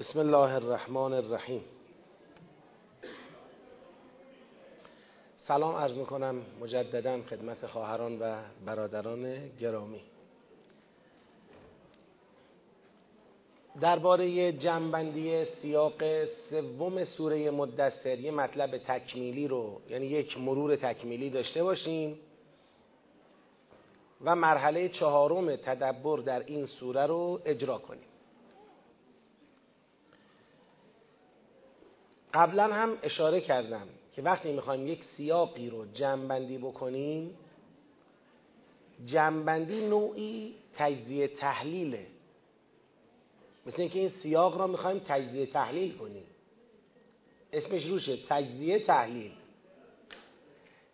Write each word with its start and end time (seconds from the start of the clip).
بسم 0.00 0.18
الله 0.18 0.54
الرحمن 0.54 1.12
الرحیم. 1.12 1.64
سلام 5.36 5.74
عرض 5.74 5.98
می‌کنم 5.98 6.42
مجددا 6.60 7.22
خدمت 7.30 7.66
خواهران 7.66 8.18
و 8.18 8.36
برادران 8.66 9.48
گرامی. 9.48 10.00
درباره 13.80 14.52
جنبندی 14.52 15.44
سیاق 15.44 16.24
سوم 16.24 17.04
سوره 17.04 17.50
مدثر 17.50 18.18
یه 18.18 18.30
مطلب 18.30 18.78
تکمیلی 18.78 19.48
رو 19.48 19.80
یعنی 19.88 20.06
یک 20.06 20.38
مرور 20.38 20.76
تکمیلی 20.76 21.30
داشته 21.30 21.64
باشیم 21.64 22.18
و 24.24 24.36
مرحله 24.36 24.88
چهارم 24.88 25.56
تدبر 25.56 26.18
در 26.18 26.42
این 26.46 26.66
سوره 26.66 27.06
رو 27.06 27.40
اجرا 27.44 27.78
کنیم. 27.78 28.05
قبلا 32.36 32.74
هم 32.74 32.98
اشاره 33.02 33.40
کردم 33.40 33.88
که 34.12 34.22
وقتی 34.22 34.52
می‌خوایم 34.52 34.86
یک 34.86 35.04
سیاقی 35.04 35.70
رو 35.70 35.86
جمعبندی 35.92 36.58
بکنیم 36.58 37.38
جمعبندی 39.06 39.86
نوعی 39.86 40.54
تجزیه 40.74 41.28
تحلیله. 41.28 42.06
مثل 43.66 43.82
اینکه 43.82 43.98
این 43.98 44.08
سیاق 44.08 44.58
را 44.58 44.66
می‌خوایم 44.66 44.98
تجزیه 44.98 45.46
تحلیل 45.46 45.96
کنیم. 45.96 46.24
اسمش 47.52 47.86
روشه 47.86 48.18
تجزیه 48.28 48.78
تحلیل. 48.78 49.32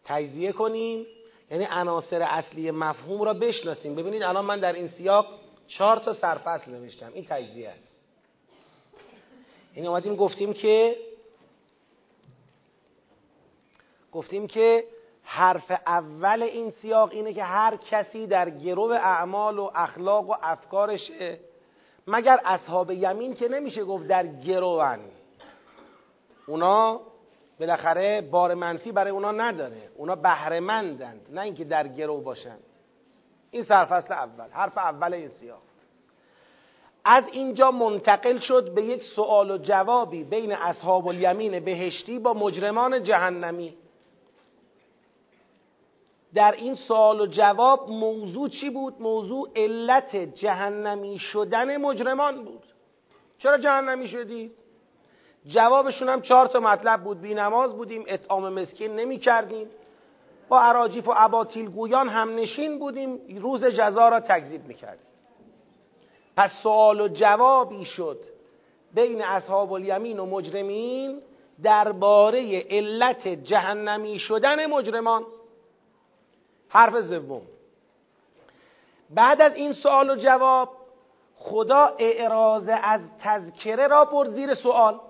تجزیه 0.05 0.52
کنیم 0.52 1.06
یعنی 1.50 1.64
عناصر 1.70 2.22
اصلی 2.22 2.70
مفهوم 2.70 3.22
را 3.22 3.34
بشناسیم. 3.34 3.95
ببینید 3.95 4.22
الان 4.22 4.45
من 4.45 4.61
در 4.61 4.72
این 4.72 4.86
سیاق 4.86 5.27
چهار 5.69 5.98
تا 5.98 6.12
سرفصل 6.12 6.70
نوشتم. 6.70 7.11
این 7.14 7.24
تجزیه 7.24 7.69
است. 7.69 7.88
این 9.74 9.77
یعنی 9.77 9.88
اومدیم 9.88 10.16
گفتیم 10.16 10.52
که 10.52 10.97
گفتیم 14.12 14.46
که 14.46 14.84
حرف 15.22 15.70
اول 15.86 16.42
این 16.42 16.70
سیاق 16.70 17.10
اینه 17.12 17.32
که 17.32 17.44
هر 17.44 17.77
کسی 17.77 18.27
در 18.27 18.50
گرو 18.50 18.82
اعمال 18.82 19.58
و 19.58 19.70
اخلاق 19.74 20.30
و 20.30 20.34
افکارشه. 20.42 21.38
مگر 22.06 22.40
اصحاب 22.44 22.90
یمین 22.90 23.34
که 23.34 23.48
نمیشه 23.48 23.84
گفت 23.84 24.06
در 24.06 24.27
گروان 24.27 25.00
اونا 26.46 27.00
بالاخره 27.60 28.20
بار 28.20 28.55
منفی 28.55 28.92
برای 28.92 29.10
اونا 29.10 29.33
نداره. 29.33 29.90
اونا 29.96 30.14
بهرهمندند 30.14 31.27
نه 31.30 31.40
اینکه 31.40 31.64
در 31.64 31.88
گرو 31.88 32.20
باشن. 32.20 32.58
این 33.50 33.62
سرفصل 33.62 34.14
اول 34.14 34.48
حرف 34.50 34.78
اول 34.78 35.14
این 35.14 35.28
سیاق. 35.28 35.62
از 37.05 37.24
اینجا 37.33 37.70
منتقل 37.70 38.38
شد 38.38 38.74
به 38.74 38.83
یک 38.83 39.02
سوال 39.02 39.50
و 39.50 39.58
جوابی 39.58 40.24
بین 40.24 40.52
اصحاب 40.52 41.08
الیمین 41.08 41.64
بهشتی 41.64 42.18
با 42.18 42.34
مجرمان 42.34 43.02
جهنمی. 43.02 43.74
در 46.34 46.52
این 46.52 46.75
سوال 46.75 47.20
و 47.20 47.27
جواب 47.27 47.91
موضوع 47.91 48.48
چی 48.48 48.70
بود؟ 48.70 48.94
موضوع 49.00 49.48
علت 49.56 50.16
جهنمی 50.16 51.19
شدن 51.19 51.77
مجرمان 51.77 52.44
بود. 52.44 52.62
چرا 53.39 53.58
جهنمی 53.58 54.08
شدید؟ 54.08 54.52
جوابشون 55.47 56.08
هم 56.08 56.20
چهار 56.20 56.47
تا 56.47 56.61
مطلب 56.61 57.05
بود. 57.05 57.20
بی 57.20 57.34
نماز 57.34 57.77
بودیم 57.77 58.05
اطعام 58.06 58.48
مسکین 58.48 58.97
نمی 58.97 59.19
کردیم 59.19 59.66
با 60.48 60.61
عراجیف 60.61 61.08
و 61.08 61.12
عباطیل 61.12 61.70
گویان 61.70 62.08
هم 62.08 62.34
نشین 62.34 62.78
بودیم 62.78 63.20
روز 63.41 63.64
جزا 63.64 64.08
را 64.08 64.20
تکذیب 64.20 64.67
می 64.67 64.74
کردیم 64.74 65.06
پس 66.36 66.50
سوال 66.62 67.00
و 67.00 67.08
جوابی 67.08 67.84
شد. 67.84 68.19
بین 68.94 69.22
اصحاب 69.22 69.72
الیمین 69.72 70.19
و 70.19 70.27
مجرمین 70.27 71.20
درباره 71.62 72.67
علت 72.70 73.28
جهنمی 73.28 74.19
شدن 74.19 74.67
مجرمان 74.67 75.24
حرف 76.72 77.00
سوم 77.00 77.42
بعد 79.10 79.42
از 79.42 79.55
این 79.55 79.72
سوال 79.72 80.10
و 80.10 80.16
جواب 80.16 80.77
خدا 81.36 81.96
اعراض 81.98 82.70
از 82.83 83.00
تذکره 83.20 83.86
را 83.86 84.05
بر 84.05 84.24
زیر 84.24 84.55
سوال. 84.55 85.00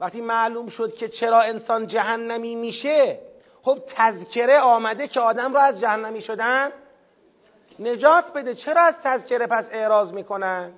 وقتی 0.00 0.20
معلوم 0.20 0.68
شد 0.68 0.94
که 0.94 1.08
چرا 1.08 1.40
انسان 1.40 1.86
جهنمی 1.86 2.56
میشه 2.56 3.18
خب 3.62 3.78
تذکره 3.88 4.60
آمده 4.60 5.08
که 5.08 5.20
آدم 5.20 5.54
را 5.54 5.60
از 5.60 5.80
جهنمی 5.80 6.20
شدن 6.20 6.72
نجات 7.78 8.32
بده. 8.32 8.54
چرا 8.54 8.82
از 8.82 8.94
تذکره 9.02 9.46
پس 9.46 9.68
اعراض 9.72 10.12
می‌کنن؟ 10.12 10.72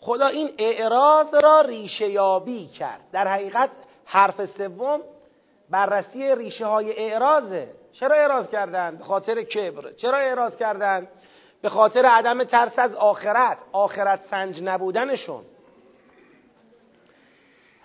خدا 0.00 0.26
این 0.26 0.54
اعراض 0.58 1.34
را 1.34 1.60
ریشه 1.60 2.08
یابی 2.08 2.66
کرد. 2.66 3.00
در 3.12 3.28
حقیقت 3.28 3.70
حرف 4.04 4.44
سوم 4.44 5.00
بررسی 5.70 6.34
ریشه 6.34 6.66
های 6.66 6.98
اعراضه. 6.98 7.68
چرا 7.92 8.16
اعراض 8.16 8.48
کردن؟ 8.48 8.96
به 8.96 9.04
خاطر 9.04 9.42
کبر. 9.42 9.92
چرا 9.92 10.18
اعراض 10.18 10.56
کردن؟ 10.56 11.08
به 11.62 11.68
خاطر 11.68 12.06
عدم 12.06 12.44
ترس 12.44 12.78
از 12.78 12.94
آخرت. 12.94 13.58
آخرت 13.72 14.22
سنج 14.22 14.62
نبودنشون. 14.62 15.44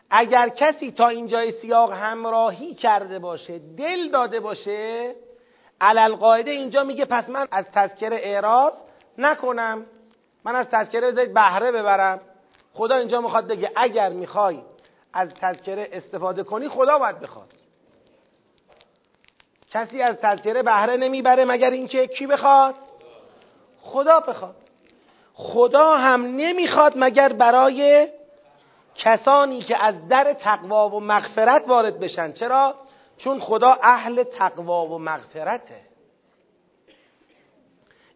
اگر 0.09 0.50
کسی 0.50 0.91
تا 0.91 1.07
اینجای 1.07 1.51
سیاق 1.51 1.91
همراهی 1.91 2.73
کرده 2.73 3.19
باشه 3.19 3.59
دل 3.78 4.09
داده 4.11 4.40
باشه 4.40 5.16
علل 5.81 6.16
قاعده 6.16 6.51
اینجا 6.51 6.84
میگه 6.84 7.06
پس 7.06 7.29
من 7.29 7.47
از 7.51 7.66
تذکره 7.72 8.19
اعراض 8.23 8.73
نکنم. 9.17 9.85
من 10.46 10.56
از 10.56 10.69
تذکره 10.69 11.11
بذارید 11.11 11.34
بهره 11.34 11.72
ببرم. 11.72 12.22
خدا 12.73 12.96
اینجا 12.96 13.22
می‌خواد 13.22 13.47
بگه 13.47 13.72
اگر 13.75 14.09
می‌خوای 14.09 14.61
از 15.13 15.34
تذکره 15.34 15.90
استفاده 15.91 16.44
کنی 16.44 16.67
خدا 16.67 17.00
باید 17.00 17.19
بخواد. 17.19 17.53
کسی 19.72 20.02
از 20.02 20.16
تذکره 20.16 20.63
بهره 20.63 20.97
نمی‌بره 20.97 21.46
مگر 21.46 21.69
اینکه 21.69 22.07
کی 22.07 22.28
بخواد؟ 22.28 22.75
خدا 23.81 24.19
بخواد. 24.19 24.56
خدا 25.34 25.97
هم 25.97 26.25
نمی‌خواد 26.25 26.94
مگر 26.96 27.34
برای 27.34 28.08
کسانی 28.96 29.62
که 29.62 29.84
از 29.84 30.08
در 30.08 30.34
تقوا 30.34 30.90
و 30.90 31.00
مغفرت 31.00 31.68
وارد 31.68 32.00
بشن. 32.00 32.31
چرا؟ 32.31 32.75
چون 33.18 33.40
خدا 33.40 33.78
اهل 33.81 34.24
تقوا 34.24 34.85
و 34.85 35.00
مغفرته. 35.00 35.81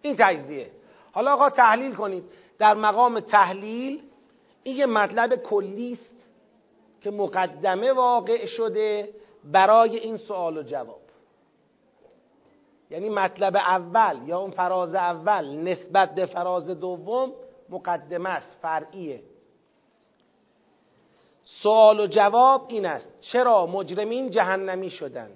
این 0.02 0.16
تجزیه. 0.20 0.72
حالا 1.12 1.34
آقا 1.34 1.50
تحلیل 1.50 1.96
کنید. 1.96 2.24
در 2.60 2.74
مقام 2.74 3.20
تحلیل 3.20 4.02
این 4.64 4.76
یه 4.76 4.86
مطلب 4.86 5.36
کلی 5.36 5.94
است 5.94 6.12
که 7.02 7.12
مقدمه 7.12 7.92
واقع 7.92 8.46
شده 8.46 9.10
برای 9.44 9.98
این 9.98 10.18
سوال 10.18 10.58
و 10.58 10.64
جواب. 10.64 11.03
یعنی 12.90 13.10
مطلب 13.10 13.56
اول 13.56 14.20
یا 14.26 14.40
اون 14.40 14.52
فراز 14.52 14.96
اول 14.96 15.46
نسبت 15.56 16.16
به 16.16 16.26
فراز 16.26 16.70
دوم 16.70 17.32
مقدمه 17.70 18.30
است 18.30 18.58
فرعیه. 18.62 19.22
سوال 21.44 22.00
و 22.00 22.08
جواب 22.08 22.66
این 22.68 22.86
است 22.86 23.10
چرا 23.22 23.66
مجرمین 23.66 24.30
جهنمی 24.30 24.90
شدند؟ 24.90 25.32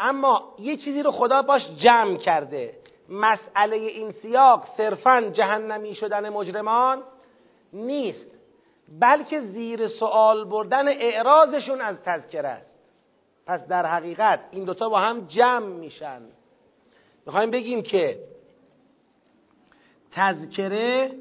اما 0.00 0.54
یه 0.58 0.76
چیزی 0.76 1.02
رو 1.02 1.10
خدا 1.10 1.42
باش 1.42 1.62
جمع 1.76 2.16
کرده. 2.16 2.74
مسئله 3.08 3.76
این 3.76 4.12
سیاق 4.12 4.64
صرفا 4.76 5.20
جهنمی 5.20 5.94
شدن 5.94 6.28
مجرمان 6.28 7.02
نیست 7.72 8.30
بلکه 9.00 9.40
زیر 9.40 9.88
سوال 9.88 10.44
بردن 10.44 10.88
اعراضشون 10.88 11.80
از 11.80 12.02
تذکره 12.02 12.48
است. 12.48 12.74
پس 13.46 13.66
در 13.66 13.86
حقیقت 13.86 14.40
این 14.50 14.64
دوتا 14.64 14.88
با 14.88 14.98
هم 14.98 15.26
جمع 15.26 15.66
میشن. 15.66 16.22
می‌خوایم 17.26 17.50
بگیم 17.50 17.82
که 17.82 18.18
تذکره 20.10 21.12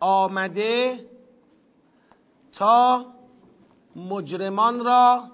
آمده 0.00 0.98
تا 2.52 3.06
مجرمان 3.96 4.84
را 4.84 5.30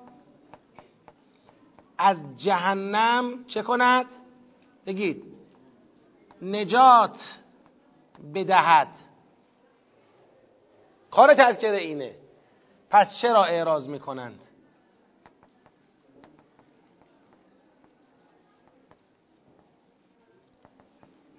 از 1.99 2.17
جهنم 2.37 3.45
چه 3.45 3.63
کند؟ 3.63 4.07
بگید. 4.87 5.25
نجات 6.43 7.17
بدهد. 8.35 8.89
کار 11.11 11.35
تذکره 11.35 11.79
اینه. 11.79 12.15
پس 12.91 13.07
چرا 13.23 13.45
اعراض 13.45 13.89
می‌کنند؟ 13.89 14.41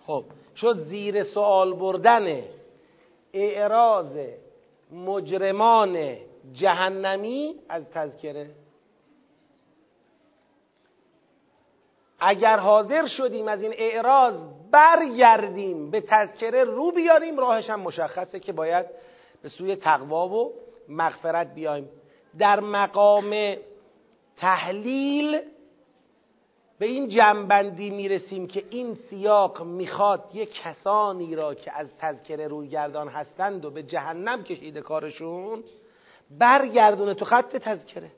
خب 0.06 0.24
شو 0.56 0.74
زیر 0.74 1.24
سوال 1.24 1.74
بردن 1.74 2.44
اعراض 3.33 4.18
مجرمان 4.92 6.15
جهنمی 6.53 7.56
از 7.69 7.89
تذکره. 7.89 8.50
اگر 12.19 12.57
حاضر 12.57 13.07
شدیم 13.07 13.48
از 13.48 13.63
این 13.63 13.74
اعراض 13.77 14.48
برگردیم 14.71 15.92
به 15.92 16.01
تذکره 16.01 16.63
رو 16.63 16.92
بیاریم 16.92 17.39
راهش 17.39 17.69
هم 17.69 17.80
مشخصه 17.80 18.39
که 18.39 18.53
باید 18.53 18.86
به 19.42 19.50
سوی 19.50 19.75
تقوا 19.75 20.27
و 20.27 20.53
مغفرت 20.89 21.53
بیایم. 21.53 21.89
در 22.39 22.59
مقام 22.59 23.56
تحلیل 24.38 25.42
به 26.81 26.88
این 26.88 27.07
جنبندی 27.07 27.89
می‌رسیم 27.89 28.48
که 28.48 28.63
این 28.69 28.95
سیاق 28.95 29.63
می‌خواد 29.63 30.24
یک 30.33 30.62
کسانی 30.62 31.36
را 31.36 31.54
که 31.54 31.72
از 31.78 31.98
تذکره 31.98 32.48
رویگردان 32.48 33.07
هستند 33.07 33.66
و 33.66 33.72
به 33.72 33.83
جهنم 33.83 34.44
کشیده 34.44 34.81
کارشون 34.81 35.63
برگردونه 36.39 37.13
تو 37.13 37.25
خط 37.25 37.56
تذکره 37.56 38.12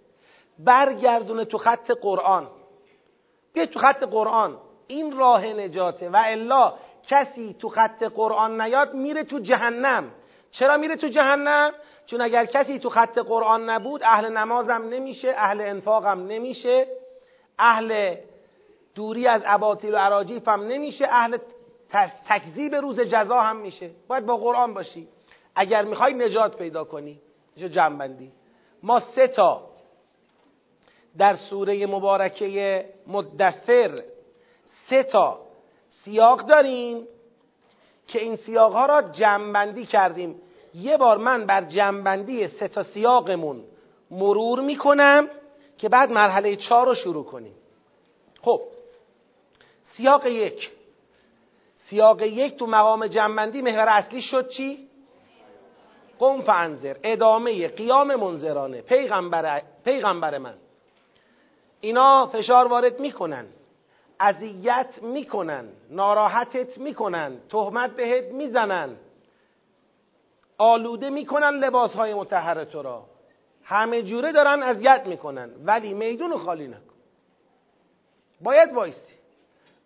برگردونه 0.60 1.46
تو 1.46 1.58
خط 1.58 1.92
قرآن. 1.92 2.48
بیا 3.54 3.66
تو 3.66 3.80
خط 3.80 4.04
قرآن. 4.04 4.58
این 4.88 5.18
راه 5.18 5.46
نجاته. 5.46 6.10
و 6.10 6.22
الا 6.26 6.74
کسی 7.08 7.56
تو 7.60 7.70
خط 7.70 8.04
قرآن 8.04 8.62
نیاد 8.62 8.94
میره 8.94 9.24
تو 9.24 9.40
جهنم. 9.40 10.12
چرا 10.52 10.78
میره 10.78 10.96
تو 10.96 11.08
جهنم؟ 11.08 11.72
چون 12.06 12.22
اگر 12.22 12.46
کسی 12.46 12.80
تو 12.80 12.90
خط 12.90 13.18
قرآن 13.18 13.70
نبود 13.70 14.04
اهل 14.04 14.38
نمازم 14.38 14.88
نمیشه 14.90 15.34
اهل 15.38 15.62
انفاقم 15.62 16.28
نمیشه 16.28 16.88
اهل 17.60 18.16
دوری 18.96 19.28
از 19.28 19.42
اباطیل 19.46 19.94
و 19.94 19.98
عراجیف 19.98 20.48
هم 20.48 20.68
نمیشه 20.68 21.06
اهل 21.10 21.38
تکذیب 22.28 22.76
روز 22.76 23.00
جزا 23.00 23.42
هم 23.42 23.58
میشه. 23.58 23.90
باید 24.08 24.26
با 24.26 24.38
قرآن 24.38 24.74
باشی. 24.74 25.08
اگر 25.56 25.86
می‌خوای 25.86 26.14
نجات 26.14 26.58
پیدا 26.58 26.84
کنی 26.84 27.20
جنبندی 27.56 28.32
ما 28.84 29.00
سه 29.00 29.28
تا 29.28 29.70
در 31.18 31.36
سوره 31.36 31.88
مبارکه 31.88 32.86
مدثر 33.08 34.04
سه 34.90 35.04
تا 35.04 35.40
سیاق 36.04 36.42
داریم 36.42 37.08
که 38.08 38.22
این 38.22 38.36
سیاق 38.36 38.74
ها 38.74 38.86
را 38.86 39.02
جنبندی 39.02 39.86
کردیم. 39.86 40.42
یه 40.74 40.98
بار 40.98 41.18
من 41.18 41.46
بر 41.46 41.62
جنبندی 41.62 42.48
سه 42.48 42.68
تا 42.68 42.84
سیاقمون 42.84 43.64
مرور 44.12 44.60
می‌کنم 44.60 45.30
که 45.78 45.90
بعد 45.90 46.12
مرحله 46.12 46.56
چهار 46.56 46.86
رو 46.86 46.96
شروع 46.96 47.26
کنیم. 47.26 47.56
خب 48.42 48.62
سیاق 49.98 50.26
یک. 50.26 50.72
سیاق 51.76 52.22
یک 52.22 52.58
تو 52.58 52.68
مقام 52.68 53.08
جنبندی 53.08 53.62
محور 53.62 53.90
اصلی 53.90 54.22
شد 54.22 54.48
چی؟ 54.50 54.90
قوم 56.20 56.42
فانذر 56.42 56.96
ادامه 57.04 57.68
قیام 57.68 58.16
منذرانه 58.16 58.82
پیغمبر, 58.82 59.62
پیغمبر 59.86 60.38
من. 60.38 60.56
اینا 61.82 62.26
فشار 62.28 62.68
وارد 62.68 63.00
می‌کنن 63.00 63.46
اذیت 64.20 65.00
می‌کنن 65.02 65.70
ناراحتت 65.90 66.78
می‌کنن 66.78 67.38
تهمت 67.50 67.96
بهت 67.96 68.34
می‌زنن. 68.34 68.96
آلوده 70.58 71.10
می‌کنن 71.10 71.50
لباس 71.50 71.94
های 71.94 72.14
متحر 72.14 72.64
تو 72.64 72.82
را. 72.82 73.06
همه 73.64 74.02
جوره 74.02 74.32
دارن 74.32 74.64
اذیت 74.64 75.08
می‌کنن 75.08 75.50
ولی 75.66 75.94
میدون 75.94 76.38
خالی 76.38 76.68
نکن. 76.68 76.94
باید 78.42 78.74
وایسی. 78.74 79.23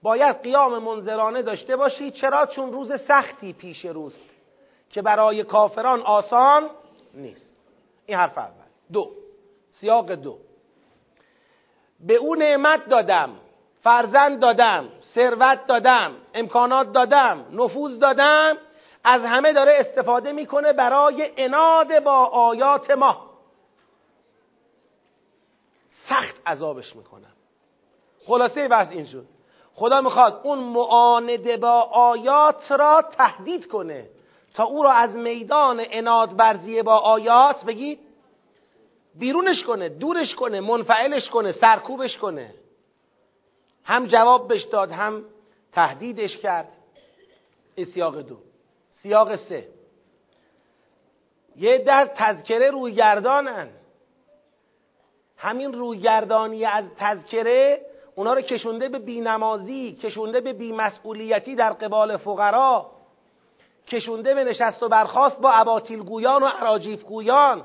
باید 0.08 0.42
قیام 0.44 0.78
منظرانه 0.84 1.42
داشته 1.42 1.76
باشی 1.76 2.12
چرا؟ 2.12 2.46
چون 2.46 2.72
روز 2.72 3.02
سختی 3.02 3.54
پیش 3.54 3.86
روست 3.86 4.22
که 4.90 5.02
برای 5.02 5.44
کافران 5.44 6.02
آسان 6.02 6.70
نیست. 7.14 7.56
این 8.06 8.18
حرف 8.18 8.38
اول. 8.38 8.66
دو. 8.94 9.12
سیاق 9.70 10.12
دو. 10.12 10.38
به 12.00 12.16
او 12.16 12.36
نعمت 12.36 12.90
دادم 12.90 13.30
فرزند 13.82 14.40
دادم 14.40 14.90
ثروت 15.14 15.66
دادم 15.66 16.16
امکانات 16.34 16.92
دادم 16.92 17.46
نفوذ 17.52 18.00
دادم. 18.00 18.58
از 19.04 19.22
همه 19.22 19.54
داره 19.54 19.74
استفاده 19.80 20.32
می‌کنه 20.32 20.74
برای 20.74 21.32
اناد 21.38 22.04
با 22.04 22.26
آیات 22.26 22.92
ما. 22.92 23.30
سخت 26.10 26.36
عذابش 26.46 26.96
می‌کنم. 26.96 27.34
خلاصه 28.26 28.68
بحث 28.68 28.92
این 28.92 29.06
شد 29.06 29.37
خدا 29.78 30.02
می‌خواد 30.02 30.42
اون 30.44 30.60
معانده 30.60 31.58
با 31.58 31.82
آیات 31.82 32.72
را 32.72 33.02
تهدید 33.02 33.68
کنه. 33.68 34.10
تا 34.54 34.64
او 34.64 34.84
را 34.84 34.92
از 34.92 35.16
میدان 35.16 35.84
اناد 35.92 36.36
برزیه 36.36 36.84
با 36.84 36.96
آیات 36.98 37.66
بگید 37.66 38.00
بیرونش 39.16 39.64
کنه 39.64 39.90
دورش 39.90 40.36
کنه 40.36 40.60
منفعلش 40.60 41.30
کنه 41.30 41.52
سرکوبش 41.52 42.18
کنه. 42.18 42.54
هم 43.84 44.06
جواب 44.08 44.54
بش 44.54 44.64
داد 44.64 44.92
هم 44.92 45.24
تهدیدش 45.72 46.38
کرد. 46.38 46.70
سیاق 47.94 48.22
دو. 48.22 48.38
سیاق 48.90 49.36
سه. 49.36 49.68
یه 51.56 51.78
در 51.78 52.06
تذکره 52.16 52.72
رویگردانن. 52.72 53.70
همین 55.38 55.74
رویگردانی 55.74 56.66
از 56.66 56.86
تذکره 56.98 57.87
اونا 58.18 58.34
رو 58.34 58.42
کشونده 58.42 58.90
به 58.90 59.00
بینمازی 59.00 59.94
کشونده 59.94 60.42
به 60.42 60.54
بیمسئولیتی 60.54 61.56
در 61.56 61.74
قبال 61.74 62.18
فقرا 62.18 62.92
کشونده 63.88 64.36
به 64.36 64.44
نشست 64.44 64.84
و 64.84 64.90
برخواست 64.90 65.42
با 65.42 65.52
عباطیل 65.52 66.00
گویان 66.00 66.44
و 66.44 66.46
عراجیف 66.46 67.04
گویان 67.04 67.64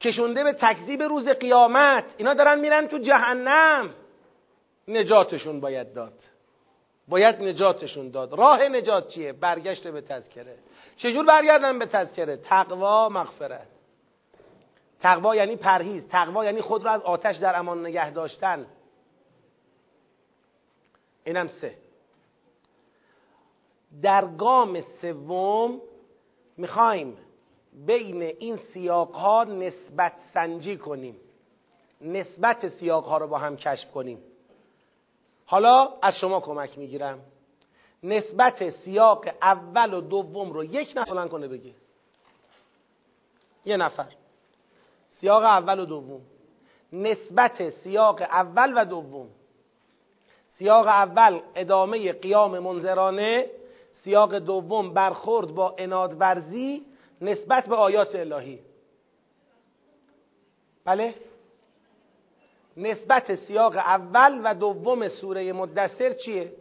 کشونده 0.00 0.44
به 0.44 0.52
تکذیب 0.52 1.02
روز 1.02 1.28
قیامت. 1.28 2.04
اینا 2.16 2.34
دارن 2.34 2.60
میرن 2.60 2.86
تو 2.86 2.98
جهنم. 2.98 3.90
نجاتشون 4.88 5.60
باید 5.60 5.94
داد. 5.94 6.14
باید 7.08 7.42
نجاتشون 7.42 8.10
داد. 8.10 8.32
راه 8.32 8.68
نجات 8.68 9.08
چیه؟ 9.08 9.32
برگشت 9.32 9.88
به 9.88 10.00
تذکره. 10.00 10.56
چجور 10.96 11.24
برگردن 11.24 11.78
به 11.78 11.86
تذکره؟ 11.86 12.36
تقوا 12.36 13.08
مغفرت. 13.08 13.71
تقوا 15.02 15.36
یعنی 15.36 15.56
پرهیز. 15.56 16.08
تقوا 16.08 16.44
یعنی 16.44 16.60
خود 16.60 16.84
را 16.84 16.90
از 16.90 17.02
آتش 17.02 17.36
در 17.36 17.58
امان 17.58 17.86
نگه 17.86 18.10
داشتن. 18.10 18.66
اینم 21.24 21.48
سه. 21.48 21.78
در 24.02 24.26
گام 24.26 24.80
سوم 24.80 25.80
می‌خوایم 26.56 27.16
بین 27.72 28.22
این 28.22 28.56
سیاق 28.56 29.14
ها 29.14 29.44
نسبت 29.44 30.12
سنجی 30.34 30.76
کنیم. 30.76 31.16
نسبت 32.00 32.68
سیاق 32.68 33.04
ها 33.04 33.18
رو 33.18 33.26
با 33.26 33.38
هم 33.38 33.56
کشف 33.56 33.90
کنیم. 33.90 34.18
حالا 35.46 35.88
از 36.02 36.14
شما 36.14 36.40
کمک 36.40 36.78
می‌گیرم. 36.78 37.18
نسبت 38.02 38.70
سیاق 38.70 39.24
اول 39.42 39.94
و 39.94 40.00
دوم 40.00 40.52
رو 40.52 40.64
یک 40.64 40.92
نفر 40.96 41.28
کنه 41.28 41.48
بگی. 41.48 41.74
یه 43.64 43.76
نفر. 43.76 44.21
سیاق 45.20 45.42
اول 45.42 45.80
و 45.80 45.84
دوم. 45.84 46.20
نسبت 46.92 47.70
سیاق 47.70 48.22
اول 48.22 48.72
و 48.76 48.84
دوم. 48.84 49.28
سیاق 50.48 50.86
اول 50.86 51.40
ادامه 51.54 52.12
قیام 52.12 52.58
منظرانه 52.58 53.46
سیاق 53.92 54.34
دوم 54.34 54.94
برخورد 54.94 55.48
با 55.54 55.74
انادورزی 55.78 56.86
نسبت 57.20 57.68
به 57.68 57.76
آیات 57.76 58.14
الهی. 58.14 58.58
بله؟ 60.84 61.14
نسبت 62.76 63.34
سیاق 63.34 63.76
اول 63.76 64.40
و 64.44 64.54
دوم 64.54 65.08
سوره 65.08 65.52
مدثر 65.52 66.12
چیه؟ 66.12 66.52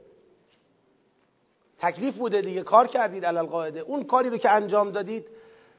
تکلیف 1.80 2.18
بوده 2.18 2.42
دیگه 2.42 2.64
کار 2.64 2.88
کردید 2.88 3.26
علال 3.26 3.46
قاعده 3.46 3.80
اون 3.80 4.04
کاری 4.04 4.30
رو 4.30 4.38
که 4.38 4.50
انجام 4.50 4.92
دادید 4.92 5.28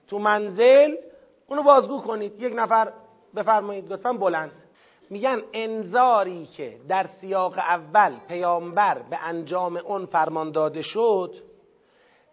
تو 0.08 0.18
منزل 0.18 0.96
اونو 1.52 1.62
بازگو 1.62 2.00
کنید. 2.00 2.42
یک 2.42 2.52
نفر 2.56 2.92
بفرمایید 3.36 3.92
لطفا 3.92 4.12
بلند. 4.12 4.52
میگن 5.10 5.42
انذاری 5.52 6.46
که 6.46 6.76
در 6.88 7.06
سیاق 7.06 7.58
اول 7.58 8.16
پیامبر 8.28 8.98
به 9.10 9.18
انجام 9.22 9.76
اون 9.76 10.06
فرمان 10.06 10.50
داده 10.50 10.82
شد 10.82 11.34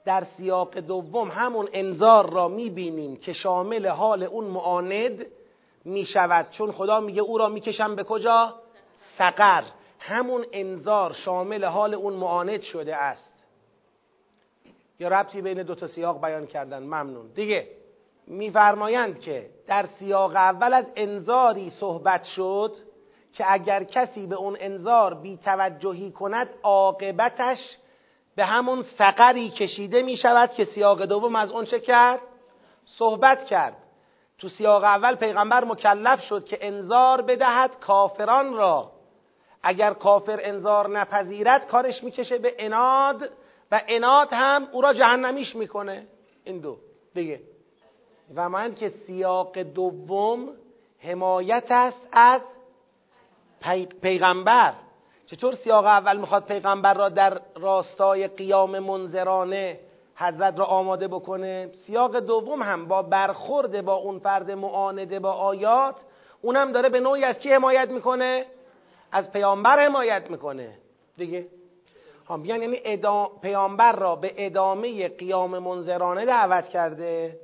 در 0.05 0.23
سیاق 0.23 0.77
دوم 0.77 1.31
همون 1.31 1.69
انذار 1.73 2.29
را 2.29 2.47
می‌بینیم 2.47 3.17
که 3.17 3.33
شامل 3.33 3.88
حال 3.88 4.23
اون 4.23 4.45
معاند 4.45 5.25
می‌شود. 5.85 6.49
چون 6.49 6.71
خدا 6.71 6.99
میگه 6.99 7.21
او 7.21 7.38
را 7.38 7.49
می‌کشم 7.49 7.95
به 7.95 8.03
کجا؟ 8.03 8.55
سقر. 9.17 9.63
همون 9.99 10.45
انذار 10.51 11.13
شامل 11.13 11.65
حال 11.65 11.93
اون 11.93 12.13
معاند 12.13 12.61
شده 12.61 12.95
است. 12.95 13.45
یا 14.99 15.07
ربطی 15.07 15.41
بین 15.41 15.63
دو 15.63 15.75
تا 15.75 15.88
سیاق 15.88 16.21
بیان 16.21 16.47
کردن؟ 16.47 16.83
ممنون. 16.83 17.27
دیگه. 17.35 17.78
میفرمایند 18.29 19.19
که 19.19 19.50
در 19.67 19.86
سیاق 19.86 20.36
اول 20.36 20.74
از 20.74 20.86
انذاری 20.95 21.69
صحبت 21.69 22.24
شد 22.24 22.75
که 23.33 23.53
اگر 23.53 23.83
کسی 23.83 24.27
به 24.27 24.36
اون 24.36 24.57
انذار 24.59 25.13
بیتوجهی 25.13 26.12
کند 26.12 26.50
عاقبتش 26.63 27.77
به 28.36 28.45
همون 28.45 28.81
سقری 28.81 29.50
کشیده 29.50 30.01
می 30.01 30.17
شود 30.17 30.51
که 30.51 30.65
سیاق 30.65 31.05
دوم 31.05 31.36
از 31.36 31.51
اون 31.51 31.65
چه 31.65 31.79
کرد؟ 31.79 32.19
صحبت 32.86 33.45
کرد. 33.45 33.77
تو 34.38 34.50
سیاق 34.50 34.83
اول 34.83 35.15
پیغمبر 35.15 35.65
مکلف 35.65 36.21
شد 36.21 36.45
که 36.45 36.57
انذار 36.62 37.21
بدهد 37.21 37.79
کافران 37.79 38.53
را. 38.53 38.91
اگر 39.63 39.93
کافر 39.93 40.39
انذار 40.43 40.89
نپذیرد 40.89 41.67
کارش 41.67 42.03
می‌کشه 42.03 42.38
به 42.38 42.55
اناد 42.59 43.29
و 43.71 43.81
اناد 43.88 44.27
هم 44.31 44.67
او 44.71 44.81
را 44.81 44.93
جهنمیش 44.93 45.55
می‌کنه. 45.55 46.07
این 46.43 46.59
دو. 46.59 46.77
دیگه. 47.13 47.39
و 48.36 48.50
من 48.50 48.75
که 48.75 48.89
سیاق 48.89 49.59
دوم 49.59 50.50
حمایت 51.00 51.67
است 51.69 52.07
از 52.12 52.41
پیغمبر. 54.01 54.74
چطور 55.25 55.55
سیاق 55.55 55.86
اول 55.86 56.17
می‌خواد 56.17 56.45
پیغمبر 56.45 56.93
را 56.93 57.09
در 57.09 57.41
راستای 57.55 58.27
قیام 58.27 58.79
منظرانه 58.79 59.79
حضرت 60.15 60.59
را 60.59 60.65
آماده 60.65 61.07
بکنه؟ 61.07 61.69
سیاق 61.74 62.19
دوم 62.19 62.62
هم 62.62 62.88
با 62.88 63.01
برخورد 63.01 63.86
با 63.86 63.93
اون 63.93 64.19
فرد 64.19 64.51
معانده 64.51 65.19
با 65.19 65.31
آیات 65.31 65.95
اونم 66.41 66.71
داره 66.71 66.89
به 66.89 67.00
نوعی 67.00 67.24
از 67.24 67.39
کی 67.39 67.53
حمایت 67.53 67.89
می‌کنه؟ 67.89 68.45
از 69.12 69.31
پیامبر 69.31 69.86
حمایت 69.86 70.31
می‌کنه. 70.31 70.77
دیگه؟ 71.17 71.48
هم 72.29 72.45
یعنی 72.45 72.67
پیامبر 73.41 73.95
را 73.95 74.15
به 74.15 74.33
ادامه 74.38 75.07
قیام 75.07 75.59
منظرانه 75.59 76.25
دعوت 76.25 76.69
کرده. 76.69 77.39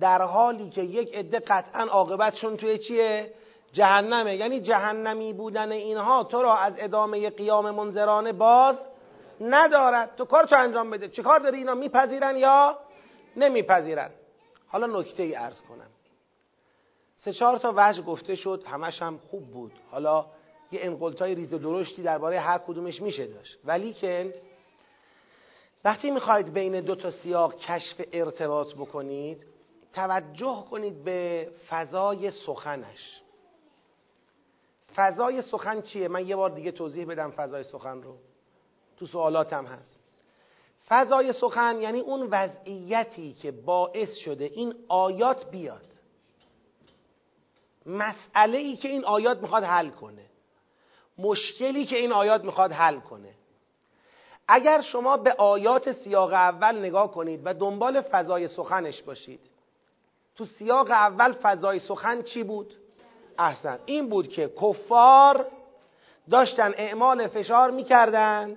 در 0.00 0.22
حالی 0.22 0.70
که 0.70 0.82
یک 0.82 1.14
عده 1.14 1.38
قطعا 1.38 1.82
عاقبتشون 1.82 2.56
توی 2.56 2.78
چیه؟ 2.78 3.32
جهنمه. 3.72 4.36
یعنی 4.36 4.60
جهنمی 4.60 5.32
بودن 5.32 5.72
اینها 5.72 6.24
تو 6.24 6.42
را 6.42 6.58
از 6.58 6.74
ادامه 6.78 7.30
قیام 7.30 7.70
منظرانه 7.70 8.32
باز 8.32 8.86
ندارد. 9.40 10.16
تو 10.16 10.24
کار 10.24 10.44
تو 10.44 10.56
انجام 10.56 10.90
بده. 10.90 11.08
چه 11.08 11.22
کار 11.22 11.38
داری 11.38 11.58
اینا؟ 11.58 11.74
میپذیرن 11.74 12.36
یا 12.36 12.78
نمیپذیرن؟ 13.36 14.10
حالا 14.66 14.86
نکته 15.00 15.22
ای 15.22 15.36
ارز 15.36 15.60
کنم. 15.60 15.90
سه 17.16 17.32
چهار 17.32 17.58
تا 17.58 17.72
وجه 17.76 18.02
گفته 18.02 18.34
شد. 18.34 18.62
همش 18.66 19.02
هم 19.02 19.18
خوب 19.30 19.46
بود. 19.46 19.72
حالا 19.90 20.26
یه 20.72 20.80
انقلتای 20.82 21.34
ریز 21.34 21.54
درشتی 21.54 22.02
درباره 22.02 22.40
هر 22.40 22.58
کدومش 22.58 23.02
میشه 23.02 23.26
داشت. 23.26 23.58
ولی 23.64 23.92
که 23.92 24.34
وقتی 25.84 26.10
می‌خواید 26.10 26.52
بین 26.52 26.80
دو 26.80 26.94
تا 26.94 27.10
سیاق 27.10 27.56
کشف 27.56 28.00
ارتباط 28.12 28.74
بکنید 28.74 29.46
توجه 29.94 30.64
کنید 30.70 31.04
به 31.04 31.50
فضای 31.68 32.30
سخنش. 32.30 33.20
فضای 34.94 35.42
سخن 35.42 35.82
چیه؟ 35.82 36.08
من 36.08 36.28
یه 36.28 36.36
بار 36.36 36.50
دیگه 36.50 36.72
توضیح 36.72 37.06
بدم 37.06 37.30
فضای 37.30 37.62
سخن 37.62 38.02
رو. 38.02 38.16
تو 38.96 39.06
سوالاتم 39.06 39.66
هست. 39.66 39.98
فضای 40.88 41.32
سخن 41.32 41.80
یعنی 41.80 42.00
اون 42.00 42.28
وضعیتی 42.30 43.32
که 43.32 43.50
باعث 43.50 44.14
شده 44.14 44.44
این 44.44 44.74
آیات 44.88 45.50
بیاد. 45.50 45.86
مسئله 47.86 48.58
ای 48.58 48.76
که 48.76 48.88
این 48.88 49.04
آیات 49.04 49.38
می‌خواد 49.38 49.64
حل 49.64 49.88
کنه. 49.88 50.26
مشکلی 51.18 51.86
که 51.86 51.96
این 51.96 52.12
آیات 52.12 52.44
می‌خواد 52.44 52.72
حل 52.72 53.00
کنه. 53.00 53.34
اگر 54.48 54.80
شما 54.80 55.16
به 55.16 55.32
آیات 55.32 55.92
سیاق 55.92 56.32
اول 56.32 56.78
نگاه 56.78 57.12
کنید 57.12 57.40
و 57.44 57.54
دنبال 57.54 58.00
فضای 58.00 58.48
سخنش 58.48 59.02
باشید 59.02 59.40
تو 60.36 60.44
سیاق 60.44 60.90
اول 60.90 61.32
فضای 61.32 61.78
سخن 61.78 62.22
چی 62.22 62.42
بود؟ 62.42 62.74
احسن. 63.38 63.78
این 63.86 64.08
بود 64.08 64.28
که 64.28 64.52
کفار 64.62 65.46
داشتن 66.30 66.72
اعمال 66.76 67.26
فشار 67.26 67.70
می‌کردند 67.70 68.56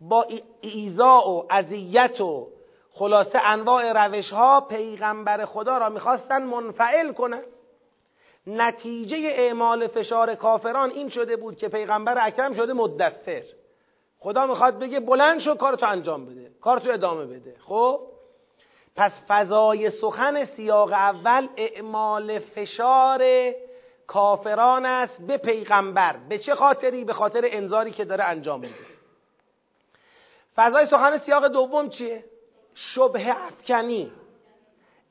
با 0.00 0.26
ایزا 0.60 1.28
و 1.28 1.46
اذیت 1.50 2.20
و 2.20 2.48
خلاصه 2.90 3.38
انواع 3.38 4.06
روش 4.06 4.32
ها 4.32 4.60
پیغمبر 4.60 5.44
خدا 5.44 5.78
را 5.78 5.88
می‌خواستن 5.88 6.42
منفعل 6.42 7.12
کنن. 7.12 7.42
نتیجه 8.46 9.16
اعمال 9.16 9.86
فشار 9.86 10.34
کافران 10.34 10.90
این 10.90 11.08
شده 11.08 11.36
بود 11.36 11.56
که 11.56 11.68
پیغمبر 11.68 12.26
اکرم 12.26 12.54
شده 12.54 12.72
مدثر. 12.72 13.42
خدا 14.18 14.46
می‌خواد 14.46 14.78
بگه 14.78 15.00
بلند 15.00 15.40
شو 15.40 15.54
کارتو 15.54 15.86
انجام 15.86 16.26
بده 16.26 16.50
کارتو 16.60 16.90
ادامه 16.90 17.26
بده. 17.26 17.56
خب؟ 17.60 18.00
پس 18.98 19.12
فضای 19.28 19.90
سخن 19.90 20.44
سیاق 20.44 20.92
اول 20.92 21.48
اعمال 21.56 22.38
فشار 22.38 23.22
کافران 24.06 24.86
است 24.86 25.22
به 25.26 25.36
پیغمبر. 25.36 26.16
به 26.28 26.38
چه 26.38 26.54
خاطری؟ 26.54 27.04
به 27.04 27.12
خاطر 27.12 27.40
انذاری 27.44 27.90
که 27.90 28.04
داره 28.04 28.24
انجام 28.24 28.60
میده. 28.60 28.74
فضای 30.56 30.86
سخن 30.86 31.18
سیاق 31.18 31.46
دوم 31.46 31.88
چیه؟ 31.88 32.24
شبه 32.74 33.44
افکنی. 33.46 34.12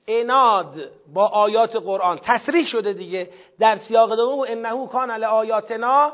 اناد 0.08 0.91
با 1.13 1.27
آیات 1.27 1.75
قرآن. 1.75 2.20
تصریح 2.24 2.67
شده 2.67 2.94
دیگه. 2.94 3.29
در 3.60 3.77
سیاق 3.77 4.15
دوم 4.15 4.46
انه 4.48 4.88
کان 4.88 5.12
علی 5.12 5.25
آیاتنا 5.25 6.13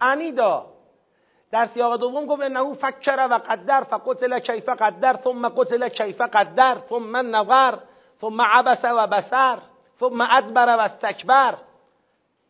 انیدا 0.00 0.66
در 1.52 1.66
سیاق 1.66 1.96
دوم 1.96 2.26
گفت 2.26 2.42
انه 2.42 2.74
فکر 2.74 3.28
و 3.30 3.34
قدر 3.34 3.82
فقتل 3.82 4.38
کیف 4.38 4.68
قدر 4.68 5.16
ثم 5.24 5.48
قتل 5.48 5.88
کیف 5.88 6.20
قدر 6.20 6.78
ثم 6.88 7.36
نظر 7.36 7.78
ثم 8.20 8.40
عبس 8.40 8.84
و 8.84 9.06
بسر 9.06 9.58
ثم 10.00 10.20
ادبر 10.20 10.76
و 10.76 10.80
استکبر. 10.80 11.54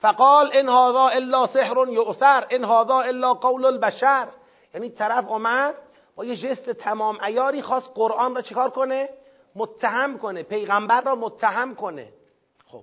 فقال 0.00 0.50
ان 0.54 0.68
هذا 0.68 1.08
الا 1.08 1.46
سحر 1.46 1.88
یؤثر 1.88 2.46
ان 2.50 2.64
هذا 2.64 3.00
الا 3.00 3.34
قول 3.34 3.64
البشر. 3.64 4.28
یعنی 4.74 4.90
طرف 4.90 5.28
اومد 5.28 5.74
با 6.16 6.24
یه 6.24 6.36
جست 6.36 6.70
تمام 6.70 7.18
ایاری 7.24 7.62
خواست 7.62 7.90
قرآن 7.94 8.34
را 8.34 8.42
چیکار 8.42 8.70
کنه؟ 8.70 9.08
متهم 9.56 10.18
کنه 10.18 10.42
پیغمبر 10.42 11.00
را 11.00 11.14
متهم 11.14 11.74
کنه. 11.74 12.08
خب 12.66 12.82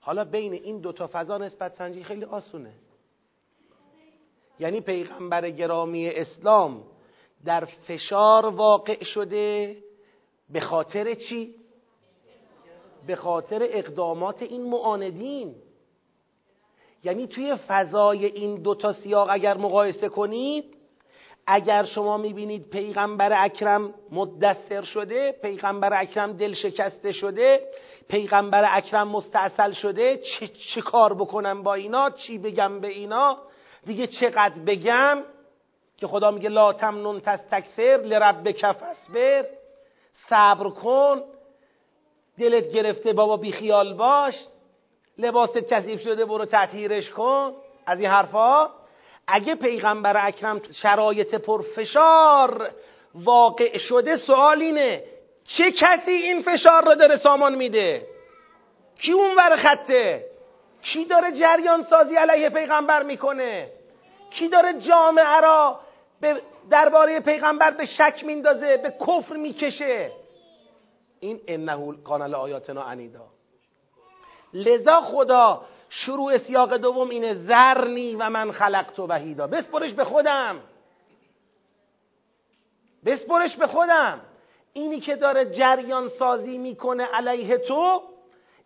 حالا 0.00 0.24
بین 0.24 0.52
این 0.52 0.80
دوتا 0.80 1.06
فضا 1.12 1.38
نسبت 1.38 1.74
سنجی 1.74 2.04
خیلی 2.04 2.24
آسونه. 2.24 2.72
یعنی 4.62 4.80
پیغمبر 4.80 5.50
گرامی 5.50 6.08
اسلام 6.08 6.82
در 7.44 7.64
فشار 7.64 8.46
واقع 8.46 9.04
شده 9.04 9.76
به 10.50 10.60
خاطر 10.60 11.14
چی؟ 11.14 11.54
به 13.06 13.16
خاطر 13.16 13.58
اقدامات 13.62 14.42
این 14.42 14.62
معاندین. 14.62 15.54
یعنی 17.04 17.26
توی 17.26 17.56
فضای 17.68 18.26
این 18.26 18.62
دوتا 18.62 18.92
سیاق 18.92 19.28
اگر 19.30 19.56
مقایسه 19.56 20.08
کنید 20.08 20.64
اگر 21.46 21.84
شما 21.84 22.16
می‌بینید 22.16 22.70
پیغمبر 22.70 23.44
اکرم 23.44 23.94
مدثر 24.10 24.82
شده 24.82 25.32
پیغمبر 25.32 26.00
اکرم 26.00 26.32
دل 26.32 26.54
شکسته 26.54 27.12
شده 27.12 27.60
پیغمبر 28.08 28.64
اکرم 28.76 29.08
مستاصل 29.08 29.72
شده 29.72 30.16
چه, 30.16 30.48
چه 30.48 30.80
کار 30.80 31.14
بکنم 31.14 31.62
با 31.62 31.74
اینا؟ 31.74 32.10
چی 32.10 32.38
بگم 32.38 32.80
به 32.80 32.88
اینا؟ 32.88 33.38
دیگه 33.86 34.06
چقدر 34.06 34.60
بگم 34.66 35.18
که 35.96 36.06
خدا 36.06 36.30
میگه 36.30 36.48
لا 36.48 36.72
تمنون 36.72 37.20
تستکثر 37.20 38.00
لرب 38.04 38.52
بر 39.14 39.46
صبر 40.28 40.70
کن 40.70 41.22
دلت 42.38 42.72
گرفته 42.72 43.12
بابا 43.12 43.36
بیخیال 43.36 43.94
باش 43.94 44.34
لباست 45.18 45.58
کثیف 45.58 46.00
شده 46.00 46.24
برو 46.24 46.44
تطهیرش 46.44 47.10
کن 47.10 47.52
از 47.86 47.98
این 48.00 48.08
حرفا. 48.10 48.70
اگه 49.26 49.54
پیغمبر 49.54 50.26
اکرم 50.26 50.60
شرایط 50.82 51.34
پرفشار 51.34 52.70
واقع 53.14 53.78
شده 53.78 54.16
سوال 54.16 54.60
اینه 54.60 55.04
چه 55.44 55.72
کسی 55.72 56.10
این 56.10 56.42
فشار 56.42 56.84
رو 56.84 56.94
داره 56.94 57.16
سامان 57.16 57.54
میده؟ 57.54 58.06
کی 59.02 59.12
اون 59.12 59.34
ور 59.36 59.56
خطه؟ 59.56 60.31
کی 60.82 61.04
داره 61.04 61.32
جریان 61.32 61.82
سازی 61.82 62.16
علیه 62.16 62.50
پیغمبر 62.50 63.02
می‌کنه؟ 63.02 63.68
کی 64.30 64.48
داره 64.48 64.80
جامعه 64.80 65.40
را 65.40 65.80
درباره 66.70 67.20
پیغمبر 67.20 67.70
به 67.70 67.84
شک 67.84 68.24
میندازه 68.24 68.76
به 68.76 68.94
کفر 69.06 69.36
می‌کشه؟ 69.36 70.12
این 71.20 71.40
انه 71.48 72.02
کانال 72.04 72.34
آیاتنا 72.34 72.82
انیدا 72.82 73.26
لذا 74.54 75.00
خدا 75.00 75.64
شروع 75.88 76.38
سیاق 76.38 76.76
دوم 76.76 77.10
اینه 77.10 77.34
زرنی 77.34 78.16
و 78.16 78.30
من 78.30 78.52
خلقت 78.52 78.98
و 78.98 79.06
وحیدا. 79.06 79.46
بسپرش 79.46 79.92
به 79.92 80.04
خودم. 80.04 80.60
بسپرش 83.04 83.56
به 83.56 83.66
خودم. 83.66 84.20
اینی 84.72 85.00
که 85.00 85.16
داره 85.16 85.44
جریان 85.44 86.08
سازی 86.08 86.58
می‌کنه 86.58 87.04
علیه 87.04 87.58
تو 87.58 88.02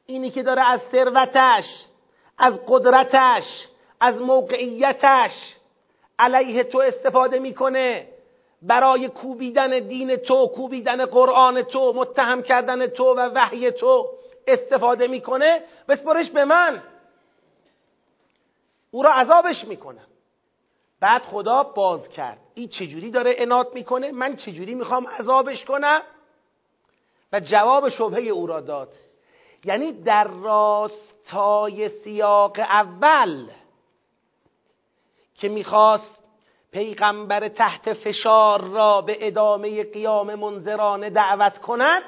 اینی 0.07 0.31
که 0.31 0.43
داره 0.43 0.63
از 0.63 0.81
ثروتش 0.81 1.65
از 2.39 2.61
قدرتش 2.67 3.45
از 4.01 4.21
موقعیتش 4.21 5.57
علیه 6.19 6.65
تو 6.65 6.79
استفاده 6.79 7.39
می‌کنه. 7.39 8.09
برای 8.63 9.09
کوبیدن 9.09 9.79
دین 9.79 10.17
تو 10.17 10.47
کوبیدن 10.47 11.05
قرآن 11.05 11.63
تو 11.63 11.93
متهم 11.93 12.43
کردن 12.43 12.87
تو 12.87 13.05
و 13.05 13.31
وحی 13.35 13.71
تو 13.71 14.09
استفاده 14.47 15.07
می‌کنه. 15.07 15.63
بسپرش 15.89 16.31
به 16.31 16.45
من. 16.45 16.83
او 18.91 19.03
را 19.03 19.13
عذابش 19.13 19.65
می‌کنم. 19.65 20.07
بعد 21.01 21.23
خدا 21.23 21.63
باز 21.63 22.09
کرد. 22.09 22.39
این 22.55 22.69
چجوری 22.69 23.11
داره 23.11 23.35
انات 23.39 23.75
می‌کنه؟ 23.75 24.13
من 24.13 24.37
چجوری 24.37 24.75
می‌خوام 24.75 25.07
عذابش 25.07 25.65
کنم؟ 25.65 26.03
و 27.33 27.41
جواب 27.41 27.89
شبهه 27.89 28.21
او 28.21 28.47
را 28.47 28.61
داد. 28.61 28.89
یعنی 29.65 29.93
در 29.93 30.29
راستای 30.29 31.89
سیاق 31.89 32.59
اول 32.59 33.47
که 35.35 35.49
می‌خواست 35.49 36.25
پیغمبر 36.73 37.49
تحت 37.49 37.93
فشار 37.93 38.65
را 38.65 39.01
به 39.01 39.27
ادامه 39.27 39.85
قیام 39.85 40.35
منظرانه 40.35 41.11
دعوت 41.11 41.59
کند 41.59 42.03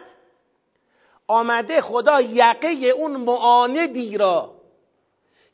آمده 1.26 1.80
خدا 1.80 2.20
یقه 2.20 2.68
اون 2.68 3.16
معاندی 3.16 4.18
را 4.18 4.54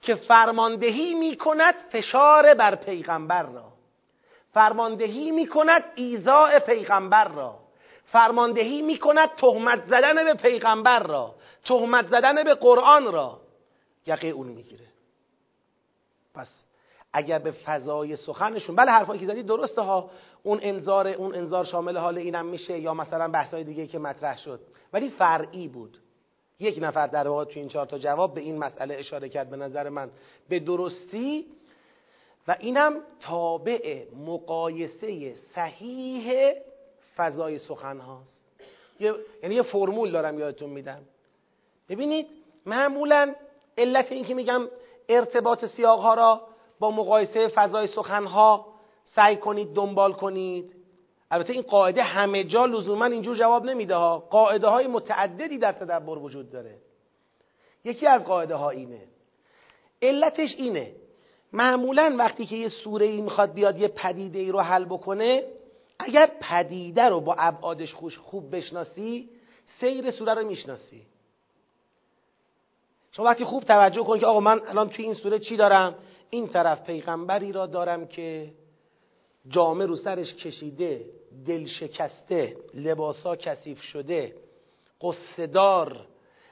که 0.02 0.14
فرماندهی 0.14 1.14
می‌کند 1.14 1.74
فشار 1.74 2.54
بر 2.54 2.74
پیغمبر 2.74 3.42
را. 3.42 3.64
فرماندهی 4.52 5.30
می‌کند 5.30 5.84
ایزاع 5.94 6.58
پیغمبر 6.58 7.28
را. 7.28 7.54
فرماندهی 8.04 8.82
می‌کند 8.82 9.28
تهمت 9.28 9.84
زدن 9.86 10.24
به 10.24 10.34
پیغمبر 10.34 11.02
را. 11.02 11.34
تهمت 11.64 12.06
زدن 12.06 12.44
به 12.44 12.54
قرآن 12.54 13.12
را 13.12 13.40
یقه 14.06 14.28
اون 14.28 14.46
می‌گیره. 14.46 14.86
پس 16.34 16.64
اگر 17.12 17.38
به 17.38 17.50
فضای 17.50 18.16
سخنشون 18.16 18.76
بله 18.76 18.90
حرفایی 18.90 19.20
که 19.20 19.26
زدی 19.26 19.42
درسته 19.42 19.82
ها. 19.82 20.10
اون 20.42 20.58
انذار 20.62 21.08
اون 21.08 21.34
انذار 21.34 21.64
شامل 21.64 21.96
حال 21.96 22.18
اینم 22.18 22.46
میشه 22.46 22.78
یا 22.78 22.94
مثلا 22.94 23.28
بحثای 23.28 23.64
دیگه 23.64 23.86
که 23.86 23.98
مطرح 23.98 24.38
شد. 24.38 24.60
ولی 24.92 25.10
فرعی 25.10 25.68
بود. 25.68 25.98
یک 26.60 26.78
نفر 26.82 27.06
در 27.06 27.28
واقع 27.28 27.44
تو 27.44 27.60
این 27.60 27.68
چهار 27.68 27.86
تا 27.86 27.98
جواب 27.98 28.34
به 28.34 28.40
این 28.40 28.58
مسئله 28.58 28.94
اشاره 28.94 29.28
کرد 29.28 29.50
به 29.50 29.56
نظر 29.56 29.88
من. 29.88 30.10
به 30.48 30.58
درستی 30.58 31.46
و 32.48 32.56
اینم 32.60 33.00
تابع 33.20 34.04
مقایسه 34.26 35.34
صحیح 35.54 36.52
فضای 37.16 37.58
سخن 37.58 37.98
هاست. 37.98 38.44
یعنی 39.00 39.54
یه 39.54 39.62
فرمول 39.62 40.10
دارم 40.10 40.38
یادتون 40.38 40.70
میدم. 40.70 41.02
ببینید 41.88 42.26
معمولا 42.66 43.34
علت 43.78 44.12
این 44.12 44.24
که 44.24 44.34
میگم 44.34 44.68
ارتباط 45.08 45.64
سیاق 45.64 46.00
ها 46.00 46.14
را 46.14 46.40
با 46.78 46.90
مقایسه 46.90 47.48
فضای 47.48 47.86
سخن 47.86 48.24
ها 48.24 48.66
سعی 49.04 49.36
کنید 49.36 49.74
دنبال 49.74 50.12
کنید. 50.12 50.74
البته 51.30 51.52
این 51.52 51.62
قاعده 51.62 52.02
همه 52.02 52.44
جا 52.44 52.66
لزوما 52.66 53.04
اینجور 53.04 53.36
جواب 53.36 53.64
نمیده 53.64 53.94
ها. 53.94 54.18
قاعده 54.18 54.66
های 54.66 54.86
متعددی 54.86 55.58
در 55.58 55.72
تدبر 55.72 56.18
وجود 56.18 56.50
داره. 56.50 56.76
یکی 57.84 58.06
از 58.06 58.24
قاعده 58.24 58.54
ها 58.54 58.70
اینه. 58.70 59.00
علتش 60.02 60.54
اینه. 60.56 60.92
معمولا 61.52 62.14
وقتی 62.18 62.46
که 62.46 62.56
یه 62.56 62.68
سوره 62.68 63.06
ای 63.06 63.20
می‌خواد 63.20 63.52
بیاد 63.52 63.78
یه 63.78 63.88
پدیده 63.88 64.38
ای 64.38 64.50
رو 64.50 64.60
حل 64.60 64.84
بکنه 64.84 65.44
اگر 65.98 66.30
پدیده 66.40 67.02
رو 67.02 67.20
با 67.20 67.34
ابعادش 67.38 67.94
خوش 67.94 68.18
خوب 68.18 68.56
بشناسی 68.56 69.30
سیر 69.80 70.10
سوره 70.10 70.34
رو 70.34 70.46
می‌شناسی. 70.46 71.06
شما 73.16 73.26
وقتی 73.26 73.44
خوب 73.44 73.64
توجه 73.64 74.02
کن 74.02 74.18
که 74.18 74.26
آقا 74.26 74.40
من 74.40 74.60
الان 74.66 74.88
توی 74.88 75.04
این 75.04 75.14
سوره 75.14 75.38
چی 75.38 75.56
دارم؟ 75.56 75.94
این 76.30 76.48
طرف 76.48 76.86
پیغمبری 76.86 77.52
را 77.52 77.66
دارم 77.66 78.06
که 78.06 78.52
جامه 79.48 79.86
رو 79.86 79.96
سرش 79.96 80.34
کشیده 80.34 81.04
دل 81.46 81.66
شکسته 81.66 82.56
لباسا 82.74 83.36
کثیف 83.36 83.80
شده 83.82 84.34
قصدار 85.00 86.06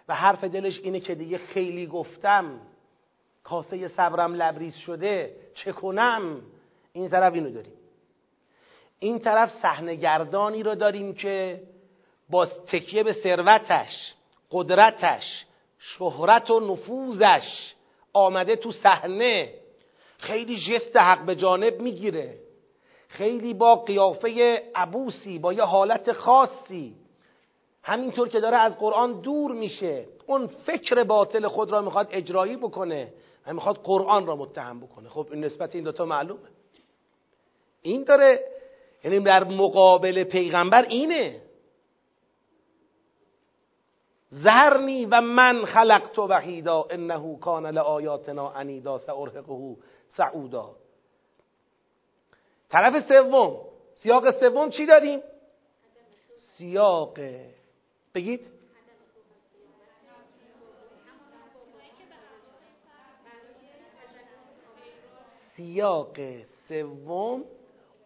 و 0.08 0.14
حرف 0.14 0.44
دلش 0.44 0.80
اینه 0.80 1.00
که 1.00 1.14
دیگه 1.14 1.38
خیلی 1.38 1.86
گفتم 1.86 2.60
کاسه 3.44 3.88
صبرم 3.88 4.34
لبریز 4.34 4.74
شده 4.74 5.36
چه 5.54 5.72
کنم 5.72 6.40
این 6.92 7.08
طرف 7.08 7.34
اینو 7.34 7.50
داریم. 7.50 7.72
این 8.98 9.18
طرف 9.18 9.50
صحنهگردانی 9.62 10.62
رو 10.62 10.74
داریم 10.74 11.14
که 11.14 11.62
با 12.30 12.46
تکیه 12.46 13.02
به 13.02 13.12
ثروتش 13.12 14.14
قدرتش 14.50 15.44
شهرت 15.84 16.50
و 16.50 16.60
نفوذش 16.60 17.74
آمده 18.12 18.56
تو 18.56 18.72
صحنه. 18.72 19.54
خیلی 20.18 20.56
جست 20.56 20.96
حق 20.96 21.24
به 21.26 21.36
جانب 21.36 21.80
می‌گیره. 21.80 22.38
خیلی 23.08 23.54
با 23.54 23.74
قیافه 23.74 24.62
عبوسی 24.74 25.38
با 25.38 25.52
یه 25.52 25.62
حالت 25.62 26.12
خاصی. 26.12 26.94
همینطور 27.82 28.28
که 28.28 28.40
داره 28.40 28.56
از 28.56 28.78
قرآن 28.78 29.20
دور 29.20 29.52
میشه. 29.52 30.04
اون 30.26 30.46
فکر 30.46 31.02
باطل 31.02 31.46
خود 31.46 31.72
را 31.72 31.80
می‌خواد 31.80 32.08
اجرایی 32.10 32.56
بکنه 32.56 33.12
و 33.46 33.54
می‌خواد 33.54 33.76
قرآن 33.76 34.26
را 34.26 34.36
متهم 34.36 34.80
بکنه. 34.80 35.08
خب 35.08 35.26
این 35.30 35.44
نسبت 35.44 35.74
این 35.74 35.84
دوتا 35.84 36.04
معلومه. 36.04 36.48
این 37.82 38.04
داره 38.04 38.40
یعنی 39.04 39.20
در 39.20 39.44
مقابل 39.44 40.24
پیغمبر 40.24 40.82
اینه. 40.82 41.40
زهرنی 44.32 45.06
و 45.06 45.20
من 45.20 45.64
خلقت 45.64 46.18
وحیدا 46.18 46.86
انه 46.90 47.38
کان 47.40 47.66
لآیاتنا 47.66 48.50
عنیدا 48.50 48.98
سارهقه 48.98 49.76
سعودا. 50.08 50.70
طرف 52.68 53.08
سوم 53.08 53.60
سیاق 53.94 54.30
سوم 54.30 54.70
چی 54.70 54.86
داریم؟ 54.86 55.20
سیاق. 56.34 57.18
بگید. 58.14 58.46
سیاق 65.56 66.16
سوم 66.68 67.44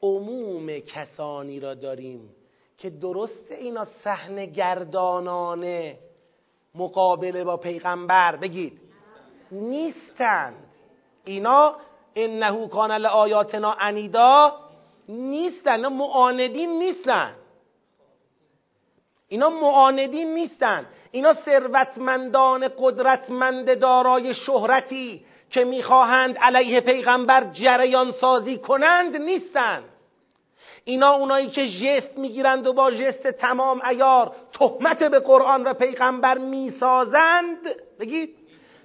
عموم 0.02 0.78
کسانی 0.78 1.60
را 1.60 1.74
داریم 1.74 2.34
که 2.78 2.90
درست 2.90 3.50
اینا 3.50 3.84
صحنه 3.84 4.46
گردانانه 4.46 5.98
مقابله 6.78 7.44
با 7.44 7.56
پیغمبر 7.56 8.36
بگید. 8.36 8.80
نیستند. 9.52 10.54
اینا 11.24 11.74
انه 12.16 12.68
کان 12.68 12.92
لآیاتنا 12.92 13.72
عنیدا 13.80 14.52
نیستن 15.08 15.86
معاندین 15.86 16.78
نیستن 16.78 17.32
اینا 19.28 19.50
معاندین 19.50 20.34
نیستن 20.34 20.86
اینا 21.10 21.34
ثروتمندان 21.34 22.68
قدرتمند 22.78 23.78
دارای 23.78 24.34
شهرتی 24.34 25.26
که 25.50 25.64
می‌خواهند 25.64 26.38
علیه 26.38 26.80
پیغمبر 26.80 27.44
جریان 27.44 28.10
سازی 28.10 28.58
کنند 28.58 29.16
نیستند. 29.16 29.84
اینا 30.88 31.10
اونایی 31.10 31.50
که 31.50 31.66
جست 31.66 32.18
می‌گیرند 32.18 32.66
و 32.66 32.72
با 32.72 32.90
جست 32.90 33.26
تمام 33.26 33.80
ایار 33.90 34.32
تهمت 34.52 35.02
به 35.02 35.18
قرآن 35.18 35.64
و 35.64 35.74
پیغمبر 35.74 36.38
می‌سازند 36.38 37.58
بگید 38.00 38.36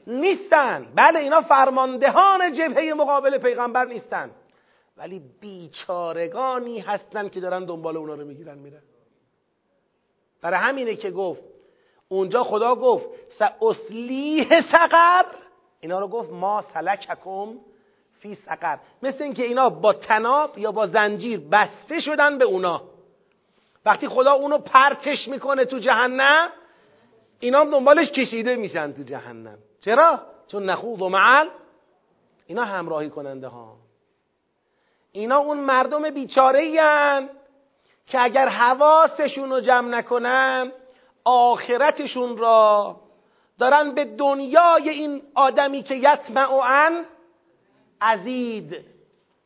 نیستن. 0.08 0.88
بله 0.96 1.20
اینا 1.20 1.42
فرماندهان 1.42 2.54
جبهه 2.54 2.94
مقابل 2.94 3.38
پیغمبر 3.38 3.86
نیستن. 3.86 4.32
ولی 4.98 5.22
بیچارگانی 5.42 6.80
هستن 6.80 7.30
که 7.30 7.40
دارن 7.40 7.66
دنبال 7.66 7.98
اونا 7.98 8.14
رو 8.14 8.26
می‌گیرن 8.26 8.58
میرن. 8.58 8.82
برای 10.42 10.60
همینه 10.60 10.96
که 10.96 11.12
گفت 11.12 11.42
اونجا 12.10 12.44
خدا 12.44 12.76
گفت 12.76 13.06
اصلیه 13.62 14.62
سقر. 14.72 15.26
اینا 15.80 16.00
رو 16.00 16.08
گفت 16.08 16.32
ما 16.32 16.62
سلککم 16.74 17.54
فی 18.22 18.36
سقر. 18.36 18.78
مثل 19.04 19.24
اینکه 19.24 19.44
اینا 19.44 19.70
با 19.70 19.94
تناب 19.94 20.58
یا 20.58 20.72
با 20.72 20.88
زنجیر 20.88 21.40
بسته 21.52 22.00
شدن 22.00 22.38
به 22.38 22.46
اونا. 22.46 22.82
وقتی 23.86 24.08
خدا 24.08 24.34
اونو 24.34 24.58
پرتش 24.58 25.28
می‌کنه 25.28 25.66
تو 25.66 25.80
جهنم 25.80 26.50
اینا 27.40 27.64
دنبالش 27.64 28.12
کشیده 28.12 28.56
میشن 28.56 28.94
تو 28.94 29.04
جهنم. 29.04 29.58
چرا؟ 29.82 30.20
چون 30.48 30.66
نخوض 30.66 31.02
و 31.02 31.10
معل. 31.10 31.48
اینا 32.48 32.66
همراهی 32.66 33.10
کننده 33.10 33.48
ها. 33.48 33.76
اینا 35.12 35.38
اون 35.38 35.58
مردم 35.58 36.10
بیچاره 36.10 36.72
که 38.08 38.22
اگر 38.22 38.48
حواسشون 38.48 39.50
رو 39.50 39.60
جمع 39.60 39.88
نکنن 39.88 40.72
آخرتشون 41.26 42.38
را 42.38 42.96
دارن 43.60 43.96
به 43.96 44.06
دنیای 44.06 44.90
این 44.90 45.22
آدمی 45.36 45.84
که 45.84 45.96
یطمع 45.96 46.54
ان 46.54 47.06
عزید 48.02 48.86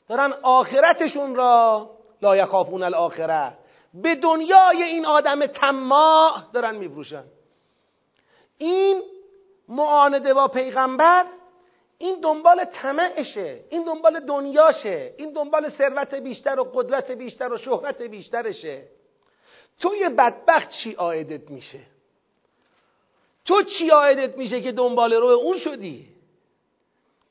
دارن 0.09 0.33
آخرتشون 0.41 1.35
را 1.35 1.89
لا 2.21 2.37
یخافون 2.37 2.83
الاخره 2.83 3.53
به 3.93 4.15
دنیای 4.15 4.83
این 4.83 5.05
آدم 5.05 5.45
تماع 5.45 6.43
دارن 6.53 6.75
میفروشن. 6.75 7.23
این 8.57 9.01
معانده 9.67 10.33
با 10.33 10.47
پیغمبر 10.47 11.25
این 11.97 12.19
دنبال 12.19 12.65
طمعشه 12.65 13.59
این 13.69 13.83
دنبال 13.83 14.19
دنیاشه 14.19 15.13
این 15.17 15.33
دنبال 15.33 15.69
ثروت 15.69 16.13
بیشتر 16.13 16.59
و 16.59 16.63
قدرت 16.63 17.11
بیشتر 17.11 17.53
و 17.53 17.57
شهرت 17.57 18.01
بیشترشه. 18.01 18.83
توی 19.79 20.09
بدبخت 20.09 20.69
چی 20.69 20.95
آیدت 20.95 21.51
میشه؟ 21.51 21.79
تو 23.45 23.63
چی 23.63 23.91
آیدت 23.91 24.37
میشه 24.37 24.61
که 24.61 24.71
دنبال 24.71 25.13
رو 25.13 25.25
اون 25.25 25.57
شدی؟ 25.57 26.07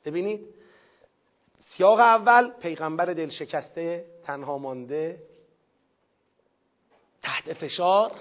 ببینید 0.04 0.53
سیاق 1.76 2.00
اول 2.00 2.50
پیغمبر 2.50 3.04
دل 3.04 3.28
شکسته 3.28 4.04
تنها 4.24 4.58
مانده 4.58 5.18
تحت 7.22 7.52
فشار 7.52 8.12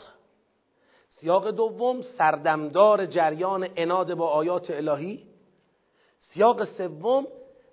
سیاق 1.10 1.52
دوم 1.52 2.02
سردمدار 2.02 3.06
جریان 3.06 3.70
اناد 3.76 4.14
با 4.14 4.28
آیات 4.28 4.72
الهی 4.72 5.26
سیاق 6.20 6.64
سوم 6.66 7.28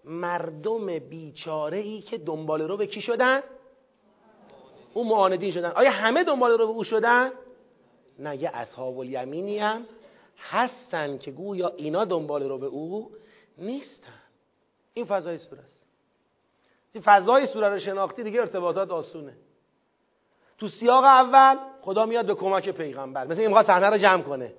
مردم 0.05 0.99
بیچاره 0.99 1.79
ای 1.79 2.01
که 2.01 2.19
دنبال 2.19 2.63
رو 2.63 2.77
به 2.77 2.87
کی 2.87 3.01
شدن؟ 3.01 3.41
اون 4.95 5.07
معاندین 5.07 5.51
شدن 5.51 5.71
آیا 5.71 5.91
همه 5.91 6.25
دنبال 6.25 6.51
رو 6.51 6.67
به 6.67 6.73
او 6.73 6.85
شدن؟ 6.85 7.31
نه 8.19 8.37
یه 8.37 8.51
اصحاب 8.55 8.99
الیمینی 8.99 9.59
هم 9.59 9.87
هستن 10.39 11.19
که 11.19 11.31
گویا 11.31 11.69
اینا 11.69 12.05
دنبال 12.05 12.43
رو 12.43 12.59
به 12.59 12.67
او 12.67 13.11
نیستن 13.59 14.20
این 15.01 15.09
فضای 15.09 15.39
سوره 15.39 15.63
است. 15.63 15.87
این 16.93 17.03
فضای 17.07 17.47
سوره 17.47 17.69
رو 17.69 17.79
شناختی 17.79 18.23
دیگه 18.23 18.41
ارتباطات 18.41 18.91
آسونه. 18.91 19.33
تو 20.59 20.69
سیاق 20.69 21.05
اول 21.05 21.59
خدا 21.81 22.07
میاد 22.07 22.27
به 22.27 22.35
کمک 22.35 22.69
پیغمبر. 22.69 23.27
مثل 23.27 23.41
این 23.41 23.49
می‌خواد 23.49 23.67
صحنه 23.67 23.91
رو 23.91 23.99
جمع 23.99 24.23
کنه. 24.23 24.53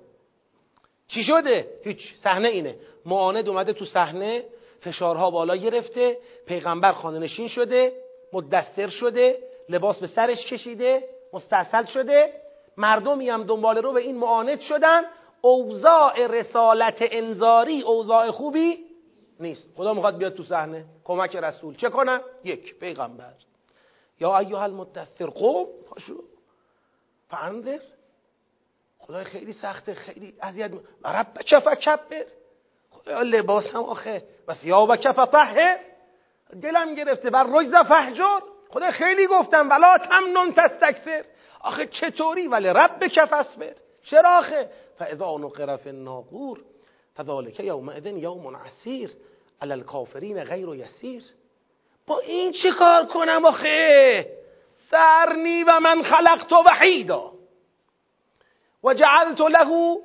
چی 1.08 1.24
شده؟ 1.24 1.66
هیچ. 1.84 2.14
صحنه 2.16 2.48
اینه. 2.48 2.76
معاند 3.06 3.48
اومده 3.48 3.72
تو 3.72 3.84
صحنه 3.84 4.44
فشارها 4.80 5.30
بالا 5.30 5.56
گرفته 5.56 6.18
پیغمبر 6.46 6.92
خانه 6.92 7.18
نشین 7.18 7.48
شده 7.48 7.92
مدثر 8.32 8.88
شده 8.88 9.38
لباس 9.68 10.00
به 10.00 10.06
سرش 10.06 10.46
کشیده 10.46 11.04
مستصل 11.32 11.84
شده. 11.84 12.32
مردمی 12.76 13.30
هم 13.30 13.44
دنبال 13.44 13.78
رو 13.78 13.92
به 13.92 14.00
این 14.00 14.16
معاند 14.16 14.60
شدن. 14.60 15.02
اوضاع 15.40 16.26
رسالت 16.26 16.96
انذاری 17.00 17.82
اوضاع 17.82 18.30
خوبی 18.30 18.91
نیست. 19.40 19.68
خدا 19.76 19.94
می‌خواد 19.94 20.16
بیاد 20.16 20.34
تو 20.34 20.42
صحنه. 20.42 20.84
کمک 21.04 21.36
رسول. 21.36 21.76
چه 21.76 21.88
کنم 21.88 22.20
یک 22.44 22.78
پیغمبر. 22.78 23.32
یا 24.20 24.38
ایها 24.38 24.62
المدثر 24.62 25.26
قوم 25.26 25.66
پاشو. 25.88 26.24
فانذر 27.28 27.80
خدای 28.98 29.24
خیلی 29.24 29.52
سخته 29.52 29.94
خیلی 29.94 30.34
اذیت 30.42 30.70
رب 31.04 31.42
چفا 31.46 31.74
کبر 31.74 32.24
خدا 32.90 33.22
لباس 33.22 33.66
هم 33.66 33.82
آخه. 33.82 34.22
و 34.48 34.54
ثیاب 34.54 34.96
کف 34.96 35.18
طهر 35.18 35.78
دلم 36.62 36.94
گرفته. 36.94 37.30
بر 37.30 37.46
رجز 37.52 37.74
فحجر 37.74 38.40
خدا 38.70 38.90
خیلی 38.90 39.26
گفتم 39.26 39.70
ولا 39.70 39.98
تمنن 39.98 40.52
تستکثر. 40.52 41.24
آخه 41.60 41.86
چطوری؟ 41.86 42.48
ولی 42.48 42.68
رب 42.68 43.06
کف 43.06 43.32
اسبر 43.32 43.74
چرا 44.02 44.38
آخه؟ 44.38 44.70
فاذا 44.98 45.36
نقر 45.38 45.76
فی 45.76 45.88
الناقور. 45.88 46.60
فذلك 47.16 47.60
یومئذ 47.60 48.06
یوم 48.06 48.56
عسیر 48.56 49.10
علی 49.60 49.72
الکافرین 49.72 50.44
غیر 50.44 50.68
یسیر 50.68 51.22
با 52.06 52.18
این 52.18 52.52
چی 52.52 52.70
کار 52.70 53.06
کنم 53.06 53.44
آخه؟ 53.44 54.26
سرنی 54.90 55.64
و 55.64 55.80
من 55.80 56.02
خلقت 56.02 56.52
وحیدا. 56.52 57.32
و 58.84 58.94
جعلت 58.94 59.40
له 59.40 59.98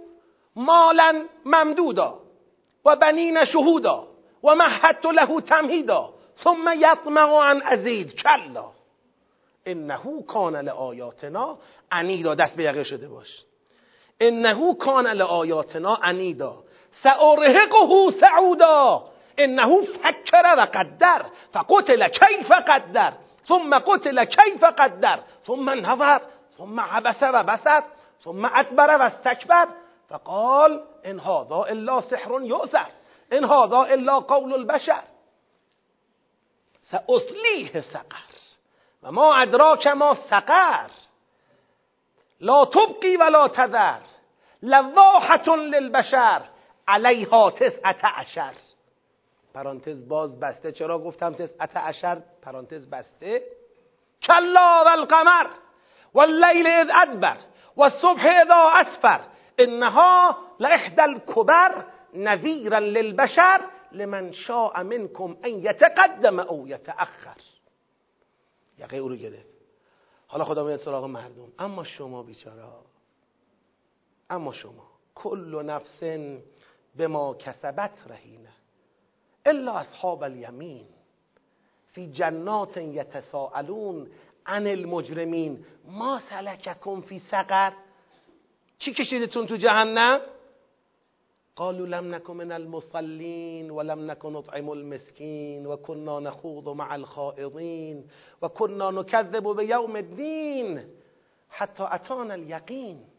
مالا 0.55 1.25
ممدودا 1.45 2.19
و 2.85 2.95
بنین 2.95 3.45
شهودا 3.45 4.07
و 4.43 4.55
مهدت 4.55 5.05
له 5.05 5.41
تمهیدا. 5.41 6.13
ثم 6.43 6.73
یطمع 6.77 7.33
ان 7.33 7.61
ازید. 7.61 8.15
کلا. 8.15 8.71
انه 9.65 10.23
کان 10.27 10.55
لآیاتنا 10.55 11.57
عنیدا 11.91 12.35
دست 12.35 12.55
به 12.55 12.63
یقه 12.63 12.83
شده 12.83 13.07
باش. 13.07 13.43
انه 14.19 14.75
کان 14.75 15.07
لآیاتنا 15.07 15.95
عنیدا 15.95 16.63
سأرهقه 17.03 18.11
سعودا. 18.11 19.01
انه 19.39 19.81
فکر 19.81 20.55
و 20.57 20.61
قدر 20.61 21.25
فقتل 21.53 22.07
کیف 22.07 22.51
قدر. 22.51 23.11
ثم 23.47 23.77
قتل 23.77 24.25
کیف 24.25 24.63
قدر. 24.63 25.19
ثم 25.47 25.69
نظر 25.69 26.21
ثم 26.57 26.79
عبس 26.79 27.23
و 27.23 27.43
بسر 27.43 27.83
ثم 28.23 28.45
ادبر 28.45 28.97
و 28.99 29.01
استکبر 29.01 29.67
فقال 30.09 30.83
ان 31.05 31.19
هذا 31.19 31.65
الا 31.69 32.01
سحر 32.01 32.41
یؤثر 32.41 32.85
ان 33.33 33.45
هذا 33.45 33.93
الا 33.93 34.19
قول 34.19 34.53
البشر. 34.53 35.03
سأصلیه 36.91 37.81
سقر. 37.81 38.33
و 39.03 39.11
ما 39.11 39.41
ادراک 39.41 39.87
ما 39.87 40.13
سقر. 40.13 40.89
لا 42.39 42.65
تبقی 42.65 43.17
ولا 43.17 43.47
تذر. 43.47 44.01
لواحة 44.63 45.55
للبشر. 45.55 46.41
علیها 46.87 47.51
تسعت 47.51 48.05
عشر. 48.05 48.53
پرانتز 49.53 50.07
باز 50.07 50.39
بسته. 50.39 50.71
چرا 50.71 50.99
گفتم 50.99 51.33
تسعت 51.33 51.77
عشر؟ 51.77 52.21
پرانتز 52.41 52.89
بسته. 52.89 53.43
کلا 54.23 54.83
و 54.85 54.87
القمر 54.87 55.47
و 56.13 56.19
اللیل 56.19 56.67
اذ 56.67 56.89
ادبر 56.93 57.37
و 57.75 57.81
الصبح 57.83 58.25
اذا 58.25 58.71
اسفر. 58.73 59.21
انها 59.59 60.37
لاحدى 60.59 61.01
الكبر 61.01 61.85
نذیرا 62.13 62.79
للبشر 62.79 63.61
لمن 63.91 64.31
شاء 64.31 64.83
منكم 64.83 65.37
ان 65.45 65.51
یتقدم 65.51 66.39
او 66.39 66.67
یتأخر. 66.67 67.37
یقه 68.77 68.97
او 68.97 69.09
رو 69.09 69.15
گرفت. 69.15 69.57
حالا 70.27 70.43
خدا 70.43 70.63
میاد 70.63 70.79
سراغ 70.79 71.05
مردم. 71.05 71.51
اما 71.59 71.83
شما 71.83 72.23
بیچاره 72.23 72.63
اما 74.29 74.51
شما. 74.51 74.87
کل 75.15 75.65
نفس 75.65 76.03
به 76.97 77.07
ما 77.07 77.33
کسبت 77.33 77.91
رهینه. 78.07 78.53
الا 79.45 79.71
اصحاب 79.71 80.23
الیمین. 80.23 80.85
فی 81.91 82.07
جنات 82.07 82.77
یتساءلون 82.77 84.07
عن 84.45 84.67
المجرمین. 84.67 85.65
ما 85.85 86.19
سلککم 86.29 87.01
فی 87.01 87.19
سقر. 87.19 87.71
چی 88.79 88.93
کشیدتون 88.93 89.47
تو 89.47 89.55
جهنم؟ 89.55 90.19
قالوا 91.55 91.87
لم 91.87 92.15
نكن 92.15 92.33
من 92.33 92.51
المصلين 92.51 93.71
ولم 93.71 94.11
نكن 94.11 94.33
نطعم 94.33 94.71
المسكين 94.71 95.67
وكنا 95.67 96.19
نخوض 96.19 96.69
مع 96.69 96.95
الخائضين 96.95 98.07
وكنا 98.41 98.91
نكذب 98.91 99.47
بيوم 99.55 99.97
الدين 99.97 100.89
حتی 101.49 101.83
اتانا 101.83 102.33
الیقین. 102.33 103.16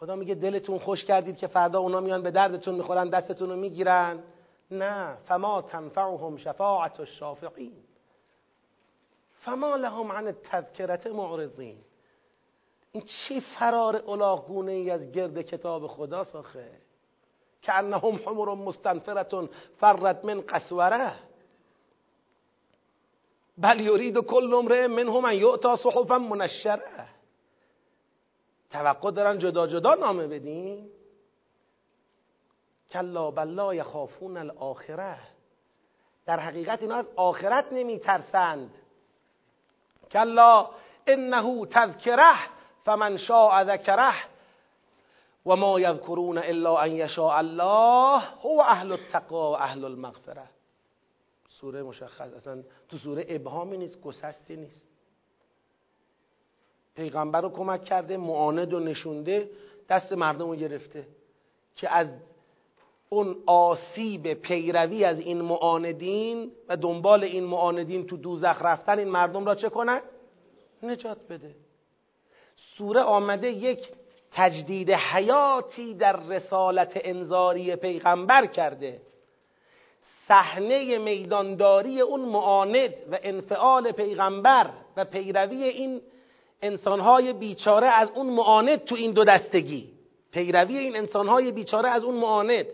خدا 0.00 0.16
میگه 0.16 0.34
دلتون 0.34 0.78
خوش 0.78 1.04
کردید 1.04 1.36
که 1.36 1.46
فردا 1.46 1.78
اونا 1.78 2.00
میان 2.00 2.22
به 2.22 2.30
دردتون 2.30 2.74
می‌خورن 2.74 3.08
دستتون 3.08 3.50
رو 3.50 3.56
می‌گیرن. 3.56 4.22
نه 4.70 5.16
فما 5.16 5.62
تنفعهم 5.62 6.36
شفاعت 6.36 7.00
الشافعین. 7.00 7.84
فما 9.40 9.76
لهم 9.76 10.12
عن 10.12 10.26
التذکرت 10.26 11.06
معرضین. 11.06 11.78
این 12.92 13.02
چی 13.02 13.40
فرار 13.40 13.96
الاغگونه 14.08 14.72
ای 14.72 14.90
از 14.90 15.12
گرد 15.12 15.42
کتاب 15.42 15.86
خدا 15.86 16.24
ساخه؟ 16.24 16.70
که 17.62 17.74
انهم 17.74 18.16
حمر 18.16 18.54
مستنفرتون 18.54 19.48
فرد 19.80 20.26
من 20.26 20.40
قسوره. 20.40 21.12
بل 23.58 23.80
یرید 23.80 24.18
کل 24.18 24.54
امرئ 24.54 24.86
منهم 24.86 25.24
ان 25.24 25.34
یؤتا 25.34 25.76
صحفا 25.76 26.18
منشره 26.18 27.19
توقع 28.70 29.10
دارن 29.10 29.38
جدا 29.38 29.66
جدا 29.66 29.94
نامه 29.94 30.26
بدین؟ 30.26 30.90
کلا 32.90 33.30
بلا 33.30 33.74
یخافون 33.74 34.36
الاخره. 34.36 35.18
در 36.26 36.40
حقیقت 36.40 36.82
اینا 36.82 36.96
از 36.96 37.06
آخرت 37.16 37.72
نمی 37.72 37.98
ترسند 37.98 38.74
کلا 40.12 40.70
انه 41.06 41.66
تذکره 41.66 42.36
فمن 42.84 43.16
شاء 43.16 43.64
ذکره 43.64 44.14
و 45.46 45.56
ما 45.56 45.80
یذکرون 45.80 46.38
الا 46.38 46.76
ان 46.76 46.90
یشاء 46.90 47.38
الله 47.38 48.22
هو 48.42 48.60
اهل 48.60 48.92
التقوا 48.92 49.52
و 49.52 49.54
اهل 49.54 49.84
المغفره. 49.84 50.46
سوره 51.48 51.82
مشخص 51.82 52.32
اصلا 52.32 52.62
تو 52.88 52.98
سوره 52.98 53.26
ابهامی 53.28 53.76
نیست 53.76 54.02
گسستی 54.02 54.56
نیست. 54.56 54.89
پیغمبر 56.96 57.40
رو 57.40 57.48
کمک 57.48 57.84
کرده 57.84 58.16
معاند 58.16 58.74
و 58.74 58.80
نشونده 58.80 59.50
دست 59.88 60.12
مردم 60.12 60.50
رو 60.50 60.56
گرفته. 60.56 61.06
که 61.76 61.90
از 61.96 62.08
اون 63.08 63.36
آسیب 63.46 64.34
پیروی 64.34 65.04
از 65.04 65.20
این 65.20 65.40
معاندین 65.40 66.52
و 66.68 66.76
دنبال 66.76 67.24
این 67.24 67.44
معاندین 67.44 68.06
تو 68.06 68.16
دوزخ 68.16 68.62
رفتن 68.62 68.98
این 68.98 69.08
مردم 69.08 69.44
را 69.44 69.54
چه 69.54 69.68
کنند؟ 69.68 70.02
نجات 70.82 71.18
بده. 71.30 71.54
سوره 72.76 73.00
آمده 73.00 73.50
یک 73.50 73.88
تجدید 74.32 74.90
حیاتی 74.90 75.94
در 75.94 76.16
رسالت 76.28 76.92
انذاری 76.94 77.76
پیغمبر 77.76 78.46
کرده. 78.46 79.00
صحنه 80.28 80.98
میدانداری 80.98 82.00
اون 82.00 82.20
معاند 82.20 82.94
و 83.10 83.18
انفعال 83.22 83.92
پیغمبر 83.92 84.70
و 84.96 85.04
پیروی 85.04 85.64
این 85.64 86.00
انسانهای 86.62 87.32
بیچاره 87.32 87.86
از 87.86 88.10
اون 88.10 88.26
معاند 88.26 88.84
تو 88.84 88.94
این 88.94 89.12
دو 89.12 89.24
دستگی. 89.24 89.92
پیروی 90.32 90.78
این 90.78 90.96
انسانهای 90.96 91.52
بیچاره 91.52 91.88
از 91.88 92.04
اون 92.04 92.14
معاند. 92.14 92.66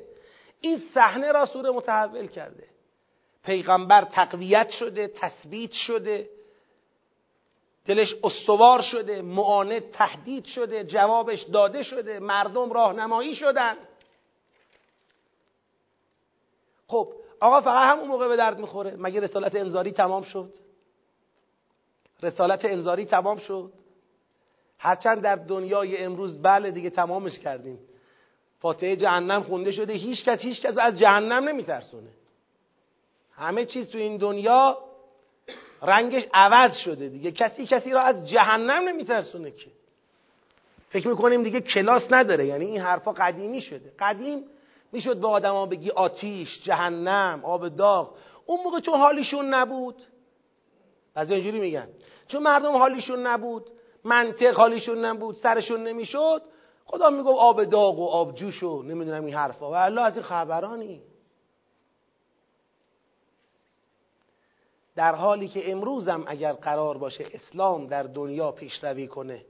این 0.61 0.79
صحنه 0.95 1.33
را 1.33 1.47
سوره 1.47 1.71
متحول 1.71 2.27
کرده. 2.27 2.65
پیغمبر 3.45 4.05
تقویت 4.05 4.71
شده 4.71 5.09
تثبیت 5.09 5.73
شده. 5.73 6.29
دلش 7.87 8.15
استوار 8.25 8.83
شده 8.83 9.23
معاند 9.23 9.91
تهدید 9.91 10.45
شده 10.45 10.85
جوابش 10.85 11.43
داده 11.43 11.83
شده 11.83 12.19
مردم 12.19 12.73
راهنمایی 12.73 13.35
شدن. 13.35 13.77
خب 16.87 17.13
آقا 17.41 17.61
فقط 17.61 17.97
همون 17.97 18.09
موقع 18.09 18.29
به 18.29 18.37
درد 18.37 18.59
می‌خوره. 18.59 18.97
مگه 18.99 19.21
رسالت 19.21 19.57
انذاری 19.57 19.93
تمام 19.93 20.23
شد؟ 20.23 20.55
رسالت 22.23 22.65
انذاری 22.65 23.05
تمام 23.05 23.39
شد. 23.39 23.73
هرچند 24.79 25.23
در 25.23 25.37
دنیای 25.37 25.97
امروز 25.97 26.43
بله 26.43 26.71
دیگه 26.71 26.91
تمامش 26.91 27.39
کردیم. 27.39 27.79
فاتحه 28.59 28.97
جهنم 28.97 29.43
خونده 29.43 29.73
شده 29.73 29.93
هیچ 29.93 30.25
کس 30.25 30.41
هیچ 30.41 30.63
کس 30.63 30.79
از 30.79 30.99
جهنم 30.99 31.49
نمیترسونه. 31.49 32.09
همه 33.33 33.65
چیز 33.65 33.91
تو 33.91 33.99
این 33.99 34.17
دنیا 34.17 34.79
رنگش 35.83 36.27
عوض 36.35 36.77
شده 36.77 37.09
دیگه. 37.09 37.33
کسی 37.33 37.67
کسی 37.67 37.91
را 37.91 38.01
از 38.01 38.29
جهنم 38.31 38.89
نمیترسونه 38.89 39.51
که. 39.51 39.71
فکر 40.89 41.09
می‌کنیم 41.09 41.43
دیگه 41.43 41.61
کلاس 41.61 42.13
نداره 42.13 42.47
یعنی 42.47 42.65
این 42.65 42.81
حرفا 42.81 43.13
قدیمی 43.13 43.61
شده. 43.61 43.93
قدیم 43.99 44.45
می‌شد 44.93 45.21
به 45.21 45.29
آدما 45.29 45.67
بگی 45.67 45.91
آتیش 45.91 46.63
جهنم 46.63 47.41
آب 47.45 47.69
داغ. 47.69 48.15
اون 48.47 48.61
موقع 48.65 48.81
چون 48.81 48.99
حالیشون 48.99 49.55
نبود. 49.55 50.03
از 51.15 51.31
اینجوری 51.31 51.61
میگن. 51.61 51.89
چون 52.29 52.43
مردم 52.43 52.77
حالیشون 52.77 53.27
نبود 53.27 53.71
منطق 54.05 54.55
حالیشون 54.55 55.05
نبود 55.05 55.35
سرشون 55.35 55.83
نمی‌شد 55.83 56.43
خدا 56.85 57.11
می‌گفت 57.11 57.39
آب 57.39 57.65
داغ 57.65 57.99
و 57.99 58.05
آب 58.05 58.35
جوش 58.35 58.63
و 58.63 58.83
نمی‌دونم 58.83 59.25
این 59.25 59.35
حرفا. 59.35 59.71
و 59.71 59.75
الله 59.75 60.03
از 60.03 60.15
این 60.15 60.23
خبرانی. 60.23 61.03
در 64.97 65.15
حالی 65.15 65.49
که 65.49 65.73
امروزم 65.73 66.25
اگر 66.27 66.53
قرار 66.53 66.99
باشه 66.99 67.27
اسلام 67.33 67.87
در 67.87 68.03
دنیا 68.03 68.53
پیشروی 68.53 69.07
کنه 69.07 69.45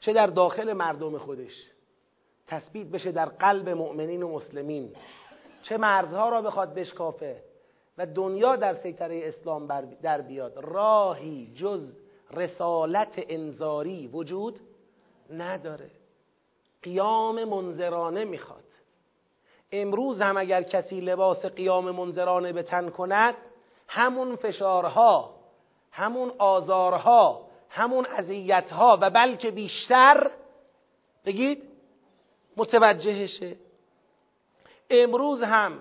چه 0.00 0.12
در 0.12 0.26
داخل 0.26 0.72
مردم 0.72 1.18
خودش 1.18 1.70
تثبیت 2.46 2.86
بشه 2.86 3.12
در 3.12 3.26
قلب 3.26 3.68
مؤمنین 3.68 4.22
و 4.22 4.28
مسلمین 4.28 4.92
چه 5.62 5.76
مرزها 5.76 6.28
را 6.28 6.42
بخواد 6.42 6.74
بشکافه 6.74 7.42
و 7.98 8.06
دنیا 8.06 8.56
در 8.56 8.74
سیطره 8.74 9.20
اسلام 9.24 9.66
در 10.02 10.20
بیاد. 10.20 10.52
راهی 10.56 11.52
جز 11.54 11.96
رسالت 12.30 13.14
انذاری 13.28 14.06
وجود 14.06 14.60
نداره. 15.30 15.90
قیام 16.82 17.44
منظرانه 17.44 18.24
می‌خواد. 18.24 18.64
امروز 19.72 20.20
هم 20.20 20.36
اگر 20.36 20.62
کسی 20.62 21.00
لباس 21.00 21.46
قیام 21.46 21.90
منظرانه 21.90 22.52
به 22.52 22.62
تن 22.62 22.88
کند 22.88 23.34
همون 23.88 24.36
فشارها 24.36 25.34
همون 25.92 26.32
آزارها 26.38 27.48
همون 27.68 28.06
اذیتها 28.06 28.98
و 29.00 29.10
بلکه 29.10 29.50
بیشتر 29.50 30.30
بگید 31.24 31.62
متوجهشه. 32.56 33.56
امروز 34.90 35.42
هم 35.42 35.78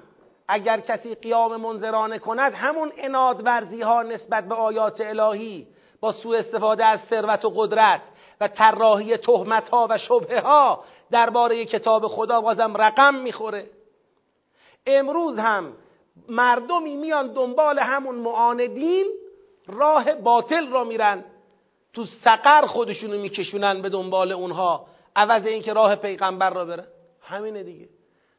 اگر 0.47 0.79
کسی 0.79 1.15
قیام 1.15 1.55
منظرانه 1.55 2.19
کند 2.19 2.53
همون 2.53 2.91
اناد 2.97 3.45
ورزی 3.45 3.81
ها 3.81 4.01
نسبت 4.01 4.47
به 4.47 4.55
آیات 4.55 5.01
الهی 5.01 5.67
با 5.99 6.11
سوء 6.11 6.37
استفاده 6.37 6.85
از 6.85 7.01
ثروت 7.01 7.45
و 7.45 7.49
قدرت 7.49 8.01
و 8.41 8.47
طراحی 8.47 9.17
تهمت 9.17 9.69
ها 9.69 9.87
و 9.89 9.97
شبه 9.97 10.41
ها 10.41 10.83
درباره 11.11 11.65
کتاب 11.65 12.07
خدا 12.07 12.41
بازم 12.41 12.77
رقم 12.77 13.15
می‌خوره. 13.15 13.69
امروز 14.87 15.39
هم 15.39 15.73
مردمی 16.29 16.95
میان 16.95 17.33
دنبال 17.33 17.79
همون 17.79 18.15
معاندین 18.15 19.05
راه 19.67 20.13
باطل 20.13 20.71
را 20.71 20.83
میرن. 20.83 21.23
تو 21.93 22.05
سقر 22.05 22.65
خودشونو 22.65 23.17
میکشونن 23.17 23.81
به 23.81 23.89
دنبال 23.89 24.31
اونها 24.31 24.85
عوض 25.15 25.45
اینکه 25.45 25.73
راه 25.73 25.95
پیغمبر 25.95 26.49
را 26.49 26.65
برن. 26.65 26.87
همینه 27.21 27.63
دیگه. 27.63 27.89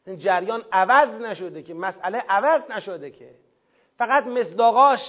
این 0.06 0.18
جریان 0.18 0.64
عوض 0.72 1.20
نشده 1.20 1.62
که 1.62 1.74
مسئله 1.74 2.18
عوض 2.28 2.70
نشده 2.70 3.10
که. 3.10 3.30
فقط 3.98 4.26
مصداقاش 4.26 5.00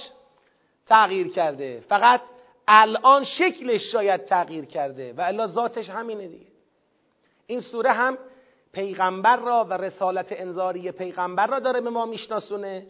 تغییر 0.86 1.28
کرده. 1.28 1.80
فقط 1.88 2.20
الان 2.68 3.24
شکلش 3.24 3.92
شاید 3.92 4.24
تغییر 4.24 4.64
کرده 4.64 5.12
و 5.12 5.20
الا 5.20 5.46
ذاتش 5.46 5.90
همینه 5.90 6.28
دیگه. 6.28 6.46
این 7.46 7.60
سوره 7.60 7.92
هم 7.92 8.18
پیغمبر 8.72 9.36
را 9.36 9.64
و 9.64 9.72
رسالت 9.72 10.26
انذاری 10.30 10.92
پیغمبر 10.92 11.46
را 11.46 11.60
داره 11.60 11.80
به 11.80 11.90
ما 11.90 12.06
میشناسونه 12.06 12.86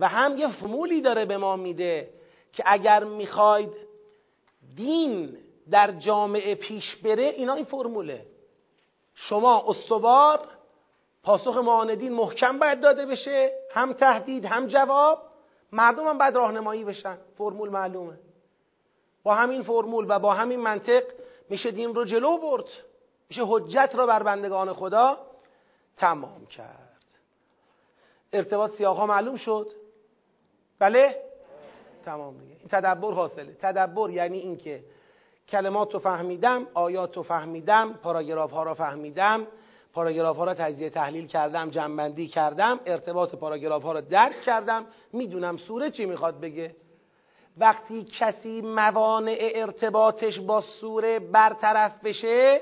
و 0.00 0.08
هم 0.08 0.36
یه 0.36 0.52
فرمولی 0.52 1.00
داره 1.00 1.24
به 1.24 1.36
ما 1.36 1.56
میده 1.56 2.10
که 2.52 2.62
اگر 2.66 3.04
می‌خواید 3.04 3.72
دین 4.76 5.38
در 5.70 5.92
جامعه 5.92 6.54
پیش 6.54 6.96
بره 6.96 7.22
اینا 7.22 7.54
این 7.54 7.64
فرموله. 7.64 8.26
شما 9.20 9.64
استوار 9.68 10.40
پاسخ 11.22 11.56
معاندین 11.56 12.12
محکم 12.12 12.58
باید 12.58 12.80
داده 12.80 13.06
بشه 13.06 13.52
هم 13.70 13.92
تهدید 13.92 14.44
هم 14.44 14.66
جواب. 14.66 15.22
مردم 15.72 16.08
هم 16.08 16.18
باید 16.18 16.36
راهنمایی 16.36 16.84
بشن. 16.84 17.18
فرمول 17.38 17.68
معلومه. 17.68 18.18
با 19.22 19.34
همین 19.34 19.62
فرمول 19.62 20.06
و 20.08 20.18
با 20.18 20.34
همین 20.34 20.60
منطق 20.60 21.02
میشه 21.48 21.70
دین 21.70 21.94
رو 21.94 22.04
جلو 22.04 22.38
برد. 22.38 22.64
میشه 23.28 23.42
حجت 23.46 23.90
را 23.94 24.06
بر 24.06 24.22
بندگان 24.22 24.72
خدا 24.72 25.18
تمام 25.96 26.46
کرد. 26.46 27.04
ارتباط 28.32 28.70
سیاق 28.70 28.96
ها 28.96 29.06
معلوم 29.06 29.36
شد؟ 29.36 29.72
بله؟ 30.78 31.22
تمام 32.04 32.38
دیگه. 32.38 32.56
این 32.58 32.68
تدبر 32.68 33.12
حاصله. 33.12 33.52
تدبر 33.52 34.10
یعنی 34.10 34.38
اینکه 34.38 34.84
کلمات 35.48 35.94
رو 35.94 36.00
فهمیدم 36.00 36.66
آیات 36.74 37.16
رو 37.16 37.22
فهمیدم 37.22 37.92
پاراگراف 37.92 38.50
ها 38.50 38.62
رو 38.62 38.74
فهمیدم 38.74 39.46
پاراگراف 39.94 40.36
ها 40.36 40.44
رو 40.44 40.54
تجزیه 40.54 40.90
تحلیل 40.90 41.26
کردم 41.26 41.70
جنبندی 41.70 42.28
کردم 42.28 42.80
ارتباط 42.86 43.34
پاراگراف 43.34 43.82
ها 43.82 43.92
رو 43.92 44.00
درک 44.00 44.40
کردم. 44.40 44.86
می‌دونم 45.12 45.56
سوره 45.56 45.90
چی 45.90 46.06
می‌خواد 46.06 46.40
بگه. 46.40 46.74
وقتی 47.58 48.04
کسی 48.04 48.62
موانع 48.62 49.50
ارتباطش 49.54 50.40
با 50.40 50.60
سوره 50.60 51.18
برطرف 51.18 52.04
بشه 52.04 52.60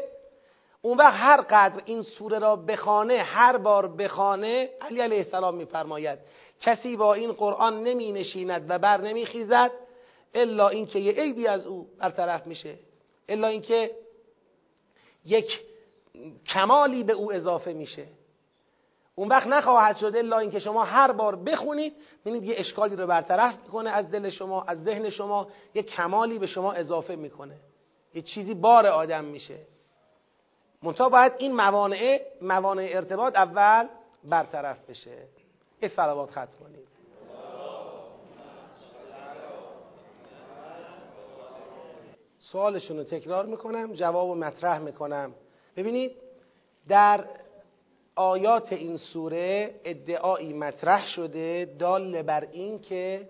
اون 0.82 0.98
وقت 0.98 1.14
هر 1.16 1.40
قدر 1.40 1.82
این 1.84 2.02
سوره 2.02 2.38
را 2.38 2.56
بخانه 2.56 3.14
هر 3.14 3.56
بار 3.56 3.88
بخانه 3.88 4.70
علی 4.80 5.00
علیه 5.00 5.18
السلام 5.18 5.54
میفرماید 5.54 6.18
کسی 6.60 6.96
با 6.96 7.14
این 7.14 7.32
قرآن 7.32 7.82
نمی 7.82 8.12
نشیند 8.12 8.66
و 8.68 8.78
بر 8.78 9.00
نمی 9.00 9.26
خیزد 9.26 9.70
الا 10.36 10.68
اینکه 10.68 10.98
یه 10.98 11.12
عیبی 11.12 11.46
از 11.46 11.66
او 11.66 11.88
برطرف 11.98 12.46
میشه. 12.46 12.74
الا 13.28 13.48
اینکه 13.48 13.90
یک 15.24 15.60
کمالی 16.46 17.04
به 17.04 17.12
او 17.12 17.32
اضافه 17.32 17.72
میشه. 17.72 18.06
اون 19.14 19.28
وقت 19.28 19.46
نخواهد 19.46 19.96
شد 19.96 20.16
الا 20.16 20.38
اینکه 20.38 20.58
شما 20.58 20.84
هر 20.84 21.12
بار 21.12 21.36
بخونید 21.36 21.94
ببینید 22.24 22.44
یه 22.44 22.54
اشکالی 22.58 22.96
رو 22.96 23.06
برطرف 23.06 23.58
می‌کنه 23.62 23.90
از 23.90 24.10
دل 24.10 24.30
شما 24.30 24.62
از 24.62 24.84
ذهن 24.84 25.10
شما 25.10 25.48
یه 25.74 25.82
کمالی 25.82 26.38
به 26.38 26.46
شما 26.46 26.72
اضافه 26.72 27.16
می‌کنه. 27.16 27.56
یه 28.14 28.22
چیزی 28.22 28.54
بار 28.54 28.86
آدم 28.86 29.24
میشه. 29.24 29.58
منتها 30.82 31.08
باید 31.08 31.32
این 31.38 31.54
موانع 31.54 32.20
موانع 32.42 32.90
ارتباط 32.92 33.36
اول 33.36 33.88
برطرف 34.24 34.90
بشه. 34.90 35.16
یه 35.82 35.88
صلوات 35.88 36.30
ختم 36.30 36.58
کنید. 36.60 36.95
سوالشون 42.52 42.96
رو 42.96 43.04
تکرار 43.04 43.46
می‌کنم 43.46 43.92
جواب 43.92 44.30
و 44.30 44.34
مطرح 44.34 44.78
می‌کنم. 44.78 45.34
ببینید 45.76 46.12
در 46.88 47.24
آیات 48.14 48.72
این 48.72 48.96
سوره 48.96 49.80
ادعایی 49.84 50.52
مطرح 50.52 51.06
شده 51.06 51.74
دال 51.78 52.22
بر 52.22 52.48
این 52.52 52.80
که 52.80 53.28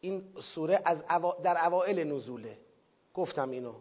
این 0.00 0.22
سوره 0.54 0.82
از 0.84 1.02
در 1.42 1.66
اوائل 1.66 2.04
نزوله. 2.04 2.58
گفتم 3.14 3.50
اینو. 3.50 3.74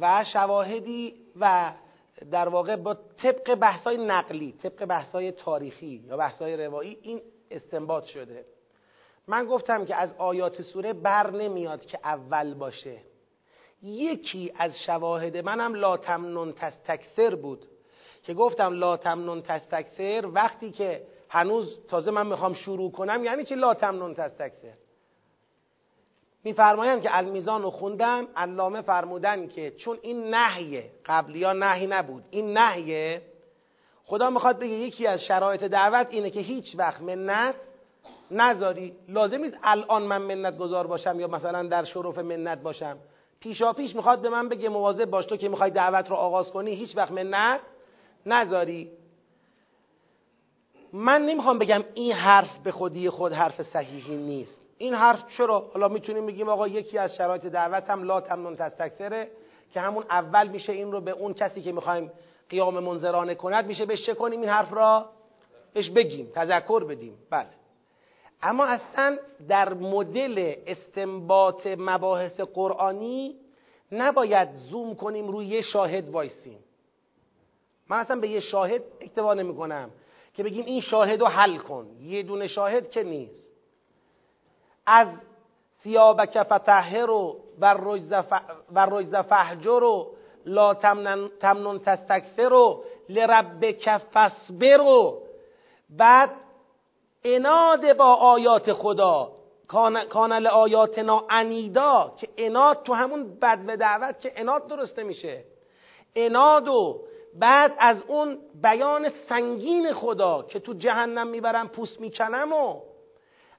و 0.00 0.24
شواهدی 0.32 1.14
و 1.40 1.74
در 2.30 2.48
واقع 2.48 2.76
با 2.76 2.94
طبق 2.94 3.54
بحثای 3.54 4.06
نقلی 4.06 4.52
طبق 4.52 4.84
بحثای 4.84 5.32
تاریخی 5.32 6.04
یا 6.06 6.16
بحثای 6.16 6.66
روایی 6.66 6.98
این 7.02 7.20
استنباط 7.50 8.04
شده. 8.04 8.44
من 9.28 9.46
گفتم 9.46 9.84
که 9.84 9.96
از 9.96 10.14
آیات 10.18 10.62
سوره 10.62 10.92
بر 10.92 11.30
نمیاد 11.30 11.86
که 11.86 11.98
اول 12.04 12.54
باشه. 12.54 12.98
یکی 13.82 14.52
از 14.56 14.78
شواهد 14.86 15.36
منم 15.36 15.74
لا 15.74 15.96
تمنون 15.96 16.52
تستکثر 16.52 17.34
بود 17.34 17.66
که 18.22 18.34
گفتم 18.34 18.72
لا 18.72 18.96
تمنون 18.96 19.42
تستکثر 19.42 20.26
وقتی 20.34 20.70
که 20.70 21.02
هنوز 21.28 21.78
تازه 21.88 22.10
من 22.10 22.26
می‌خوام 22.26 22.54
شروع 22.54 22.92
کنم 22.92 23.24
یعنی 23.24 23.44
چی 23.44 23.54
لا 23.54 23.74
تمنون 23.74 24.14
تستکثر؟ 24.14 24.72
میفرمایند 26.44 27.02
که 27.02 27.16
المیزان 27.16 27.62
رو 27.62 27.70
خوندم 27.70 28.28
علامه 28.36 28.82
فرمودن 28.82 29.48
که 29.48 29.70
چون 29.70 29.98
این 30.02 30.34
نهیه 30.34 30.90
قبلی 31.06 31.44
ها 31.44 31.52
نهی 31.52 31.86
نبود 31.86 32.24
این 32.30 32.58
نهیه 32.58 33.22
خدا 34.04 34.30
می‌خواد 34.30 34.58
بگه 34.58 34.74
یکی 34.74 35.06
از 35.06 35.20
شرایط 35.24 35.64
دعوت 35.64 36.06
اینه 36.10 36.30
که 36.30 36.40
هیچ 36.40 36.74
وقت 36.78 37.02
منت 37.02 37.54
نذاری. 38.30 38.94
لازم 39.08 39.40
نیست 39.40 39.58
الان 39.62 40.02
من 40.02 40.22
منت 40.22 40.58
گذار 40.58 40.86
باشم 40.86 41.20
یا 41.20 41.26
مثلا 41.26 41.62
در 41.62 41.84
شرف 41.84 42.18
منت 42.18 42.62
باشم. 42.62 42.96
پیشا 43.40 43.72
پیش 43.72 43.96
می‌خواد 43.96 44.20
به 44.22 44.28
من 44.28 44.48
بگه 44.48 44.68
مواظب 44.68 45.04
باش 45.04 45.26
تو 45.26 45.36
که 45.36 45.48
می‌خوای 45.48 45.70
دعوت 45.70 46.10
رو 46.10 46.16
آغاز 46.16 46.50
کنی 46.50 46.74
هیچ 46.74 46.96
وقت 46.96 47.12
منت 47.12 47.60
نذاری. 48.26 48.90
من 50.92 51.22
نمی‌خوام 51.22 51.58
بگم 51.58 51.84
این 51.94 52.12
حرف 52.12 52.58
به 52.58 52.72
خودی 52.72 53.10
خود 53.10 53.32
حرف 53.32 53.62
صحیحی 53.62 54.16
نیست. 54.16 54.60
این 54.78 54.94
حرف 54.94 55.24
چرا؟ 55.36 55.70
حالا 55.74 55.88
می‌تونیم 55.88 56.26
بگیم 56.26 56.48
آقا 56.48 56.68
یکی 56.68 56.98
از 56.98 57.14
شرایط 57.14 57.46
دعوت 57.46 57.90
هم 57.90 58.02
لا 58.02 58.20
تمنون 58.20 58.56
تستکثره 58.56 59.30
که 59.72 59.80
همون 59.80 60.04
اول 60.10 60.48
میشه 60.48 60.72
این 60.72 60.92
رو 60.92 61.00
به 61.00 61.10
اون 61.10 61.34
کسی 61.34 61.62
که 61.62 61.72
می‌خوایم 61.72 62.10
قیام 62.48 62.78
منظرانه 62.78 63.34
کند 63.34 63.66
میشه 63.66 63.86
بهش 63.86 64.10
کنیم؟ 64.10 64.40
این 64.40 64.48
حرف 64.48 64.72
را 64.72 65.06
بهش 65.72 65.90
بگیم 65.90 66.32
تذکر 66.34 66.84
بدیم. 66.84 67.18
بله. 67.30 67.48
اما 68.42 68.66
اصلا 68.66 69.18
در 69.48 69.74
مدل 69.74 70.54
استنباط 70.66 71.66
مباحث 71.66 72.40
قرآنی 72.40 73.36
نباید 73.92 74.54
زوم 74.54 74.94
کنیم 74.94 75.28
روی 75.28 75.46
یه 75.46 75.60
شاهد 75.60 76.08
وایسیم. 76.08 76.58
من 77.88 77.96
اصلا 77.96 78.20
به 78.20 78.28
یه 78.28 78.40
شاهد 78.40 78.82
اکتفا 79.00 79.34
نمی 79.34 79.56
کنم 79.56 79.90
که 80.34 80.42
بگیم 80.42 80.64
این 80.64 80.80
شاهد 80.80 81.20
رو 81.20 81.26
حل 81.26 81.58
کن. 81.58 81.86
یه 82.00 82.22
دونه 82.22 82.46
شاهد 82.46 82.90
که 82.90 83.02
نیست. 83.02 83.52
از 84.86 85.08
ثیابک 85.82 86.42
فتحر 86.42 87.10
و 87.10 87.40
و 87.60 88.86
رجز 88.90 89.14
فحجر 89.14 89.82
و 89.82 90.16
لا 90.46 90.74
تمنون 91.40 91.78
تستکثر 91.78 92.52
و 92.52 92.84
لربک 93.08 93.96
فصبر 93.96 94.80
و 94.80 95.22
بعد 95.90 96.30
اناد 97.26 97.96
با 97.96 98.14
آیات 98.14 98.72
خدا. 98.72 99.32
کانل 100.08 100.46
آیاتنا 100.46 101.24
انیدا 101.30 102.12
که 102.20 102.28
اناد 102.36 102.82
تو 102.82 102.94
همون 102.94 103.38
بد 103.42 103.58
و 103.66 103.76
دعوت 103.76 104.20
که 104.20 104.32
اناد 104.36 104.66
درسته 104.66 105.02
میشه. 105.02 105.44
اناد 106.16 106.68
و 106.68 107.00
بعد 107.34 107.74
از 107.78 108.02
اون 108.08 108.38
بیان 108.62 109.08
سنگین 109.28 109.92
خدا 109.92 110.42
که 110.42 110.58
تو 110.58 110.72
جهنم 110.72 111.26
می‌برم 111.26 111.68
پوست 111.68 112.00
می‌کنم 112.00 112.52
و 112.52 112.80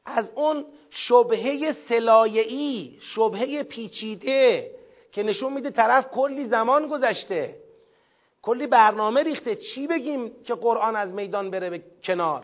از 0.06 0.32
اون 0.36 0.66
شبهه 0.90 1.76
سلایعی 1.90 2.98
شبهه 3.02 3.64
پیچیده 3.64 4.72
که 5.12 5.24
نشون 5.24 5.54
میده 5.54 5.70
طرف 5.70 6.12
کلی 6.12 6.46
زمان 6.46 6.88
گذشته. 6.88 7.56
کلی 8.42 8.68
برنامه 8.68 9.24
ریخته. 9.24 9.56
چی 9.56 9.88
بگیم 9.88 10.32
که 10.44 10.54
قرآن 10.54 10.96
از 10.96 11.14
میدان 11.14 11.52
بره 11.52 11.70
به 11.70 11.84
کنار؟ 12.04 12.44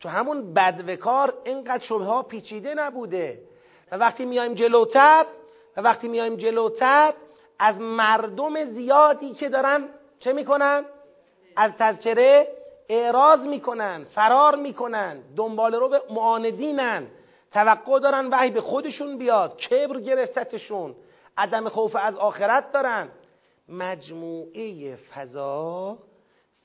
تو 0.00 0.08
همون 0.08 0.54
بدوکار 0.54 1.34
اینقدر 1.44 1.84
شبه 1.84 2.04
ها 2.04 2.22
پیچیده 2.22 2.74
نبوده. 2.74 3.42
و 3.92 3.96
وقتی 3.96 4.24
میایم 4.24 4.54
جلوتر 4.54 5.24
و 5.76 5.80
وقتی 5.80 6.08
میایم 6.08 6.36
جلوتر 6.36 7.12
از 7.58 7.80
مردم 7.80 8.64
زیادی 8.64 9.34
که 9.34 9.48
دارن 9.48 9.88
چه 10.18 10.32
می‌کنن؟ 10.32 10.84
از 11.56 11.72
تذکره 11.78 12.48
اعراض 12.88 13.46
می‌کنن 13.46 14.04
فرار 14.04 14.56
می‌کنن 14.56 15.20
دنبال 15.36 15.74
رو 15.74 15.88
به 15.88 16.02
معاندینن. 16.10 17.06
توقع 17.52 18.00
دارن 18.00 18.26
وحی 18.26 18.50
به 18.50 18.60
خودشون 18.60 19.18
بیاد 19.18 19.56
کبر 19.56 20.00
گرفتتشون 20.00 20.94
عدم 21.36 21.68
خوف 21.68 21.96
از 21.96 22.16
آخرت 22.16 22.72
دارن. 22.72 23.08
مجموعه 23.68 24.96
فضا 24.96 25.98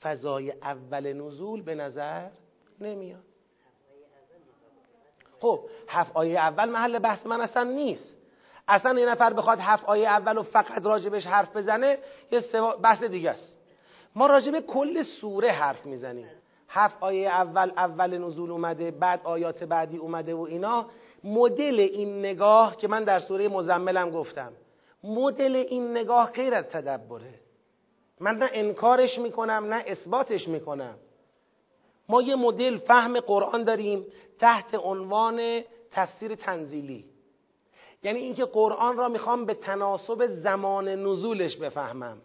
فضای 0.02 0.50
اول 0.50 1.12
نزول 1.12 1.62
به 1.62 1.74
نظر 1.74 2.28
نمیاد. 2.80 3.22
خب 5.38 5.60
هفت 5.88 6.10
آیه 6.14 6.38
اول 6.38 6.70
محل 6.70 6.98
بحث 6.98 7.26
من 7.26 7.40
اصلا 7.40 7.62
نیست. 7.62 8.14
اصلا 8.68 9.00
یه 9.00 9.06
نفر 9.06 9.32
بخواد 9.32 9.58
هفت 9.60 9.84
آیه 9.84 10.08
اول 10.08 10.38
و 10.38 10.42
فقط 10.42 10.86
راجبش 10.86 11.26
حرف 11.26 11.56
بزنه 11.56 11.98
یه 12.32 12.42
بحث 12.82 13.02
دیگه 13.02 13.30
است. 13.30 13.58
ما 14.14 14.26
راجب 14.26 14.60
کل 14.60 15.02
سوره 15.02 15.50
حرف 15.50 15.86
می‌زنیم. 15.86 16.28
هفت 16.68 16.96
آیه 17.00 17.28
اول 17.28 17.72
اول 17.76 18.18
نزول 18.18 18.50
اومده 18.50 18.90
بعد 18.90 19.20
آیات 19.24 19.64
بعدی 19.64 19.96
اومده 19.96 20.34
و 20.34 20.40
اینا. 20.40 20.86
مدل 21.24 21.80
این 21.80 22.18
نگاه 22.18 22.76
که 22.76 22.88
من 22.88 23.04
در 23.04 23.18
سوره 23.18 23.48
مزملم 23.48 24.10
گفتم 24.10 24.52
مدل 25.04 25.56
این 25.56 25.90
نگاه 25.90 26.32
غیر 26.32 26.54
از 26.54 26.64
تدبره. 26.64 27.34
من 28.20 28.36
نه 28.36 28.50
انکارش 28.52 29.18
می‌کنم 29.18 29.66
نه 29.74 29.84
اثباتش 29.86 30.48
می‌کنم. 30.48 30.94
ما 32.08 32.22
یه 32.22 32.36
مدل 32.36 32.76
فهم 32.76 33.20
قرآن 33.20 33.64
داریم 33.64 34.06
تحت 34.38 34.74
عنوان 34.74 35.60
تفسیر 35.90 36.34
تنزیلی. 36.34 37.04
یعنی 38.02 38.18
اینکه 38.18 38.44
قرآن 38.44 38.96
را 38.96 39.08
می‌خوام 39.08 39.44
به 39.44 39.54
تناسب 39.54 40.26
زمان 40.26 40.88
نزولش 40.88 41.56
بفهمم. 41.56 42.18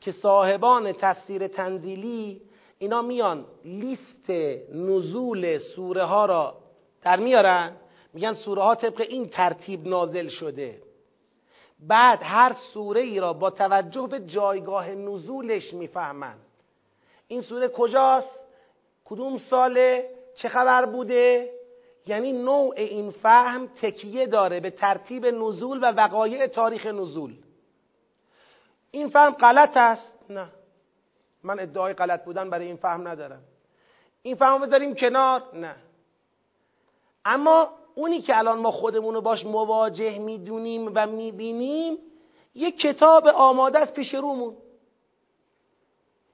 که 0.00 0.12
صاحبان 0.12 0.92
تفسیر 0.92 1.48
تنزیلی 1.48 2.42
اینا 2.78 3.02
میان 3.02 3.46
لیست 3.64 4.30
نزول 4.74 5.58
سوره 5.58 6.04
ها 6.04 6.26
را 6.26 6.56
در 7.02 7.16
میارن 7.20 7.76
میگن 8.12 8.32
سوره 8.32 8.62
ها 8.62 8.74
طبق 8.74 9.00
این 9.00 9.28
ترتیب 9.28 9.88
نازل 9.88 10.28
شده. 10.28 10.82
بعد 11.88 12.18
هر 12.22 12.52
سوره 12.52 13.00
ای 13.00 13.20
را 13.20 13.32
با 13.32 13.50
توجه 13.50 14.08
به 14.10 14.20
جایگاه 14.20 14.90
نزولش 14.90 15.74
می‌فهمن. 15.74 16.34
این 17.28 17.40
سوره 17.40 17.68
کجاست؟ 17.68 18.43
کدوم 19.04 19.38
ساله 19.38 20.10
چه 20.36 20.48
خبر 20.48 20.86
بوده؟ 20.86 21.50
یعنی 22.06 22.32
نوع 22.32 22.74
این 22.76 23.10
فهم 23.10 23.66
تکیه 23.66 24.26
داره 24.26 24.60
به 24.60 24.70
ترتیب 24.70 25.26
نزول 25.26 25.78
و 25.82 25.92
وقایع 25.92 26.46
تاریخ 26.46 26.86
نزول. 26.86 27.34
این 28.90 29.08
فهم 29.08 29.30
غلط 29.30 29.76
است؟ 29.76 30.14
نه. 30.30 30.48
من 31.42 31.60
ادعای 31.60 31.94
غلط 31.94 32.24
بودن 32.24 32.50
برای 32.50 32.66
این 32.66 32.76
فهم 32.76 33.08
ندارم. 33.08 33.42
این 34.22 34.36
فهم 34.36 34.60
بذاریم 34.60 34.94
کنار؟ 34.94 35.42
نه. 35.52 35.76
اما 37.24 37.70
اونی 37.94 38.20
که 38.20 38.38
الان 38.38 38.58
ما 38.58 38.70
خودمون 38.70 39.14
رو 39.14 39.20
باش 39.20 39.46
مواجه 39.46 40.18
می‌دونیم 40.18 40.92
و 40.94 41.06
می‌بینیم 41.06 41.98
یک 42.54 42.80
کتاب 42.80 43.26
آماده 43.26 43.78
است 43.78 43.94
پیش 43.94 44.14
رومون. 44.14 44.56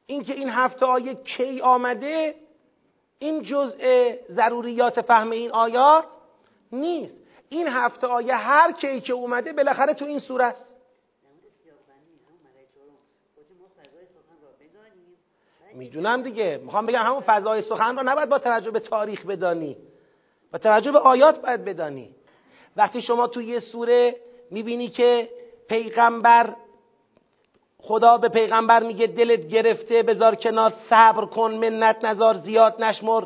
اینکه 0.06 0.34
این 0.34 0.48
هفته 0.48 0.86
آیه 0.86 1.14
کی 1.14 1.60
آمده 1.60 2.34
این 3.22 3.42
جزء 3.42 4.12
ضروریات 4.30 5.00
فهم 5.00 5.30
این 5.30 5.50
آیات 5.50 6.06
نیست. 6.72 7.16
این 7.48 7.68
هفته 7.68 8.06
آیه 8.06 8.34
هر 8.34 8.72
کی 8.72 9.00
که 9.00 9.12
اومده 9.12 9.52
بالاخره 9.52 9.94
تو 9.94 10.04
این 10.04 10.18
سوره 10.18 10.44
است. 10.44 10.76
می‌دونم 15.74 16.22
دیگه. 16.22 16.60
می‌خوام 16.64 16.86
بگم 16.86 17.02
همون 17.02 17.20
فضای 17.20 17.62
سخن 17.62 17.96
رو 17.96 18.02
نباید 18.02 18.28
با 18.28 18.38
توجه 18.38 18.70
به 18.70 18.80
تاریخ 18.80 19.26
بدانی. 19.26 19.76
با 20.52 20.58
توجه 20.58 20.92
به 20.92 20.98
آیات 20.98 21.42
باید 21.42 21.64
بدانی. 21.64 22.14
وقتی 22.76 23.00
شما 23.00 23.26
تو 23.26 23.42
یه 23.42 23.58
سوره 23.58 24.16
می‌بینی 24.50 24.88
که 24.88 25.30
پیغمبر 25.68 26.54
خدا 27.82 28.16
به 28.16 28.28
پیغمبر 28.28 28.82
میگه 28.82 29.06
دلت 29.06 29.46
گرفته 29.46 30.02
بذار 30.02 30.34
کنار 30.34 30.72
صبر 30.90 31.24
کن 31.24 31.54
منت 31.54 32.04
نزار 32.04 32.34
زیاد 32.34 32.82
نشمر 32.82 33.24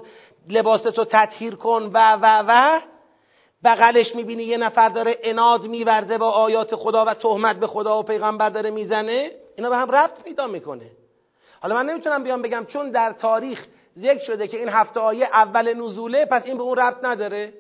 لباستو 0.49 1.05
تطهیر 1.05 1.55
کن 1.55 1.90
و 1.95 2.19
و 2.23 2.45
و. 2.49 2.81
بغلش 3.64 4.14
می‌بینی 4.14 4.43
یه 4.43 4.57
نفر 4.57 4.88
داره 4.88 5.19
اناد 5.23 5.67
میورزه 5.67 6.19
با 6.19 6.31
آیات 6.31 6.75
خدا 6.75 7.05
و 7.05 7.14
تهمت 7.14 7.57
به 7.57 7.67
خدا 7.67 7.99
و 7.99 8.03
پیغمبر 8.03 8.49
داره 8.49 8.71
می‌زنه. 8.71 9.31
اینا 9.57 9.71
به 9.71 9.77
هم 9.77 9.90
ربط 9.90 10.23
پیدا 10.23 10.47
می‌کنه. 10.47 10.90
حالا 11.61 11.75
من 11.75 11.87
نمی‌تونم 11.87 12.25
بیام 12.25 12.43
بگم 12.43 12.64
چون 12.64 12.90
در 12.90 13.12
تاریخ 13.12 13.67
ذکر 13.99 14.25
شده 14.25 14.49
که 14.49 14.57
این 14.57 14.69
هفته 14.69 15.01
آیه 15.01 15.27
اول 15.27 15.75
نزوله 15.75 16.25
پس 16.25 16.47
این 16.47 16.57
به 16.57 16.62
اون 16.62 16.77
ربط 16.77 17.05
نداره. 17.05 17.53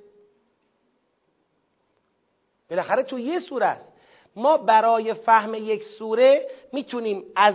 بالاخره 2.70 3.02
تو 3.02 3.18
یه 3.18 3.38
سوره 3.38 3.66
است. 3.66 3.93
ما 4.36 4.56
برای 4.56 5.14
فهم 5.14 5.54
یک 5.54 5.84
سوره 5.84 6.46
می‌تونیم 6.72 7.24
از 7.36 7.54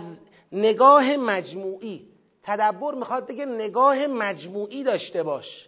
نگاه 0.52 1.16
مجموعی 1.16 2.06
تدبر 2.42 2.94
می‌خواد 2.94 3.26
بگه 3.26 3.46
نگاه 3.46 4.06
مجموعی 4.06 4.84
داشته 4.84 5.22
باش. 5.22 5.66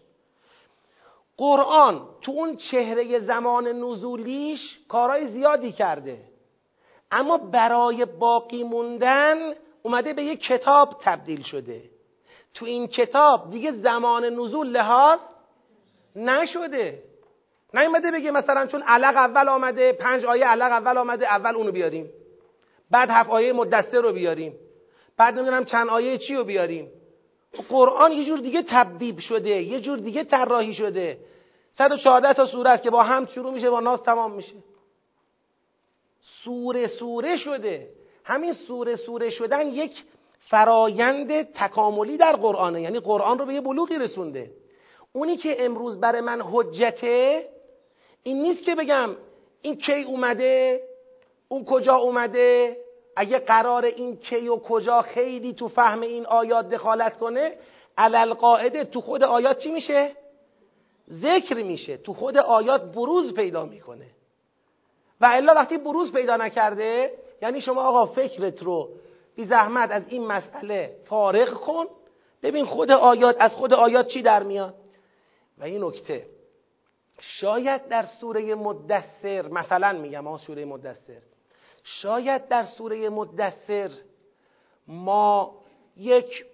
قرآن 1.37 2.09
تو 2.21 2.33
اون 2.33 2.57
چهره 2.57 3.19
زمان 3.19 3.69
نزولیش 3.69 4.79
کارهای 4.89 5.27
زیادی 5.27 5.73
کرده. 5.73 6.19
اما 7.11 7.39
برای 7.39 8.05
باقی 8.05 8.65
موندن 8.65 9.53
اومده 9.83 10.13
به 10.13 10.25
یک 10.25 10.41
کتاب 10.41 10.97
تبدیل 11.01 11.43
شده. 11.43 11.83
تو 12.55 12.67
این 12.67 12.87
کتاب 12.87 13.51
دیگه 13.51 13.73
زمان 13.73 14.25
نزول 14.25 14.67
لحاظ 14.67 15.21
نشده. 16.17 17.03
نیومده 17.75 18.11
بگه 18.11 18.31
مثلا 18.31 18.67
چون 18.67 18.83
علق 18.83 19.17
اول 19.17 19.49
آمده 19.49 19.93
پنج 19.93 20.25
آیه 20.25 20.45
علق 20.47 20.73
اول 20.73 20.99
آمده 20.99 21.27
اول 21.27 21.57
اونو 21.57 21.73
بیاریم. 21.73 22.11
بعد 22.91 23.09
هفت 23.11 23.31
آیه 23.31 23.53
مدسته 23.53 24.01
رو 24.01 24.13
بیاریم. 24.13 24.55
بعد 25.17 25.35
نمی‌دونم 25.35 25.65
چند 25.65 25.89
آیه 25.89 26.19
چی 26.19 26.35
رو 26.35 26.45
بیاریم. 26.45 26.91
قرآن 27.69 28.13
یه 28.13 28.25
جور 28.25 28.39
دیگه 28.39 28.63
تبدیب 28.63 29.19
شده 29.19 29.51
یه 29.51 29.81
جور 29.81 29.99
دیگه 29.99 30.25
طراحی 30.25 30.75
شده. 30.75 31.19
114 31.73 32.33
تا 32.33 32.47
سوره 32.47 32.71
است 32.71 32.83
که 32.83 32.91
با 32.91 33.03
هم 33.03 33.27
شروع 33.27 33.53
میشه 33.53 33.71
با 33.71 33.81
ناز 33.81 34.03
تمام 34.03 34.33
میشه. 34.33 34.55
سوره 36.21 36.87
سوره 36.87 37.37
شده. 37.37 37.89
همین 38.25 38.53
سوره 38.53 38.97
سوره 38.97 39.31
شدن 39.31 39.67
یک 39.67 40.05
فرایند 40.39 41.43
تکاملی 41.43 42.17
در 42.17 42.37
قرآنه. 42.37 42.83
یعنی 42.83 42.99
قرآن 42.99 43.39
رو 43.39 43.47
به 43.47 43.55
یه 43.55 43.61
بلوغی 43.61 43.99
رسونده. 43.99 44.51
اونی 45.13 45.37
که 45.37 45.65
امروز 45.65 46.01
برای 46.01 46.21
من 46.21 46.43
حجته 46.43 47.45
این 48.23 48.43
نیست 48.43 48.65
که 48.65 48.75
بگم 48.75 49.17
این 49.63 49.77
کی 49.77 50.03
اومده 50.03 50.81
اون 51.49 51.65
کجا 51.65 51.95
اومده؟ 51.95 52.77
اگه 53.17 53.39
قرار 53.39 53.85
این 53.85 54.17
کی 54.17 54.49
و 54.49 54.57
کجا 54.57 55.03
خیلی 55.03 55.53
تو 55.53 55.69
فهم 55.69 56.01
این 56.01 56.27
آیات 56.27 56.69
دخالت 56.69 57.17
کنه 57.17 57.57
علل 57.99 58.35
قاعده 58.35 58.85
تو 58.85 59.01
خود 59.01 59.23
آیات 59.23 59.59
چی 59.59 59.73
میشه؟ 59.73 60.11
ذکر 61.11 61.63
میشه. 61.63 61.97
تو 61.97 62.15
خود 62.15 62.37
آیات 62.37 62.93
بروز 62.93 63.35
پیدا 63.35 63.67
می‌کنه. 63.67 64.07
و 65.21 65.25
الا 65.33 65.55
وقتی 65.55 65.79
بروز 65.79 66.13
پیدا 66.13 66.37
نکرده 66.37 67.13
یعنی 67.43 67.61
شما 67.61 67.83
آقا 67.83 68.07
فکرت 68.07 68.63
رو 68.63 68.89
بی 69.37 69.45
زحمت 69.45 69.91
از 69.91 70.09
این 70.09 70.27
مسئله 70.27 70.97
فارغ 71.05 71.55
کن 71.55 71.87
ببین 72.43 72.65
خود 72.65 72.91
آیات 72.91 73.37
از 73.39 73.53
خود 73.53 73.73
آیات 73.75 74.09
چی 74.09 74.23
در 74.23 74.43
میاد؟ 74.43 74.75
و 75.59 75.65
این 75.65 75.85
نکته. 75.85 76.27
شاید 77.25 77.89
در 77.89 78.07
سوره 78.07 78.55
مدثر 78.55 79.49
مثلا 79.49 79.93
میگم 79.93 80.27
آن 80.27 80.39
سوره 80.39 80.65
مدثر. 80.65 81.23
شاید 81.85 82.49
در 82.49 82.63
سوره 82.63 83.09
مدثر 83.09 83.91
ما 84.87 85.55
یک 85.97 86.45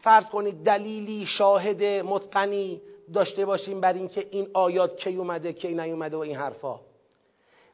فرض 0.00 0.26
کنید 0.26 0.64
دلیلی 0.64 1.26
شاهد 1.26 1.82
متقنی 1.82 2.82
داشته 3.14 3.44
باشیم 3.44 3.80
بر 3.80 3.92
اینکه 3.92 4.26
این 4.30 4.50
آیات 4.54 4.96
کی 4.96 5.16
اومده 5.16 5.52
کی 5.52 5.74
نیومده 5.74 6.16
و 6.16 6.20
این 6.20 6.36
حرفا. 6.36 6.80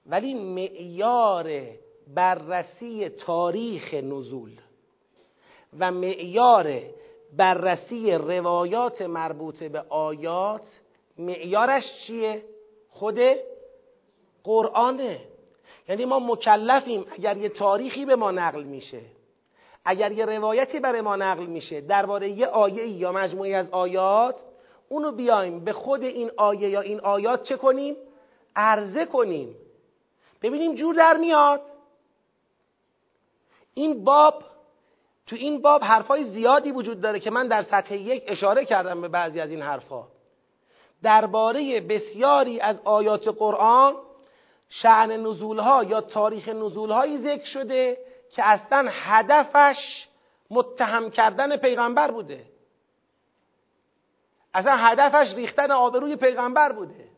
ولی 0.06 0.34
معیار 0.34 1.50
بررسی 2.14 3.08
تاریخ 3.08 3.94
نزول 3.94 4.58
و 5.78 5.90
معیار 5.90 6.80
بررسی 7.36 8.12
روایات 8.12 9.02
مربوطه 9.02 9.68
به 9.68 9.80
آیات 9.88 10.80
معیارش 11.20 11.84
چیه؟ 12.06 12.42
خود 12.88 13.20
قرآنه. 14.44 15.20
یعنی 15.88 16.04
ما 16.04 16.18
مکلفیم 16.18 17.06
اگر 17.12 17.36
یه 17.36 17.48
تاریخی 17.48 18.04
به 18.04 18.16
ما 18.16 18.30
نقل 18.30 18.62
میشه. 18.62 19.00
اگر 19.84 20.12
یه 20.12 20.24
روایتی 20.24 20.80
برای 20.80 21.00
ما 21.00 21.16
نقل 21.16 21.46
میشه. 21.46 21.80
درباره 21.80 22.28
یه 22.28 22.46
آیه 22.46 22.88
یا 22.88 23.12
مجموعی 23.12 23.54
از 23.54 23.70
آیات 23.70 24.40
اونو 24.88 25.12
بیایم. 25.12 25.64
به 25.64 25.72
خود 25.72 26.02
این 26.02 26.30
آیه 26.36 26.68
یا 26.68 26.80
این 26.80 27.00
آیات 27.00 27.42
چه 27.42 27.56
کنیم؟ 27.56 27.96
عرضه 28.56 29.06
کنیم. 29.06 29.56
ببینیم 30.42 30.74
جور 30.74 30.94
در 30.94 31.16
میاد. 31.16 31.60
این 33.74 34.04
باب 34.04 34.42
تو 35.26 35.36
این 35.36 35.62
باب 35.62 35.84
حرفای 35.84 36.24
زیادی 36.24 36.72
وجود 36.72 37.00
داره 37.00 37.20
که 37.20 37.30
من 37.30 37.48
در 37.48 37.62
سطح 37.62 37.94
یک 37.94 38.24
اشاره 38.26 38.64
کردم 38.64 39.00
به 39.00 39.08
بعضی 39.08 39.40
از 39.40 39.50
این 39.50 39.62
حرفا. 39.62 40.04
درباره 41.02 41.80
بسیاری 41.80 42.60
از 42.60 42.80
آیات 42.84 43.28
قرآن 43.28 43.96
شعن 44.68 45.26
نزولها 45.26 45.84
یا 45.84 46.00
تاریخ 46.00 46.48
نزولهایی 46.48 47.18
ذکر 47.18 47.44
شده 47.44 47.98
که 48.30 48.48
اصلا 48.48 48.88
هدفش 48.90 50.06
متهم 50.50 51.10
کردن 51.10 51.56
پیغمبر 51.56 52.10
بوده. 52.10 52.44
اصلا 54.54 54.76
هدفش 54.76 55.34
ریختن 55.34 55.70
آبروی 55.70 56.16
پیغمبر 56.16 56.72
بوده. 56.72 57.08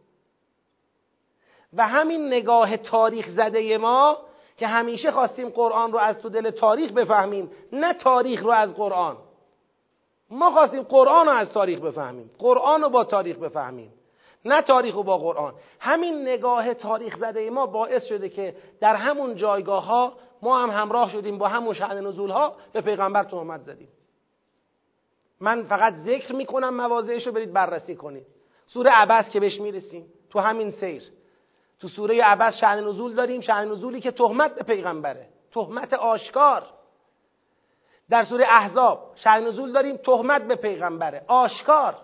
و 1.73 1.89
همین 1.89 2.27
نگاه 2.27 2.77
تاریخ 2.77 3.29
زده 3.29 3.79
ما 3.79 4.19
که 4.57 4.67
همیشه 4.67 5.11
خواستیم 5.11 5.49
قرآن 5.49 5.93
رو 5.93 5.99
از 5.99 6.19
تو 6.19 6.29
دل 6.29 6.51
تاریخ 6.51 6.91
بفهمیم 6.91 7.51
نه 7.73 7.95
تاریخ 7.95 8.43
رو 8.43 8.51
از 8.51 8.75
قرآن. 8.75 9.17
ما 10.33 10.51
خواستیم 10.51 10.83
قرآن 10.83 11.27
رو 11.27 11.33
از 11.33 11.53
تاریخ 11.53 11.81
بفهمیم. 11.81 12.31
قرآن 12.39 12.83
رو 12.83 12.89
با 12.89 13.05
تاریخ 13.05 13.37
بفهمیم. 13.37 13.93
نه 14.45 14.63
تاریخ 14.63 14.95
رو 14.95 15.03
با 15.03 15.19
قرآن. 15.19 15.55
همین 15.81 16.23
نگاه 16.23 16.75
تاریخ 16.75 17.17
زده 17.17 17.51
ما 17.51 17.67
باعث 17.67 18.05
شده 18.05 18.29
که 18.29 18.57
در 18.81 18.95
همون 18.95 19.37
جایگاه 19.37 19.85
ها 19.85 20.13
ما 20.43 20.59
هم 20.59 20.71
همراه 20.71 21.11
شدیم 21.11 21.39
با 21.39 21.49
همون 21.49 21.75
شعن 21.75 22.07
نزول 22.07 22.31
ها 22.31 22.57
به 22.73 22.81
پیغمبر 22.81 23.23
تهمت 23.23 23.63
زدیم. 23.63 23.89
من 25.41 25.63
فقط 25.63 25.95
ذکر 25.95 26.35
می‌کنم 26.35 26.75
مواضعش 26.75 27.27
رو 27.27 27.33
برید 27.33 27.53
بررسی 27.53 27.97
کنید. 27.97 28.27
سوره 28.67 28.91
عبس 28.91 29.31
که 29.31 29.41
بهش 29.41 29.61
می‌رسیم. 29.61 30.07
تو 30.31 30.39
همین 30.39 30.71
سیر. 30.71 31.03
تو 31.81 31.89
سوره 31.89 32.23
عبس 32.23 32.55
شعن 32.55 32.85
نزول 32.85 33.15
داریم. 33.15 33.41
شعن 33.41 33.69
نزولی 33.71 34.01
که 34.01 34.11
تهمت 34.11 34.55
به 34.55 34.63
پیغمبره. 34.63 35.29
تهمت 35.53 35.93
آشکار. 35.93 36.63
در 38.11 38.25
سوره 38.25 38.47
احزاب 38.49 39.13
شعن 39.15 39.45
نزول 39.45 39.73
داریم 39.73 39.97
تهمت 39.97 40.43
به 40.43 40.57
پیغمبره. 40.57 41.23
آشکار. 41.27 41.97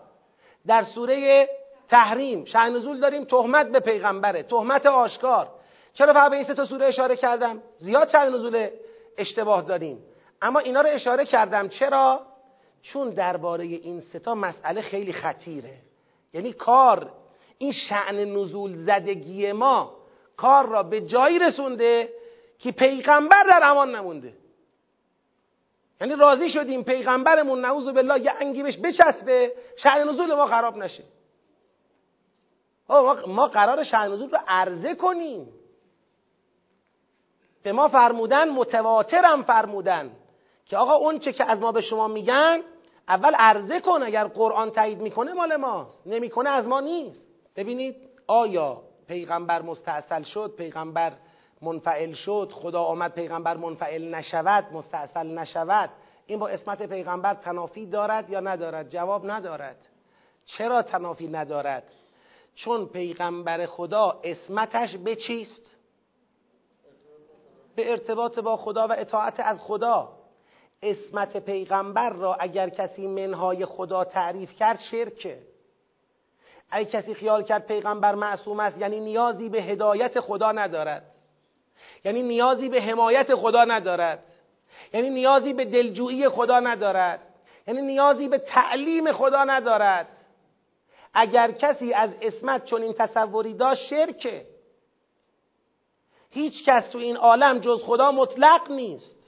در 0.66 0.82
سوره 0.82 1.48
تحریم 1.88 2.44
شعن 2.44 2.76
نزول 2.76 3.00
داریم 3.00 3.24
تهمت 3.24 3.66
به 3.66 3.80
پیغمبره. 3.80 4.42
تهمت 4.42 4.86
آشکار. 4.86 5.48
چرا 5.94 6.12
فقط 6.12 6.30
به 6.30 6.36
این 6.36 6.44
سه 6.44 6.54
تا 6.54 6.64
سوره 6.64 6.86
اشاره 6.86 7.16
کردم؟ 7.16 7.62
زیاد 7.78 8.08
شعن 8.08 8.34
نزول 8.34 8.68
اشتباه 9.18 9.62
داریم. 9.62 9.98
اما 10.42 10.58
اینا 10.58 10.80
رو 10.80 10.88
اشاره 10.88 11.24
کردم. 11.24 11.68
چرا؟ 11.68 12.20
چون 12.82 13.10
درباره 13.10 13.64
این 13.64 14.00
سه 14.00 14.18
تا 14.18 14.34
مسئله 14.34 14.80
خیلی 14.80 15.12
خطیره. 15.12 15.74
یعنی 16.32 16.52
کار 16.52 17.12
این 17.58 17.72
شعن 17.72 18.16
نزول 18.16 18.76
زدگی 18.76 19.52
ما 19.52 19.98
کار 20.36 20.66
را 20.66 20.82
به 20.82 21.00
جایی 21.00 21.38
رسونده 21.38 22.08
که 22.58 22.72
پیغمبر 22.72 23.42
در 23.42 23.60
امان 23.62 23.96
نمونده. 23.96 24.32
یعنی 26.00 26.16
راضی 26.16 26.50
شدیم 26.50 26.82
پیغمبرمون 26.82 27.60
نعوذ 27.60 27.88
بالله 27.88 28.20
یه 28.20 28.32
انگی 28.40 28.62
بهش 28.62 28.78
بچسبه 28.78 29.52
شعن 29.76 30.08
نزول 30.08 30.34
ما 30.34 30.46
خراب 30.46 30.76
نشه. 30.76 31.04
ما 33.26 33.46
قرار 33.46 33.84
شعن 33.84 34.12
نزول 34.12 34.30
رو 34.30 34.38
عرضه 34.48 34.94
کنیم. 34.94 35.48
به 37.62 37.72
ما 37.72 37.88
فرمودن 37.88 38.48
متواترم 38.48 39.42
فرمودن 39.42 40.10
که 40.66 40.76
آقا 40.76 40.94
اون 40.94 41.18
چه 41.18 41.32
که 41.32 41.44
از 41.44 41.60
ما 41.60 41.72
به 41.72 41.80
شما 41.80 42.08
میگن 42.08 42.62
اول 43.08 43.34
عرضه 43.34 43.80
کن 43.80 44.02
اگر 44.02 44.24
قرآن 44.24 44.70
تایید 44.70 45.00
می‌کنه 45.00 45.32
مال 45.32 45.56
ماست. 45.56 46.06
نمی‌کنه 46.06 46.50
از 46.50 46.68
ما 46.68 46.80
نیست. 46.80 47.26
ببینید 47.56 47.96
آیا 48.26 48.82
پیغمبر 49.08 49.62
مستاصل 49.62 50.22
شد 50.22 50.54
پیغمبر 50.56 51.12
منفعل 51.62 52.12
شد 52.12 52.52
خدا 52.54 52.82
آمد 52.82 53.12
پیغمبر 53.14 53.56
منفعل 53.56 54.14
نشود 54.14 54.72
مستاصل 54.72 55.26
نشود. 55.38 55.90
این 56.26 56.38
با 56.38 56.48
اسمت 56.48 56.82
پیغمبر 56.82 57.34
تنافی 57.34 57.86
دارد 57.86 58.30
یا 58.30 58.40
ندارد؟ 58.40 58.88
جواب 58.88 59.30
ندارد. 59.30 59.86
چرا 60.46 60.82
تنافی 60.82 61.28
ندارد؟ 61.28 61.84
چون 62.54 62.86
پیغمبر 62.86 63.66
خدا 63.66 64.20
اسمتش 64.24 64.96
به 64.96 65.16
چیست؟ 65.16 65.76
به 67.76 67.90
ارتباط 67.90 68.38
با 68.38 68.56
خدا 68.56 68.88
و 68.88 68.92
اطاعت 68.92 69.40
از 69.40 69.60
خدا. 69.60 70.12
اسمت 70.82 71.36
پیغمبر 71.36 72.10
را 72.10 72.34
اگر 72.34 72.68
کسی 72.68 73.06
منهای 73.06 73.64
خدا 73.64 74.04
تعریف 74.04 74.52
کرد 74.52 74.78
شرکه. 74.90 75.38
اگه 76.70 76.90
کسی 76.90 77.14
خیال 77.14 77.42
کرد 77.42 77.66
پیغمبر 77.66 78.14
معصوم 78.14 78.60
است 78.60 78.78
یعنی 78.78 79.00
نیازی 79.00 79.48
به 79.48 79.62
هدایت 79.62 80.20
خدا 80.20 80.52
ندارد. 80.52 81.14
یعنی 82.04 82.22
نیازی 82.22 82.68
به 82.68 82.82
حمایت 82.82 83.34
خدا 83.34 83.64
ندارد. 83.64 84.24
یعنی 84.92 85.10
نیازی 85.10 85.52
به 85.52 85.64
دلجویی 85.64 86.28
خدا 86.28 86.60
ندارد. 86.60 87.20
یعنی 87.66 87.82
نیازی 87.82 88.28
به 88.28 88.38
تعلیم 88.38 89.12
خدا 89.12 89.44
ندارد. 89.44 90.08
اگر 91.14 91.50
کسی 91.50 91.92
از 91.92 92.10
اسمت 92.22 92.64
چون 92.64 92.82
این 92.82 92.92
تصوری 92.92 93.54
داشت 93.54 93.82
شرکه. 93.86 94.46
هیچ 96.30 96.64
کس 96.64 96.88
تو 96.88 96.98
این 96.98 97.16
عالم 97.16 97.58
جز 97.58 97.82
خدا 97.82 98.12
مطلق 98.12 98.70
نیست. 98.70 99.18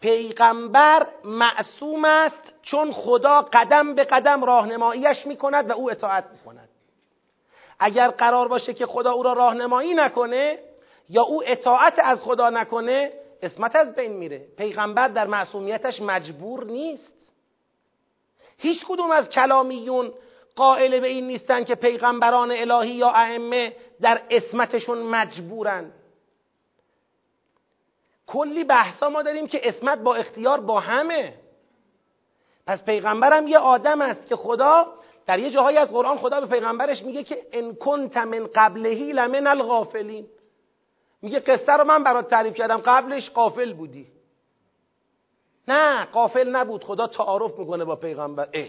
پیغمبر 0.00 1.06
معصوم 1.24 2.04
است 2.04 2.52
چون 2.62 2.92
خدا 2.92 3.42
قدم 3.42 3.94
به 3.94 4.04
قدم 4.04 4.44
راهنماییش 4.44 5.26
می‌کند 5.26 5.70
و 5.70 5.72
او 5.72 5.90
اطاعت 5.90 6.24
می‌کند. 6.32 6.68
اگر 7.78 8.08
قرار 8.08 8.48
باشه 8.48 8.74
که 8.74 8.86
خدا 8.86 9.12
او 9.12 9.22
را 9.22 9.32
راهنمایی 9.32 9.94
نکنه 9.94 10.58
یا 11.08 11.22
او 11.22 11.42
اطاعت 11.46 11.94
از 11.98 12.22
خدا 12.22 12.50
نکنه 12.50 13.12
اسمت 13.42 13.76
از 13.76 13.94
بین 13.94 14.12
میره. 14.12 14.46
پیغمبر 14.56 15.08
در 15.08 15.26
معصومیتش 15.26 16.00
مجبور 16.00 16.64
نیست. 16.64 17.32
هیچ 18.58 18.84
کدوم 18.88 19.10
از 19.10 19.28
کلامیون 19.28 20.12
قائل 20.56 21.00
به 21.00 21.08
این 21.08 21.26
نیستن 21.26 21.64
که 21.64 21.74
پیغمبران 21.74 22.50
الهی 22.50 22.94
یا 22.94 23.08
ائمه 23.08 23.72
در 24.00 24.22
اسمتشون 24.30 24.98
مجبورن. 24.98 25.92
کلی 28.26 28.64
بحثا 28.64 29.08
ما 29.08 29.22
داریم 29.22 29.46
که 29.46 29.68
اسمت 29.68 29.98
با 29.98 30.14
اختیار 30.14 30.60
با 30.60 30.80
همه. 30.80 31.34
پس 32.66 32.84
پیغمبرم 32.84 33.48
یه 33.48 33.58
آدم 33.58 34.00
است 34.00 34.26
که 34.26 34.36
خدا 34.36 34.86
در 35.26 35.38
یه 35.38 35.50
جاهایی 35.50 35.76
از 35.76 35.90
قرآن 35.90 36.18
خدا 36.18 36.40
به 36.40 36.46
پیغمبرش 36.46 37.02
میگه 37.02 37.24
که 37.24 37.36
ان 37.52 37.74
کنت 37.74 38.16
من 38.16 38.48
قبلهی 38.54 39.12
لمن 39.12 39.46
الغافلین. 39.46 40.26
میگه 41.22 41.38
قصه 41.38 41.72
رو 41.72 41.84
من 41.84 42.02
برات 42.02 42.28
تعریف 42.28 42.54
کردم. 42.54 42.78
قبلش 42.78 43.30
قافل 43.30 43.72
بودی. 43.72 44.06
نه 45.68 46.04
قافل 46.04 46.48
نبود. 46.48 46.84
خدا 46.84 47.06
تعارف 47.06 47.58
می‌کنه 47.58 47.84
با 47.84 47.96
پیغمبر. 47.96 48.48
اه. 48.52 48.68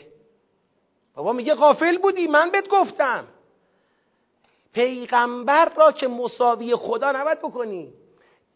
بابا 1.16 1.34
میگه 1.34 1.54
قافل 1.54 1.98
بودی. 1.98 2.28
من 2.28 2.52
بهت 2.52 2.70
گفتم. 2.70 3.28
پیغمبر 4.74 5.72
را 5.78 5.92
که 5.92 6.08
مساوی 6.08 6.76
خدا 6.76 7.12
نباید 7.12 7.40
بکنی. 7.40 7.94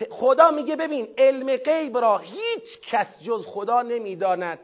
خدا 0.10 0.52
میگه 0.52 0.76
ببین 0.76 1.08
علم 1.18 1.58
غیب 1.58 1.98
را 1.98 2.18
هیچ 2.18 2.82
کس 2.90 3.24
جز 3.24 3.46
خدا 3.46 3.82
نمی‌داند. 3.82 4.60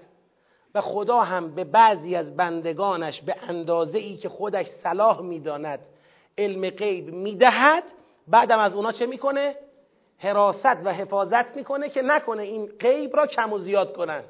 و 0.75 0.81
خدا 0.81 1.19
هم 1.19 1.55
به 1.55 1.63
بعضی 1.63 2.15
از 2.15 2.37
بندگانش 2.37 3.21
به 3.21 3.35
اندازه 3.41 3.97
ای 3.97 4.17
که 4.17 4.29
خودش 4.29 4.67
صلاح 4.67 5.21
می‌داند 5.21 5.79
علم 6.37 6.69
غیب 6.69 7.13
می‌دهد 7.13 7.83
بعدم 8.29 8.59
از 8.59 8.73
اونا 8.73 8.91
چه 8.91 9.05
می‌کنه؟ 9.05 9.55
حراست 10.17 10.65
و 10.65 10.93
حفاظت 10.93 11.55
می‌کنه 11.55 11.89
که 11.89 12.01
نکنه 12.01 12.43
این 12.43 12.65
غیب 12.65 13.15
را 13.15 13.27
کم 13.27 13.53
و 13.53 13.57
زیاد 13.57 13.93
کنن. 13.93 14.23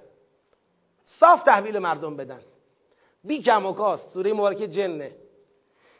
صاف 1.06 1.44
تحویل 1.44 1.80
مردم 1.80 2.18
بدن. 2.18 2.42
بی 3.24 3.42
کم 3.42 3.66
و 3.66 3.74
کاست. 3.74 4.10
سوره 4.10 4.34
مبارکه 4.34 4.68
جنه. 4.68 5.12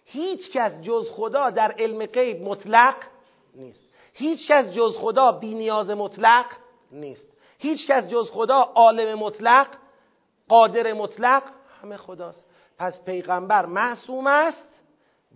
هیچ 0.06 0.52
کس 0.52 0.82
جز 0.82 1.10
خدا 1.10 1.50
در 1.50 1.72
علم 1.72 2.06
غیب 2.06 2.42
مطلق 2.42 2.96
نیست. 3.56 3.84
هیچ 4.14 4.52
کس 4.52 4.72
جز 4.72 4.98
خدا 4.98 5.32
بی 5.32 5.54
نیاز 5.54 5.90
مطلق 5.90 6.46
نیست. 6.92 7.28
هیچ 7.58 7.88
کس 7.88 8.10
جز 8.10 8.30
خدا 8.30 8.56
عالم 8.56 9.20
مطلق 9.20 9.68
قادر 10.48 10.94
مطلق 10.94 11.44
همه 11.82 11.98
خداست. 11.98 12.46
پس 12.78 13.04
پیغمبر 13.06 13.66
معصوم 13.66 14.28
است 14.28 14.82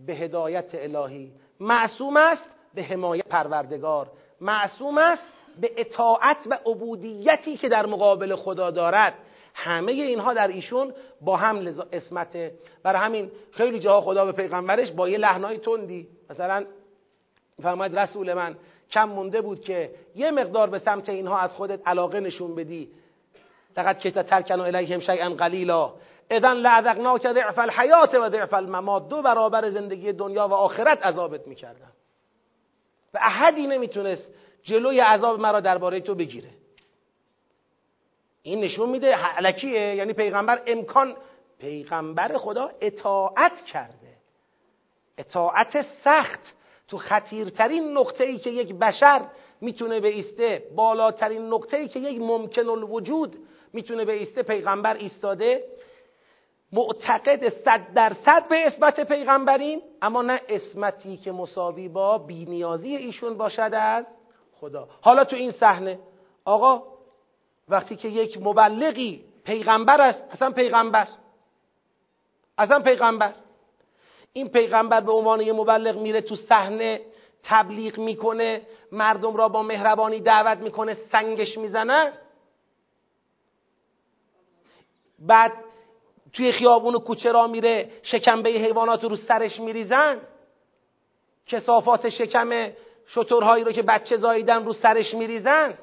به 0.05 0.13
هدایت 0.13 0.69
الهی. 0.73 1.31
معصوم 1.59 2.17
است 2.17 2.49
به 2.73 2.83
حمایت 2.83 3.27
پروردگار. 3.27 4.07
معصوم 4.41 4.97
است 4.97 5.23
به 5.61 5.71
اطاعت 5.77 6.37
و 6.49 6.59
عبودیتی 6.65 7.57
که 7.57 7.69
در 7.69 7.85
مقابل 7.85 8.35
خدا 8.35 8.71
دارد. 8.71 9.13
همه 9.53 9.91
اینها 9.91 10.33
در 10.33 10.47
ایشون 10.47 10.93
با 11.21 11.37
هم 11.37 11.67
اسمته 11.91 12.51
برای 12.83 13.01
همین 13.01 13.31
خیلی 13.51 13.79
جاها 13.79 14.01
خدا 14.01 14.25
به 14.25 14.31
پیغمبرش 14.31 14.91
با 14.91 15.09
یه 15.09 15.17
لحنای 15.17 15.57
تندی. 15.57 16.07
مثلا 16.29 16.65
فرماید 17.61 17.99
رسول 17.99 18.33
من 18.33 18.55
کم 18.91 19.09
مونده 19.09 19.41
بود 19.41 19.61
که 19.61 19.89
یه 20.15 20.31
مقدار 20.31 20.69
به 20.69 20.79
سمت 20.79 21.09
اینها 21.09 21.39
از 21.39 21.53
خودت 21.53 21.87
علاقه 21.87 22.19
نشون 22.19 22.55
بدی. 22.55 22.89
لقد 23.77 23.97
کت 23.97 24.25
ترکن 24.25 24.59
الیهم 24.59 24.99
شیئا 24.99 25.29
قلیلا. 25.29 25.93
اذن 26.29 27.17
که 27.17 27.33
ضعف 27.33 27.59
الحیات 27.59 28.15
و 28.15 28.29
ضعف 28.29 28.53
الممات. 28.53 29.07
دو 29.09 29.21
برابر 29.21 29.69
زندگی 29.69 30.13
دنیا 30.13 30.47
و 30.47 30.53
آخرت 30.53 31.05
عذابت 31.05 31.47
می‌کردم 31.47 31.91
و 33.13 33.19
احدی 33.21 33.67
نمی‌تونست 33.67 34.29
جلوی 34.63 34.99
عذاب 34.99 35.39
مرا 35.39 35.59
درباره 35.59 35.99
تو 35.99 36.15
بگیره. 36.15 36.49
این 38.43 38.59
نشون 38.59 38.89
میده 38.89 39.15
حلکیه 39.15 39.95
یعنی 39.95 40.13
پیغمبر 40.13 40.61
امکان 40.67 41.15
پیغمبر 41.59 42.37
خدا 42.37 42.71
اطاعت 42.81 43.65
کرده. 43.65 44.13
اطاعت 45.17 45.81
سخت 46.03 46.39
تو 46.87 46.97
خطیرترین 46.97 47.97
نقطه 47.97 48.23
ای 48.23 48.37
که 48.37 48.49
یک 48.49 48.73
بشر 48.73 49.21
می‌تونه 49.61 49.99
به 49.99 50.07
ایسته 50.07 50.63
بالاترین 50.75 51.47
نقطه 51.47 51.77
ای 51.77 51.87
که 51.87 51.99
یک 51.99 52.21
ممکن 52.21 52.69
الوجود 52.69 53.35
می‌تونه 53.73 54.05
به 54.05 54.13
ایسته 54.13 54.43
پیغمبر 54.43 54.93
ایستاده. 54.93 55.63
معتقد 56.73 57.49
صد 57.49 57.93
درصد 57.93 58.47
به 58.47 58.67
اسمت 58.67 58.99
پیغمبریم 58.99 59.81
اما 60.01 60.21
نه 60.21 60.41
اسمتی 60.49 61.17
که 61.17 61.31
مساوی 61.31 61.87
با 61.87 62.17
بینیازی 62.17 62.95
ایشون 62.95 63.37
باشد 63.37 63.71
از 63.73 64.07
خدا. 64.53 64.87
حالا 65.01 65.23
تو 65.23 65.35
این 65.35 65.51
صحنه 65.51 65.99
آقا 66.45 66.83
وقتی 67.69 67.95
که 67.95 68.07
یک 68.07 68.37
مبلغی 68.41 69.25
پیغمبر 69.43 70.01
است 70.01 70.23
اصلا 70.31 70.51
پیغمبر 70.51 71.07
اصلا 72.57 72.79
پیغمبر. 72.79 73.33
این 74.33 74.49
پیغمبر 74.49 75.01
به 75.01 75.11
عنوان 75.11 75.41
یه 75.41 75.53
مبلغ 75.53 75.97
میره 75.97 76.21
تو 76.21 76.35
صحنه 76.35 77.01
تبلیغ 77.43 77.99
می‌کنه 77.99 78.61
مردم 78.91 79.35
را 79.35 79.49
با 79.49 79.63
مهربانی 79.63 80.19
دعوت 80.19 80.57
می‌کنه 80.57 80.93
سنگش 80.93 81.57
می‌زنن 81.57 82.13
بعد 85.19 85.53
توی 86.33 86.51
خیابون 86.51 86.95
و 86.95 86.99
کوچه 86.99 87.31
را 87.31 87.47
میره 87.47 87.89
شکمبه 88.03 88.49
حیوانات 88.49 89.03
رو 89.03 89.15
سرش 89.15 89.59
میریزن. 89.59 90.21
کسافات 91.47 92.09
شکم 92.09 92.71
شطورهایی 93.07 93.63
رو 93.63 93.71
که 93.71 93.81
بچه 93.81 94.17
زاییدن 94.17 94.65
رو 94.65 94.73
سرش 94.73 95.13
میریزن. 95.13 95.77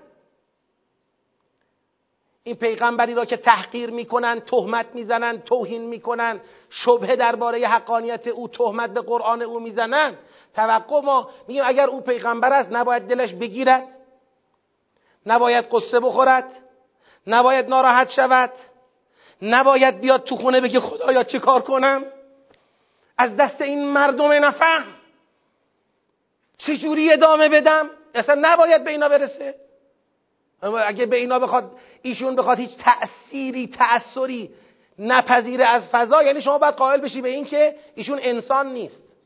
این 2.44 2.56
پیغمبری 2.56 3.14
را 3.14 3.24
که 3.24 3.36
تحقیر 3.36 3.90
می‌کنن 3.90 4.40
تهمت 4.40 4.86
می‌زنن 4.94 5.42
توهین 5.42 5.82
می‌کنن 5.82 6.40
شبهه 6.70 7.16
درباره 7.16 7.66
حقانیت 7.66 8.26
او 8.26 8.48
تهمت 8.48 8.90
به 8.90 9.00
قرآن 9.00 9.42
او 9.42 9.60
می‌زنن. 9.60 10.14
توقع 10.54 11.00
ما 11.00 11.30
میگیم 11.48 11.62
اگر 11.66 11.86
او 11.86 12.00
پیغمبر 12.00 12.52
است 12.52 12.72
نباید 12.72 13.02
دلش 13.02 13.34
بگیرد. 13.34 13.88
نباید 15.26 15.68
قصه 15.72 16.00
بخورد. 16.00 16.52
نباید 17.26 17.68
ناراحت 17.68 18.10
شود. 18.10 18.50
نباید 19.42 20.00
بیاد 20.00 20.24
تو 20.24 20.36
خونه 20.36 20.60
بگه 20.60 20.80
خدایا 20.80 21.24
چه 21.24 21.38
کار 21.38 21.62
کنم؟ 21.62 22.04
از 23.18 23.36
دست 23.36 23.60
این 23.60 23.84
مردم 23.84 24.32
نفهم. 24.32 24.84
چجوری 26.58 27.12
ادامه 27.12 27.48
بدم؟ 27.48 27.90
اصلا 28.14 28.38
نباید 28.40 28.84
به 28.84 28.90
اینا 28.90 29.08
برسه. 29.08 29.54
اگه 30.62 31.06
به 31.06 31.16
اینا 31.16 31.38
بخواد 31.38 31.70
ایشون 32.02 32.36
بخواد 32.36 32.58
هیچ 32.58 32.70
تأثیری 32.78 33.66
تأثری 33.66 34.50
نپذیره 34.98 35.64
از 35.64 35.88
فضا 35.88 36.22
یعنی 36.22 36.40
شما 36.40 36.58
باید 36.58 36.74
قائل 36.74 37.00
بشی 37.00 37.20
به 37.20 37.28
این 37.28 37.44
که 37.44 37.76
ایشون 37.94 38.18
انسان 38.22 38.72
نیست. 38.72 39.16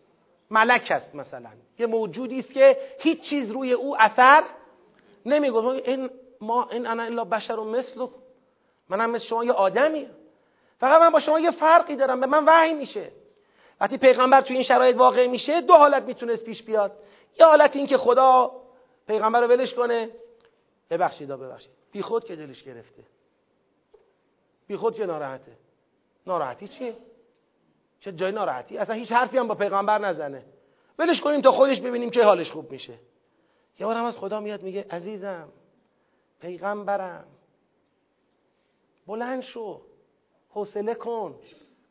ملک 0.51 0.91
است 0.91 1.15
مثلا. 1.15 1.51
یه 1.79 1.87
موجودی 1.87 2.39
است 2.39 2.53
که 2.53 2.79
هیچ 2.99 3.21
چیز 3.21 3.51
روی 3.51 3.73
او 3.73 4.03
اثر 4.03 4.43
نمیگه 5.27 5.57
این 5.57 6.11
ما 6.41 6.69
این 6.73 6.87
انا 6.87 7.03
الا 7.03 7.25
بشر 7.25 7.53
و 7.53 7.65
مثل 7.65 8.07
منم 8.89 9.11
مثل 9.11 9.25
شما 9.25 9.45
یه 9.45 9.53
آدمی. 9.53 10.09
فقط 10.79 11.01
من 11.01 11.11
با 11.11 11.21
شما 11.21 11.41
یه 11.41 11.51
فرقی 11.51 11.97
دارم. 11.97 12.21
به 12.21 12.27
من 12.27 12.45
وحی 12.45 12.75
میشه. 12.75 13.11
وقتی 13.81 13.99
پیغمبر 13.99 14.41
تو 14.41 14.55
این 14.55 14.63
شرایط 14.63 14.97
واقع 14.97 15.27
میشه 15.27 15.61
دو 15.61 15.75
حالت 15.75 16.03
می‌تونست 16.03 16.45
پیش 16.45 16.63
بیاد. 16.63 16.93
یه 17.41 17.47
حالت 17.47 17.77
این 17.77 17.87
که 17.87 17.97
خدا 17.97 18.51
پیغمبر 19.07 19.41
رو 19.41 19.47
ولش 19.47 19.75
کنه. 19.75 20.11
ببخشید 20.91 21.29
ببخشید. 21.29 21.71
بی 21.93 22.03
خود 22.03 22.25
که 22.25 22.37
دلش 22.37 22.63
گرفته. 22.63 23.03
بی 24.67 24.77
خود 24.77 24.95
که 24.95 25.07
ناراحته. 25.07 25.53
ناراحتی 26.27 26.69
چیه؟ 26.69 26.97
چه 28.01 28.13
جای 28.13 28.33
ناراحتی؟ 28.33 28.79
اصلا 28.79 28.95
هیچ 28.95 29.13
حرفی 29.13 29.39
هم 29.39 29.49
با 29.49 29.55
پیغمبر 29.55 29.99
نزنه. 29.99 30.43
ولش 30.99 31.21
کنیم 31.21 31.41
تا 31.41 31.53
خودش 31.53 31.81
ببینیم 31.81 32.11
چه 32.11 32.25
حالش 32.25 32.51
خوب 32.51 32.71
میشه. 32.71 32.95
یه 33.81 33.87
بار 33.87 33.97
هم 33.97 34.05
از 34.05 34.17
خدا 34.17 34.41
میاد 34.41 34.63
میگه 34.63 34.87
عزیزم 34.91 35.49
پیغمبرم. 36.41 37.25
بلند 39.07 39.43
شو. 39.43 39.81
حوصله 40.51 40.95
کن. 40.95 41.35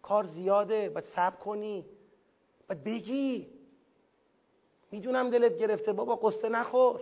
کار 0.01 0.23
زیاده 0.23 0.89
باید 0.89 1.05
صبر 1.05 1.35
کنی. 1.35 1.85
باید 2.69 2.83
بگی. 2.83 3.47
می‌دونم 4.91 5.29
دلت 5.29 5.57
گرفته. 5.57 5.93
بابا 5.93 6.15
قصه 6.15 6.49
نخور. 6.49 6.99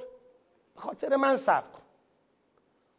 به 0.75 0.81
خاطر 0.81 1.15
من 1.15 1.37
صبر 1.37 1.67
کن. 1.73 1.81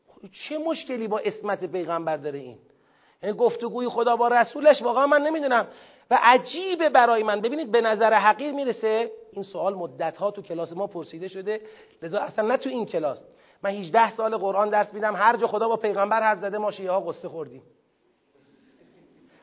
خب 0.08 0.28
چه 0.48 0.58
مشکلی 0.58 1.08
با 1.08 1.18
اسمت 1.18 1.64
پیغمبر 1.64 2.16
داره 2.16 2.38
این؟ 2.38 2.58
یعنی 3.22 3.36
گفتگوی 3.36 3.88
خدا 3.88 4.16
با 4.16 4.28
رسولش 4.28 4.82
واقعا 4.82 5.06
من 5.06 5.22
نمی‌دونم. 5.22 5.66
و 6.10 6.18
عجیبه 6.22 6.88
برای 6.88 7.22
من. 7.22 7.40
ببینید 7.40 7.70
به 7.72 7.80
نظر 7.80 8.14
حقیر 8.14 8.52
می‌رسه. 8.52 9.12
این 9.32 9.42
سوال 9.42 9.74
مدت 9.74 10.16
ها 10.16 10.30
تو 10.30 10.42
کلاس 10.42 10.72
ما 10.72 10.86
پرسیده 10.86 11.28
شده. 11.28 11.60
لذا 12.02 12.18
اصلا 12.18 12.48
نه 12.48 12.56
تو 12.56 12.68
این 12.68 12.86
کلاس. 12.86 13.24
من 13.62 13.70
18 13.70 14.10
سال 14.10 14.36
قرآن 14.36 14.70
درس 14.70 14.94
میدم 14.94 15.16
هر 15.16 15.36
جا 15.36 15.46
خدا 15.46 15.68
با 15.68 15.76
پیغمبر 15.76 16.22
حرف 16.22 16.38
زده 16.38 16.58
ما 16.58 16.70
شیعه 16.70 16.90
ها 16.90 17.00
قصه 17.00 17.28
خوردیم. 17.28 17.62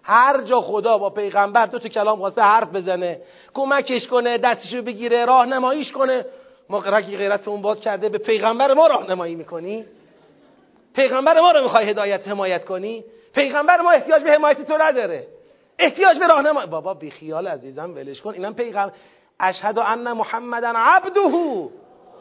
هر 0.03 0.41
جا 0.41 0.61
خدا 0.61 0.97
با 0.97 1.09
پیغمبر 1.09 1.65
دو 1.65 1.79
تو 1.79 1.89
کلام 1.89 2.19
خواسته 2.19 2.41
حرف 2.41 2.67
بزنه 2.67 3.21
کمکش 3.53 4.07
کنه 4.07 4.37
دستشو 4.37 4.81
بگیره 4.81 5.25
راهنماییش 5.25 5.91
کنه. 5.91 6.25
ما 6.69 6.83
رگی 6.85 7.17
غیرتمون 7.17 7.61
باد 7.61 7.79
کرده 7.79 8.09
به 8.09 8.17
پیغمبر 8.17 8.73
ما 8.73 8.87
راهنمایی 8.87 9.35
می‌کنی؟ 9.35 9.85
پیغمبر 10.95 11.39
ما 11.39 11.51
رو 11.51 11.63
می‌خوای 11.63 11.89
هدایت 11.89 12.27
حمایت 12.27 12.65
کنی؟ 12.65 13.03
پیغمبر 13.35 13.81
ما 13.81 13.91
احتیاج 13.91 14.23
به 14.23 14.31
حمایت 14.31 14.61
تو 14.61 14.77
نداره. 14.77 15.27
احتیاج 15.79 16.19
به 16.19 16.27
راهنمایی. 16.27 16.69
بابا 16.69 16.93
بی 16.93 17.11
خیال 17.11 17.47
عزیزم 17.47 17.95
ولش 17.95 18.21
کن. 18.21 18.33
اینم 18.33 18.53
پیغمبر 18.53 18.93
اشهد 19.39 19.79
ان 19.79 20.11
محمدن 20.11 20.75
عبده. 20.75 21.69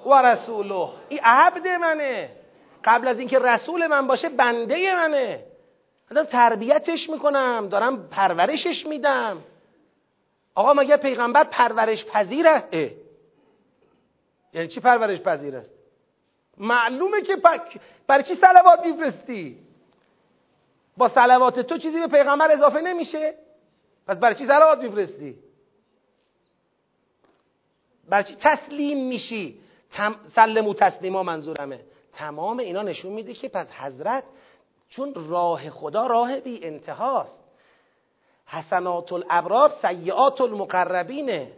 و 0.06 0.22
رسوله. 0.22 0.88
این 1.08 1.20
عبد 1.22 1.68
منه. 1.68 2.30
قبل 2.84 3.08
از 3.08 3.18
اینکه 3.18 3.38
رسول 3.38 3.86
من 3.86 4.06
باشه 4.06 4.28
بنده 4.28 4.94
منه. 4.94 5.44
دارم 6.10 6.26
تربیتش 6.26 7.10
می‌کنم 7.10 7.68
دارم 7.70 8.08
پرورشش 8.08 8.86
میدم. 8.86 9.42
آقا 10.54 10.74
مگه 10.74 10.96
پیغمبر 10.96 11.44
پرورش 11.44 12.04
پذیر 12.04 12.48
است. 12.48 12.68
یعنی 14.52 14.68
چی 14.68 14.80
پرورش 14.80 15.20
پذیر 15.20 15.56
است؟ 15.56 15.70
معلومه 16.56 17.22
که 17.22 17.36
پک 17.36 17.80
برای 18.06 18.24
چی 18.24 18.34
سلوات 18.34 18.86
میفرستی؟ 18.86 19.58
با 20.96 21.08
سلوات 21.08 21.60
تو 21.60 21.78
چیزی 21.78 22.00
به 22.00 22.06
پیغمبر 22.06 22.50
اضافه 22.50 22.80
نمیشه. 22.80 23.34
پس 24.06 24.18
برای 24.18 24.34
چی 24.34 24.46
سلوات 24.46 24.82
میفرستی؟ 24.82 25.38
برای 28.08 28.24
چی 28.24 28.36
تسلیم 28.40 29.08
میشی؟ 29.08 29.60
تم... 29.90 30.16
سلمو 30.34 30.74
تسلیما 30.74 31.22
منظورمه. 31.22 31.80
تمام 32.12 32.58
اینا 32.58 32.82
نشون 32.82 33.12
میده 33.12 33.34
که 33.34 33.48
پس 33.48 33.70
حضرت 33.70 34.24
چون 34.88 35.14
راه 35.14 35.70
خدا 35.70 36.06
راه 36.06 36.40
بی 36.40 36.64
انتهاست. 36.64 37.44
حسنات 38.46 39.12
الابرار 39.12 39.72
سیعات 39.82 40.40
المقربینه 40.40 41.52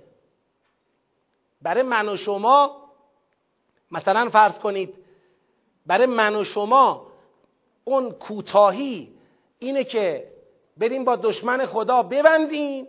برای 1.63 1.83
من 1.83 2.09
و 2.09 2.17
شما 2.17 2.77
مثلا 3.91 4.31
فرض 4.31 4.59
کنید 4.59 4.95
برای 5.87 6.07
من 6.07 6.37
و 6.37 6.45
شما 6.45 7.07
اون 7.85 8.13
کوتاهی 8.13 9.13
اینه 9.59 9.85
که 9.85 10.27
بریم 10.77 11.05
با 11.05 11.17
دشمن 11.17 11.67
خدا 11.67 12.03
ببندیم. 12.03 12.87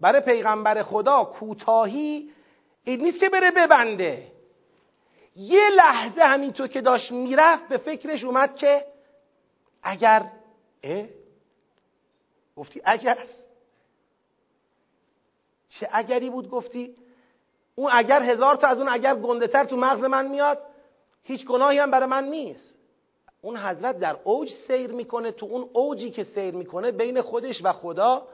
برای 0.00 0.20
پیغمبر 0.20 0.82
خدا 0.82 1.24
کوتاهی 1.24 2.30
این 2.84 3.00
نیست 3.00 3.20
که 3.20 3.28
بره 3.28 3.50
ببنده. 3.50 4.32
یه 5.36 5.70
لحظه 5.70 6.22
همینطور 6.22 6.68
که 6.68 6.80
داشت 6.80 7.12
می‌رفت 7.12 7.68
به 7.68 7.76
فکرش 7.78 8.24
اومد 8.24 8.56
که 8.56 8.86
اگر 9.82 10.30
اه؟ 10.82 11.06
گفتی 12.56 12.80
اگر 12.84 13.18
چه 15.68 15.88
اگری 15.92 16.30
بود 16.30 16.50
گفتی؟ 16.50 16.96
اون 17.74 17.90
اگر 17.94 18.22
هزار 18.22 18.56
تا 18.56 18.66
از 18.66 18.78
اون 18.78 18.88
اگر 18.88 19.14
گنده 19.14 19.46
تر 19.46 19.64
تو 19.64 19.76
مغز 19.76 20.04
من 20.04 20.28
میاد 20.28 20.62
هیچ 21.24 21.46
گناهی 21.46 21.78
هم 21.78 21.90
برای 21.90 22.06
من 22.06 22.24
نیست. 22.24 22.74
اون 23.40 23.56
حضرت 23.56 23.98
در 23.98 24.16
اوج 24.24 24.50
سیر 24.66 24.92
می‌کنه 24.92 25.32
تو 25.32 25.46
اون 25.46 25.70
اوجی 25.72 26.10
که 26.10 26.24
سیر 26.24 26.54
می‌کنه 26.54 26.92
بین 26.92 27.20
خودش 27.20 27.64
و 27.64 27.72
خدا 27.72 28.28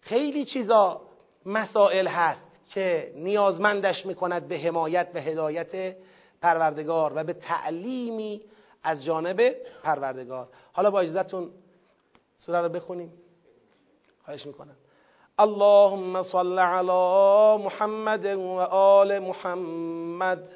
خیلی 0.00 0.44
چیزا 0.44 1.00
مسائل 1.46 2.06
هست. 2.06 2.51
که 2.70 3.12
نیازمندش 3.16 4.06
می‌کند 4.06 4.48
به 4.48 4.58
حمایت 4.58 5.08
و 5.14 5.20
هدایت 5.20 5.96
پروردگار 6.42 7.12
و 7.14 7.24
به 7.24 7.32
تعلیمی 7.32 8.40
از 8.82 9.04
جانب 9.04 9.56
پروردگار. 9.84 10.48
حالا 10.72 10.90
با 10.90 11.00
اجازتون 11.00 11.50
سوره 12.36 12.60
رو 12.60 12.68
بخونیم. 12.68 13.12
خواهش 14.24 14.46
می‌کنم. 14.46 14.76
اللهم 15.38 16.22
صل 16.22 16.58
على 16.58 17.62
محمد 17.64 18.26
و 18.26 18.58
آل 18.70 19.18
محمد. 19.18 20.48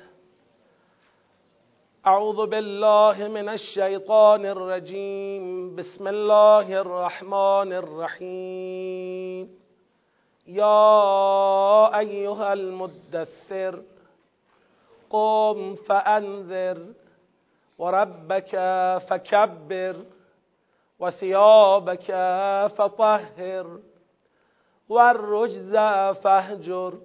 اعوذ 2.04 2.36
بالله 2.36 3.28
من 3.28 3.48
الشیطان 3.48 4.46
الرجیم. 4.46 5.76
بسم 5.76 6.06
الله 6.06 6.76
الرحمن 6.76 7.72
الرحیم. 7.72 9.65
یا 10.46 11.90
ایها 11.94 12.52
المدثر 12.52 13.82
قم 15.10 15.74
فأنذر 15.74 16.86
وربك 17.78 18.50
فكبر 19.08 19.96
وثيابك 20.98 22.06
فطهر 22.76 23.78
والرجز 24.88 25.76
فهجر 26.22 26.98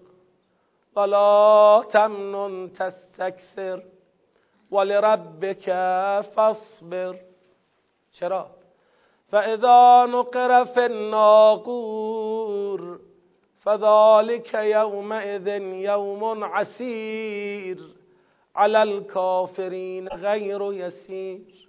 ولا 0.95 1.83
تمنن 1.91 2.73
تستكثر 2.73 3.83
ولربك 4.71 5.65
فاصبر. 6.35 7.15
چرا 8.13 8.51
فإذا 9.27 10.05
نقر 10.05 10.65
في 10.65 10.85
الناقور 10.85 12.81
فذلك 13.61 14.53
يومئذ 14.53 15.47
يوم 15.61 16.43
عسير 16.43 17.77
على 18.55 18.83
الكافرين 18.83 20.07
غير 20.07 20.73
يسير 20.73 21.67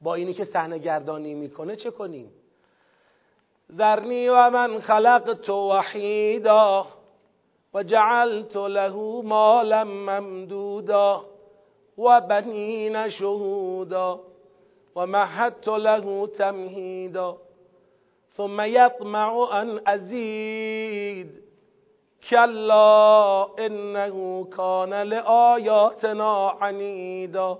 با 0.00 0.14
اینی 0.14 0.32
که 0.32 0.44
صحنه 0.44 0.78
گردانی 0.78 1.34
می‌کنه 1.34 1.76
چه 1.76 1.90
کنیم؟ 1.90 2.30
ذرنی 3.72 4.28
و 4.28 4.50
من 4.50 4.80
خلقت 4.80 5.50
وحیدا 5.50 6.86
و 7.74 7.82
جعلت 7.82 8.56
له 8.56 9.22
مالا 9.24 9.84
ممدودا 9.84 11.24
و 11.98 12.20
بنین 12.20 13.08
شهودا 13.08 14.20
و 14.96 15.06
مهدت 15.06 15.68
له 15.68 16.26
تمهیدا. 16.26 17.36
ثم 18.34 18.60
يطمع 18.60 19.62
أن 19.62 19.80
ازید 19.86 21.44
كلا 22.30 23.46
إنه 23.58 24.44
كان 24.56 25.02
لآياتنا 25.02 26.48
عنيدا 26.60 27.58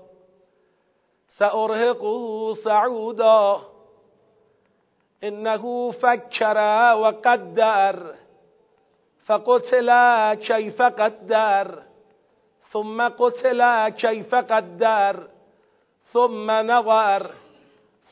سأرهقه 1.37 2.53
صعودا. 2.53 3.59
إنه 5.23 5.91
فكر 5.91 6.57
وقدر. 6.95 8.15
فقتل 9.25 9.89
كيف 10.33 10.81
قدر. 10.81 11.83
ثم 12.71 13.07
قتل 13.07 13.89
كيف 13.89 14.35
قدر. 14.35 15.27
ثم 16.05 16.51
نظر. 16.51 17.31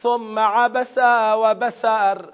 ثم 0.01 0.39
عبس 0.39 0.97
وبسر. 1.33 2.33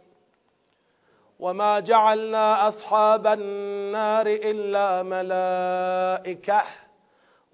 وما 1.41 1.79
جعلنا 1.79 2.67
أصحاب 2.67 3.27
النار 3.27 4.27
إلا 4.27 5.03
ملائكة 5.03 6.63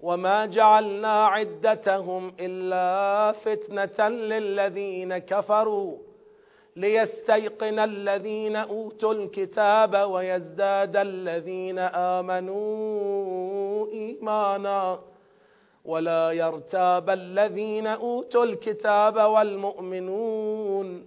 وما 0.00 0.46
جعلنا 0.46 1.26
عدتهم 1.26 2.32
إلا 2.40 3.32
فتنة 3.32 4.08
للذين 4.08 5.18
كفروا 5.18 5.98
ليستيقن 6.76 7.78
الذين 7.78 8.56
اوتوا 8.56 9.12
الكتاب 9.14 10.10
ويزداد 10.10 10.96
الذين 10.96 11.78
امنوا 12.98 13.86
ايمانا 13.92 14.98
ولا 15.84 16.30
يرتاب 16.32 17.10
الذين 17.10 17.86
اوتوا 17.86 18.44
الكتاب 18.44 19.16
والمؤمنون 19.16 21.06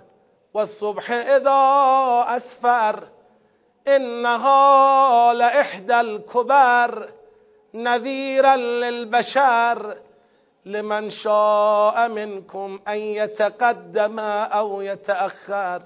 والصبح 0.53 1.11
إذا 1.11 1.61
أسفر 2.27 3.07
إنها 3.87 5.33
لإحدى 5.33 5.99
الكبر 5.99 7.09
نذيرا 7.73 8.55
للبشر. 8.55 9.97
لمن 10.65 11.09
شاء 11.09 12.07
منكم 12.07 12.79
ان 12.87 12.97
يتقدم 12.97 14.19
او 14.19 14.81
يتأخر. 14.81 15.81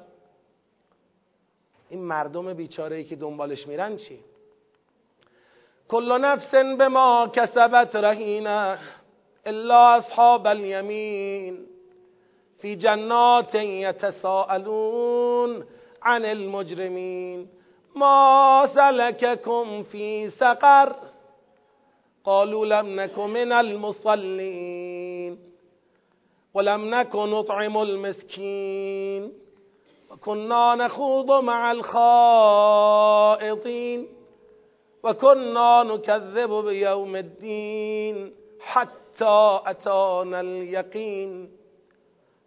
این 1.90 2.06
مردم 2.06 2.54
بیچاره 2.54 2.96
ای 2.96 3.04
که 3.04 3.16
دنبالش 3.16 3.68
میرن 3.68 3.96
چی؟ 3.98 4.20
کل 5.88 6.22
نفس 6.22 6.52
به 6.78 6.88
ما 6.88 7.28
کسبت 7.34 7.96
رهینه 7.96 8.78
الا 9.46 9.96
اصحاب 9.96 10.48
الیمین. 10.48 11.75
فی 12.66 12.76
جنات 12.76 13.56
یتساءلون 13.56 15.52
عن 16.02 16.26
المجرمین 16.26 17.48
ما 17.96 18.66
سلككم 18.76 19.84
في 19.84 20.30
سقر؟ 20.30 20.96
قالوا 22.24 22.66
لم 22.66 23.00
نكن 23.00 23.30
من 23.30 23.52
المصلين 23.52 25.40
ولم 26.54 26.96
نكن 26.96 27.30
نطعم 27.30 27.78
المسكين. 27.78 29.34
وكنا 30.12 30.76
نخوض 30.76 31.44
مع 31.44 31.72
الخائطين 33.42 34.08
وكنا 35.04 35.84
نكذب 35.84 36.66
بيوم 36.66 37.16
الدين 37.16 38.34
حتى 38.60 39.60
أتانا 39.66 40.42
اليقين. 40.42 41.55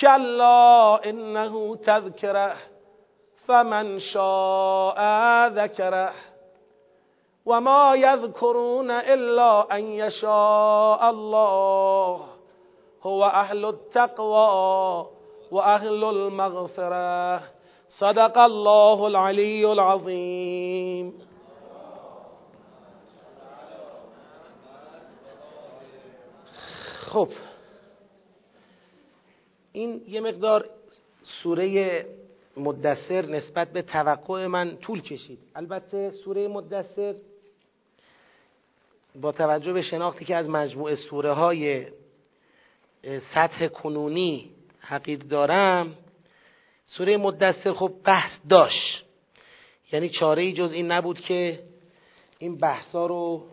كلا 0.00 1.00
إنه 1.04 1.76
تذكره 1.76 2.56
فمن 3.46 3.98
شاء 3.98 4.98
ذكره. 5.48 6.12
وما 7.46 7.94
يذكرون 7.94 8.90
إلا 8.90 9.76
أن 9.76 9.82
يشاء 9.84 11.10
الله 11.10 12.26
هو 13.02 13.24
أهل 13.24 13.64
التقوى 13.64 15.06
وأهل 15.50 16.04
المغفرة. 16.04 17.40
صدق 17.88 18.38
الله 18.38 19.06
العلي 19.06 19.72
العظيم. 19.72 21.32
خب. 27.10 27.28
این 29.72 30.02
یه 30.08 30.20
مقدار 30.20 30.70
سوره 31.22 32.06
مدثر 32.56 33.26
نسبت 33.26 33.72
به 33.72 33.82
توقع 33.82 34.46
من 34.46 34.76
طول 34.76 35.02
کشید. 35.02 35.38
البته 35.54 36.10
سوره 36.10 36.48
مدثر 36.48 37.14
با 39.20 39.32
توجه 39.32 39.72
به 39.72 39.82
شناختی 39.82 40.24
که 40.24 40.36
از 40.36 40.48
مجموعه 40.48 40.94
سوره 40.94 41.32
های 41.32 41.86
سطح 43.34 43.66
کنونی 43.66 44.50
حقیق 44.80 45.22
دارم 45.22 45.96
سوره 46.86 47.16
مدثر 47.16 47.72
خب 47.72 47.92
بحث 48.04 48.38
داشت. 48.48 49.04
یعنی 49.92 50.08
چاره 50.08 50.42
ای 50.42 50.52
جز 50.52 50.72
این 50.72 50.92
نبود 50.92 51.20
که 51.20 51.62
این 52.38 52.56
بحثا 52.58 53.06
رو 53.06 53.44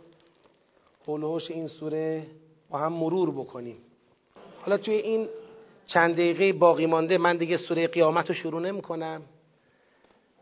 حلوش 1.07 1.51
این 1.51 1.67
سوره 1.67 2.27
با 2.69 2.77
هم 2.77 2.93
مرور 2.93 3.31
بکنیم. 3.31 3.77
حالا 4.61 4.77
توی 4.77 4.93
این 4.93 5.27
چند 5.89 6.13
دقیقه 6.13 6.53
باقی 6.53 6.85
مانده 6.85 7.17
من 7.17 7.37
دیگه 7.37 7.57
سوره 7.57 7.87
قیامت 7.87 8.27
رو 8.27 8.33
شروع 8.33 8.61
نمی 8.61 8.81
کنم 8.81 9.21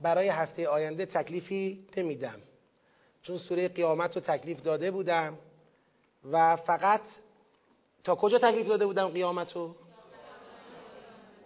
برای 0.02 0.28
هفته 0.28 0.68
آینده 0.68 1.06
تکلیفی 1.06 1.86
نمیدم. 1.98 2.40
چون 3.24 3.38
سوره 3.38 3.68
قیامت 3.68 4.16
رو 4.16 4.22
تکلیف 4.22 4.62
داده 4.62 4.92
بودم 4.92 5.38
و 6.32 6.56
فقط 6.56 7.02
تا 8.04 8.16
کجا 8.16 8.38
تکلیف 8.38 8.68
داده 8.68 8.86
بودم 8.86 9.08
قیامت 9.08 9.56
رو؟ 9.56 9.76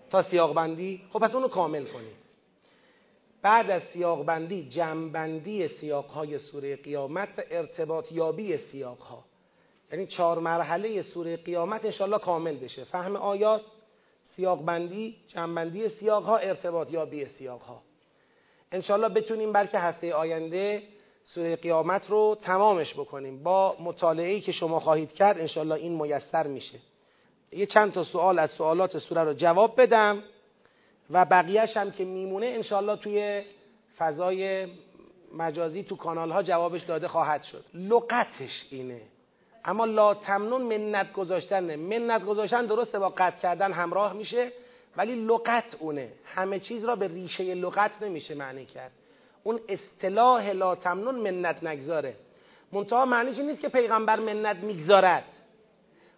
تا 0.09 0.23
سیاق 0.23 0.53
بندی 0.53 1.01
خب 1.13 1.19
پس 1.19 1.35
اونو 1.35 1.47
کامل 1.47 1.85
کنید. 1.85 2.21
بعد 3.41 3.69
از 3.69 3.81
سیاق 3.83 4.25
بندی 4.25 4.69
جمع 4.69 5.67
سیاق 5.67 6.05
های 6.05 6.37
سوره 6.37 6.75
قیامت 6.75 7.29
و 7.37 7.41
ارتباط 7.51 8.11
یابی 8.11 8.57
سیاق 8.57 8.99
ها 8.99 9.23
یعنی 9.91 10.07
چهار 10.07 10.39
مرحله 10.39 11.01
سوره 11.01 11.37
قیامت 11.37 11.85
انشالله 11.85 12.19
کامل 12.19 12.57
بشه. 12.57 12.83
فهم 12.83 13.15
آیات 13.15 13.61
سیاق 14.35 14.65
بندی 14.65 15.15
جمع 15.27 15.55
بندی 15.55 15.89
سیاق 15.89 16.23
ها 16.23 16.37
ارتباط 16.37 16.91
یابی 16.91 17.25
سیاق 17.25 17.61
ها 17.61 17.81
انشالله 18.71 19.09
بتونیم 19.09 19.51
بلکه 19.51 19.79
هفته 19.79 20.13
آینده 20.13 20.83
سوره 21.23 21.55
قیامت 21.55 22.09
رو 22.09 22.37
تمامش 22.41 22.93
بکنیم. 22.93 23.43
با 23.43 23.75
مطالعه‌ای 23.79 24.41
که 24.41 24.51
شما 24.51 24.79
خواهید 24.79 25.13
کرد 25.13 25.39
انشالله 25.39 25.75
این 25.75 26.01
میسر 26.01 26.47
میشه. 26.47 26.79
یه 27.51 27.65
چند 27.65 27.91
تا 27.91 28.03
سوال 28.03 28.39
از 28.39 28.51
سوالات 28.51 28.97
سوره 28.97 29.23
رو 29.23 29.33
جواب 29.33 29.81
بدم 29.81 30.23
و 31.09 31.25
بقیهش 31.25 31.77
هم 31.77 31.91
که 31.91 32.05
میمونه 32.05 32.45
انشالله 32.45 32.95
توی 32.95 33.43
فضای 33.97 34.67
مجازی 35.33 35.83
تو 35.83 35.95
کانال 35.95 36.31
ها 36.31 36.43
جوابش 36.43 36.81
داده 36.81 37.07
خواهد 37.07 37.43
شد. 37.43 37.65
لغتش 37.73 38.65
اینه. 38.71 39.01
اما 39.65 39.85
لا 39.85 40.13
تمنون 40.13 40.61
منت 40.61 41.13
گذاشتن 41.13 41.75
منت 41.75 42.23
گذاشتن 42.23 42.65
درسته 42.65 42.99
با 42.99 43.09
قطع 43.09 43.39
کردن 43.41 43.71
همراه 43.73 44.13
میشه 44.13 44.51
ولی 44.97 45.15
لغت 45.15 45.75
اونه. 45.79 46.09
همه 46.25 46.59
چیز 46.59 46.85
را 46.85 46.95
به 46.95 47.07
ریشه 47.07 47.53
لغت 47.53 47.91
نمیشه 48.01 48.35
معنی 48.35 48.65
کرد. 48.65 48.91
اون 49.43 49.59
اصطلاح 49.69 50.51
لا 50.51 50.75
تمنون 50.75 51.15
منت 51.15 51.63
نگذاره. 51.63 52.15
منتها 52.71 53.05
معنیش 53.05 53.37
نیست 53.37 53.61
که 53.61 53.69
پیغمبر 53.69 54.19
منت 54.19 54.57
می‌گذارد. 54.57 55.23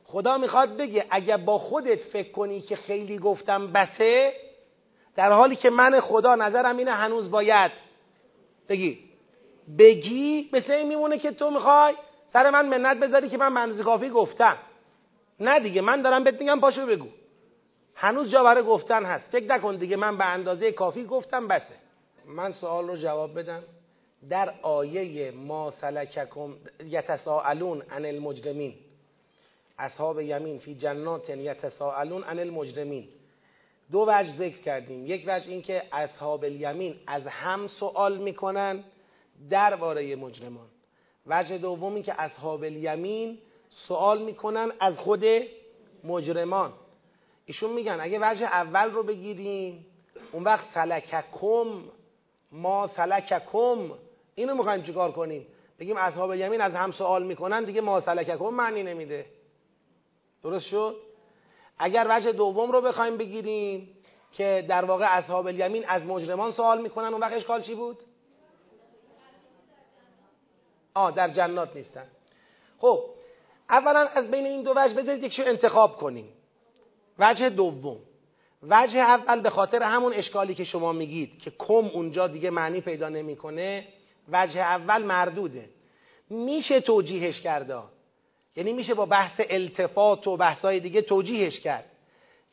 خدا 0.04 0.38
می‌خواد 0.38 0.78
بگه 0.78 1.06
اگر 1.10 1.38
با 1.38 1.58
خودت 1.58 2.04
فکر 2.04 2.32
کنی 2.32 2.62
که 2.62 2.76
خیلی 2.76 3.18
گفتم 3.18 3.72
بسه 3.72 4.34
در 5.16 5.32
حالی 5.32 5.56
که 5.56 5.70
من 5.70 6.00
خدا 6.00 6.36
نظرم 6.36 6.78
اینه 6.78 6.92
هنوز 6.92 7.32
باید 7.32 7.72
بگی. 8.70 9.00
بگی 9.80 10.50
مثل 10.54 10.74
این 10.74 10.88
میمونه 10.88 11.18
که 11.18 11.32
تو 11.32 11.52
می‌خوای 11.52 11.96
سر 12.34 12.50
من 12.50 12.70
منت 12.70 13.00
بذاری 13.00 13.30
که 13.30 13.38
من 13.38 13.48
منزی 13.48 13.84
کافی 13.84 14.10
گفتم. 14.10 14.58
نه 15.40 15.60
دیگه 15.60 15.82
من 15.82 16.02
دارم 16.02 16.24
بهت 16.24 16.40
میگم 16.40 16.60
پاشو 16.60 16.86
بگو. 16.86 17.08
هنوز 17.96 18.30
جا 18.30 18.44
برای 18.44 18.64
گفتن 18.64 19.06
هست. 19.06 19.32
فکر 19.32 19.46
نکن 19.46 19.76
دیگه 19.76 19.96
من 19.96 20.18
به 20.18 20.26
اندازه 20.26 20.72
کافی 20.72 21.06
گفتم 21.06 21.48
بسه. 21.48 21.74
من 22.26 22.52
سوال 22.52 22.88
رو 22.88 22.98
جواب 22.98 23.40
بدم. 23.40 23.64
در 24.30 24.54
آیه 24.62 25.32
ما 25.32 25.72
سلککم 25.72 26.56
یتساءلون 26.86 27.82
عن 27.82 28.06
المجرمین. 28.06 28.74
اصحاب 29.80 30.22
یمین 30.22 30.60
فی 30.60 30.76
جنات 30.76 31.30
یتساءلون 31.30 32.24
عن 32.24 32.40
المجرمین. 32.40 33.08
دو 33.92 34.06
وجه 34.08 34.36
ذکر 34.38 34.58
کردیم. 34.58 35.06
یک 35.06 35.24
وجه 35.28 35.50
این 35.50 35.62
که 35.62 35.84
اصحاب 35.92 36.44
الیمین 36.44 36.96
از 37.08 37.28
هم 37.28 37.68
سوال 37.68 38.18
می‌کنن 38.18 38.84
درباره 39.50 40.16
مجرمان. 40.16 40.68
وجه 41.28 41.58
دوم 41.58 41.94
این 41.94 42.04
که 42.04 42.22
اصحاب 42.22 42.64
الیمین 42.64 43.38
سوال 43.70 44.22
می‌کنن 44.22 44.72
از 44.80 44.98
خود 44.98 45.24
مجرمان. 46.04 46.74
ایشون 47.46 47.74
میگن 47.74 47.98
اگه 48.02 48.20
وجه 48.22 48.46
اول 48.46 48.92
رو 48.92 49.04
بگیریم 49.04 49.86
اون 50.32 50.44
وقت 50.44 50.66
سلککم 50.74 51.84
ما 52.52 52.88
سلککم 52.88 53.92
اینو 54.36 54.56
می‌خوایم 54.56 54.84
چیکار 54.84 55.12
کنیم؟ 55.12 55.48
بگیم 55.80 55.98
اصحاب 55.98 56.30
الیمین 56.30 56.62
از 56.62 56.74
هم 56.74 56.92
سوال 56.92 57.24
می‌کنن 57.24 57.64
دیگه 57.64 57.82
ما 57.82 58.02
سلککم 58.02 58.50
معنی 58.50 58.84
نمیده. 58.84 59.26
درست 60.44 60.66
شد؟ 60.66 60.96
اگر 61.78 62.08
وجه 62.10 62.32
دوم 62.32 62.72
رو 62.72 62.82
بخوایم 62.82 63.18
بگیریم 63.18 63.98
که 64.32 64.66
در 64.70 64.86
واقع 64.86 65.06
اصحاب 65.18 65.48
الیمین 65.48 65.86
از 65.88 66.04
مجرمان 66.04 66.52
سوال 66.52 66.82
می‌کنن 66.82 67.08
اون 67.08 67.22
وقت 67.22 67.34
اشکال 67.34 67.62
چی 67.62 67.76
بود؟ 67.76 67.98
آه 70.94 71.12
در 71.12 71.30
جنات 71.30 71.76
نیستن. 71.76 72.06
خب 72.80 73.04
اولا 73.70 74.00
از 74.00 74.32
بین 74.32 74.46
این 74.46 74.64
دو 74.64 74.74
وجه 74.76 74.94
بذارید 74.94 75.24
یکشو 75.24 75.44
انتخاب 75.46 75.96
کنیم. 75.98 76.30
وجه 77.20 77.50
دوم. 77.50 77.98
وجه 78.64 79.00
اول 79.00 79.42
به 79.42 79.50
خاطر 79.50 79.84
همون 79.84 80.14
اشکالی 80.14 80.56
که 80.56 80.64
شما 80.64 80.92
میگید 80.92 81.42
که 81.42 81.52
کم 81.60 81.74
اونجا 81.74 82.28
دیگه 82.28 82.50
معنی 82.50 82.82
پیدا 82.82 83.10
نمی‌کنه 83.10 83.88
وجه 84.32 84.62
اول 84.62 85.04
مردوده. 85.04 85.70
میشه 86.30 86.82
توجیهش 86.82 87.42
کرده 87.42 87.80
یعنی 88.56 88.74
میشه 88.74 88.94
با 88.94 89.06
بحث 89.06 89.42
التفات 89.50 90.28
و 90.28 90.38
بحثای 90.38 90.80
دیگه 90.80 91.02
توجیهش 91.02 91.60
کرد. 91.60 91.86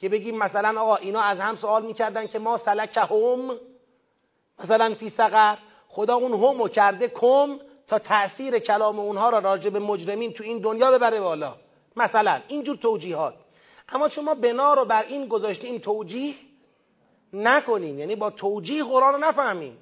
که 0.00 0.08
بگیم 0.08 0.38
مثلا 0.38 0.80
آقا 0.80 0.96
اینا 0.96 1.20
از 1.20 1.40
هم 1.40 1.56
سوال 1.56 1.86
می‌کردن 1.86 2.26
که 2.26 2.38
ما 2.38 2.58
سلک 2.58 2.96
هم 2.96 3.58
مثلا 4.64 4.94
فی 4.94 5.10
سقر 5.10 5.58
خدا 5.88 6.14
اون 6.14 6.32
همو 6.32 6.68
کرده 6.68 7.08
کم 7.08 7.58
تا 7.90 7.98
تأثیر 7.98 8.58
کلام 8.58 8.98
اونها 8.98 9.30
را 9.30 9.38
راجع 9.38 9.70
به 9.70 9.78
مجرمین 9.78 10.32
تو 10.32 10.44
این 10.44 10.58
دنیا 10.58 10.90
ببره 10.90 11.20
بالا. 11.20 11.54
مثلا 11.96 12.40
اینجور 12.48 12.76
توجیهات. 12.76 13.34
اما 13.88 14.08
چون 14.08 14.24
ما 14.24 14.34
بنا 14.34 14.74
رو 14.74 14.84
بر 14.84 15.02
این 15.02 15.26
گذاشتیم 15.28 15.78
توجیه 15.78 16.34
نکنیم 17.32 17.98
یعنی 17.98 18.16
با 18.16 18.30
توجیه 18.30 18.84
قرآن 18.84 19.12
رو 19.12 19.18
نفهمیم 19.18 19.78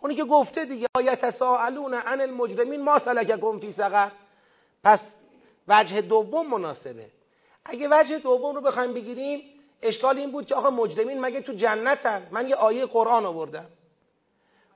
اونی 0.00 0.14
که 0.14 0.24
گفته 0.24 0.64
دیگه 0.64 0.86
یتساءلون 1.00 1.94
عن 1.94 2.20
المجرمین 2.20 2.82
ما 2.82 2.98
سلککم 2.98 3.58
فی 3.58 3.72
سقر 3.72 4.10
پس 4.84 5.00
وجه 5.68 6.00
دوم 6.00 6.46
مناسبه. 6.46 7.06
اگه 7.64 7.88
وجه 7.90 8.18
دوم 8.18 8.54
رو 8.54 8.60
بخوایم 8.60 8.94
بگیریم 8.94 9.40
اشکال 9.82 10.18
این 10.18 10.30
بود 10.30 10.46
که 10.46 10.54
آقا 10.54 10.70
مجرمین 10.70 11.20
مگه 11.20 11.40
تو 11.40 11.52
جنتن؟ 11.52 12.26
من 12.30 12.48
یه 12.48 12.54
آیه 12.54 12.86
قرآن 12.86 13.26
آوردم. 13.26 13.66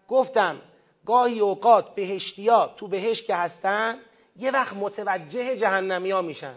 گفتم 0.08 0.60
گاهی 1.06 1.40
اوقات 1.40 1.94
بهشتیا 1.94 2.74
تو 2.76 2.88
بهشت 2.88 3.26
که 3.26 3.34
هستن 3.34 3.98
یه 4.36 4.50
وقت 4.50 4.76
متوجه 4.76 5.56
جهنمی 5.56 6.10
ها 6.10 6.22
میشن. 6.22 6.54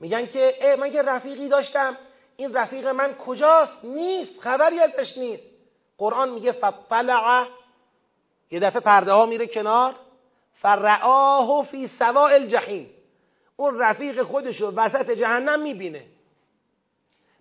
میگن 0.00 0.26
که 0.26 0.54
اه 0.60 0.76
من 0.76 0.92
یه 0.92 1.02
رفیقی 1.02 1.48
داشتم 1.48 1.96
این 2.36 2.54
رفیق 2.54 2.86
من 2.86 3.14
کجاست؟ 3.14 3.84
نیست 3.84 4.40
خبری 4.40 4.80
ازش 4.80 5.18
نیست. 5.18 5.46
قرآن 5.98 6.28
میگه 6.28 6.52
فطلع 6.52 7.46
یه 8.50 8.60
دفعه 8.60 8.80
پرده 8.80 9.12
ها 9.12 9.26
میره 9.26 9.46
کنار 9.46 9.94
فرعاه 10.52 11.64
فی 11.64 11.88
سواء 11.88 12.32
الجحیم. 12.34 12.90
اون 13.56 13.78
رفیق 13.78 14.22
خودش 14.22 14.60
رو 14.60 14.70
وسط 14.70 15.10
جهنم 15.10 15.62
می‌بینه. 15.62 16.04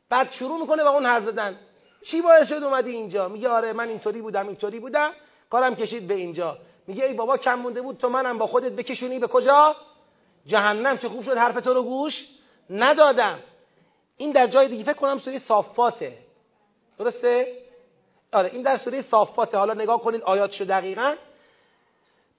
بعد 0.10 0.32
شروع 0.32 0.62
می‌کنه 0.62 0.84
با 0.84 0.90
اون 0.90 1.06
حرف 1.06 1.24
زدن. 1.24 1.60
چی 2.12 2.22
باعث 2.22 2.48
شد 2.48 2.64
اومدی 2.64 2.92
اینجا؟ 2.92 3.28
میگه 3.28 3.50
آره 3.50 3.74
من 3.74 3.90
اینطوری 3.90 4.22
بودم 4.22 4.48
اینطوری 4.48 4.80
بودم. 4.80 5.12
کارم 5.50 5.76
کشید 5.76 6.08
به 6.08 6.14
اینجا. 6.14 6.58
میگه 6.88 7.06
ای 7.06 7.14
بابا 7.14 7.38
کم 7.38 7.56
مونده 7.60 7.82
بود 7.82 7.98
تو 7.98 8.10
منم 8.10 8.38
با 8.38 8.48
خودت 8.48 8.72
بکشونی 8.72 9.20
به 9.20 9.28
کجا؟ 9.28 9.76
جهنم 10.46 10.98
چه 10.98 11.10
خوب 11.10 11.24
شد 11.24 11.38
حرف 11.38 11.62
تو 11.62 11.74
رو 11.74 11.84
گوش 11.84 12.28
ندادم. 12.70 13.40
این 14.18 14.32
در 14.32 14.48
جای 14.48 14.68
دیگه 14.68 14.84
فکر 14.84 14.94
کنم 14.94 15.18
سوره 15.18 15.40
صافاته. 15.40 16.18
درسته؟ 17.00 17.48
آره 18.32 18.50
این 18.54 18.62
در 18.62 18.78
سوره 18.78 19.02
صافاته. 19.02 19.58
حالا 19.58 19.74
نگاه 19.74 20.02
کنید 20.02 20.22
آیاتشو 20.22 20.66
دقیقا. 20.66 21.16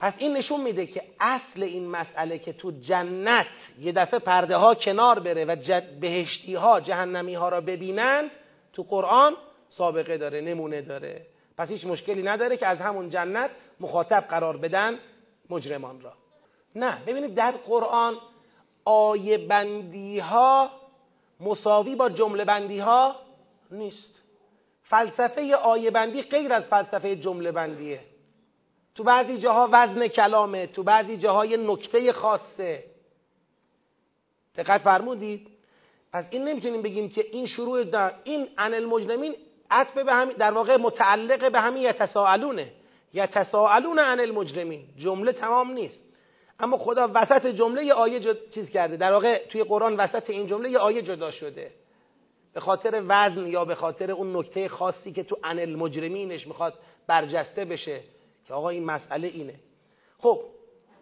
پس 0.01 0.15
این 0.19 0.37
نشون 0.37 0.61
میده 0.61 0.87
که 0.87 1.03
اصل 1.21 1.63
این 1.63 1.89
مسئله 1.89 2.39
که 2.39 2.53
تو 2.53 2.71
جنت 2.71 3.47
یه 3.79 3.93
دفعه 3.93 4.21
پرده 4.21 4.57
ها 4.57 4.75
کنار 4.75 5.19
بره 5.19 5.45
و 5.45 5.81
بهشتی 6.01 6.55
ها 6.55 6.81
جهنمی 6.81 7.35
ها 7.35 7.49
را 7.49 7.61
ببینند 7.61 8.31
تو 8.73 8.83
قرآن 8.83 9.37
سابقه 9.69 10.17
داره 10.17 10.41
نمونه 10.41 10.83
داره. 10.83 11.27
پس 11.57 11.71
هیچ 11.71 11.87
مشکلی 11.87 12.23
نداره 12.23 12.57
که 12.57 12.67
از 12.67 12.81
همون 12.81 13.11
جنت 13.11 13.51
مخاطب 13.81 14.21
قرار 14.21 14.57
بدن 14.57 14.99
مجرمان 15.51 16.01
را. 16.01 16.13
نه 16.75 17.05
ببینید 17.07 17.35
در 17.35 17.51
قرآن 17.51 18.15
آیه 18.85 19.39
بندی 19.39 20.19
ها 20.19 20.71
مساوی 21.41 21.95
با 21.95 22.09
جمله 22.09 22.45
بندی 22.45 22.79
ها 22.79 23.17
نیست. 23.71 24.23
فلسفه 24.83 25.55
آیه 25.57 25.91
بندی 25.91 26.23
غیر 26.23 26.53
از 26.53 26.65
فلسفه 26.65 27.17
جمله 27.17 27.53
بندیه. 27.53 28.01
تو 28.95 29.05
بعضی 29.05 29.39
جاها 29.39 29.69
وزن 29.73 30.09
کلامه 30.09 30.67
تو 30.67 30.83
بعضی 30.83 31.17
جاهای 31.17 31.57
نکته 31.57 32.13
خاصه. 32.13 32.85
دقت 34.57 34.81
فرمودید؟ 34.81 35.49
پس 36.13 36.29
این 36.31 36.45
نمی‌تونیم 36.45 36.83
بگیم 36.83 37.09
که 37.09 37.27
این 37.33 37.47
شروع 37.47 37.85
در 37.85 38.15
این 38.25 38.49
ان 38.59 38.75
المجرمین 38.75 39.35
عطف 39.71 39.99
به 39.99 40.13
همین 40.13 40.37
در 40.37 40.53
واقع 40.53 40.77
متعلق 40.77 41.53
به 41.53 41.61
همین 41.61 41.83
یتساءلونه. 41.83 42.73
یتساءلون 43.15 43.99
عن 43.99 44.21
المجرمین. 44.21 44.85
جمله 44.97 45.33
تمام 45.33 45.71
نیست. 45.71 46.03
اما 46.61 46.77
خدا 46.77 47.11
وسط 47.15 47.47
جمله 47.47 47.85
یه 47.85 47.95
آیه 47.95 48.21
جد... 48.21 48.51
چیز 48.51 48.71
کرده. 48.71 48.97
در 48.97 49.13
واقع 49.13 49.47
توی 49.47 49.63
قرآن 49.63 49.97
وسط 49.97 50.31
این 50.31 50.47
جمله 50.47 50.71
یه 50.71 50.79
آیه 50.79 51.03
جدا 51.03 51.31
شده. 51.31 51.71
به 52.55 52.61
خاطر 52.61 53.03
وزن 53.09 53.47
یا 53.47 53.65
به 53.65 53.75
خاطر 53.75 54.11
اون 54.11 54.37
نکته 54.37 54.69
خاصی 54.69 55.13
که 55.13 55.23
تو 55.23 55.39
ان 55.45 55.59
المجرمینش 55.59 56.47
می‌خواد 56.47 56.75
برجسته 57.07 57.65
بشه 57.65 58.01
که 58.47 58.55
آقا 58.55 58.69
این 58.69 58.85
مسئله 58.85 59.29
اینه. 59.29 59.55
خب 60.19 60.41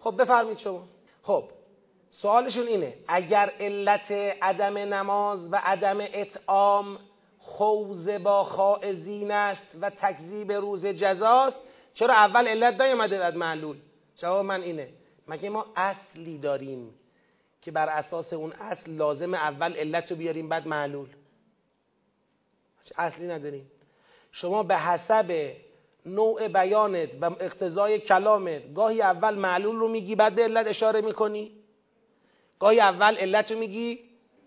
خب 0.00 0.22
بفرمید 0.22 0.58
شما. 0.58 0.82
خب 1.22 1.44
سوالشون 2.10 2.66
اینه. 2.66 2.94
اگر 3.08 3.52
علت 3.60 4.12
عدم 4.42 4.78
نماز 4.78 5.48
و 5.52 5.60
عدم 5.64 5.98
اطعام 6.00 6.98
خوز 7.46 8.08
با 8.08 8.44
خائزین 8.44 9.30
است 9.30 9.70
و 9.80 9.90
تکذیب 9.90 10.52
روز 10.52 10.86
جزاست. 10.86 11.56
چرا 11.94 12.14
اول 12.14 12.48
علت 12.48 12.80
نیومده 12.80 13.18
بعد 13.18 13.36
معلول؟ 13.36 13.76
جواب 14.16 14.44
من 14.46 14.62
اینه. 14.62 14.88
مگه 15.28 15.48
ما 15.48 15.66
اصلی 15.76 16.38
داریم 16.38 16.94
که 17.62 17.70
بر 17.70 17.88
اساس 17.88 18.32
اون 18.32 18.52
اصل 18.52 18.90
لازم 18.90 19.34
اول 19.34 19.72
علت 19.72 20.10
رو 20.10 20.16
بیاریم 20.16 20.48
بعد 20.48 20.68
معلول؟ 20.68 21.08
اصلی 22.96 23.26
نداریم. 23.26 23.70
شما 24.32 24.62
به 24.62 24.78
حسب 24.78 25.52
نوع 26.06 26.48
بیانت 26.48 27.10
و 27.20 27.24
اقتضای 27.24 28.00
کلامت 28.00 28.74
گاهی 28.74 29.02
اول 29.02 29.34
معلول 29.34 29.76
رو 29.76 29.88
میگی 29.88 30.14
بعد 30.14 30.34
به 30.34 30.42
علت 30.42 30.66
اشاره 30.66 31.00
می‌کنی؟ 31.00 31.52
گاهی 32.58 32.80
اول 32.80 33.16
علت 33.16 33.52
رو 33.52 33.58
میگی 33.58 33.98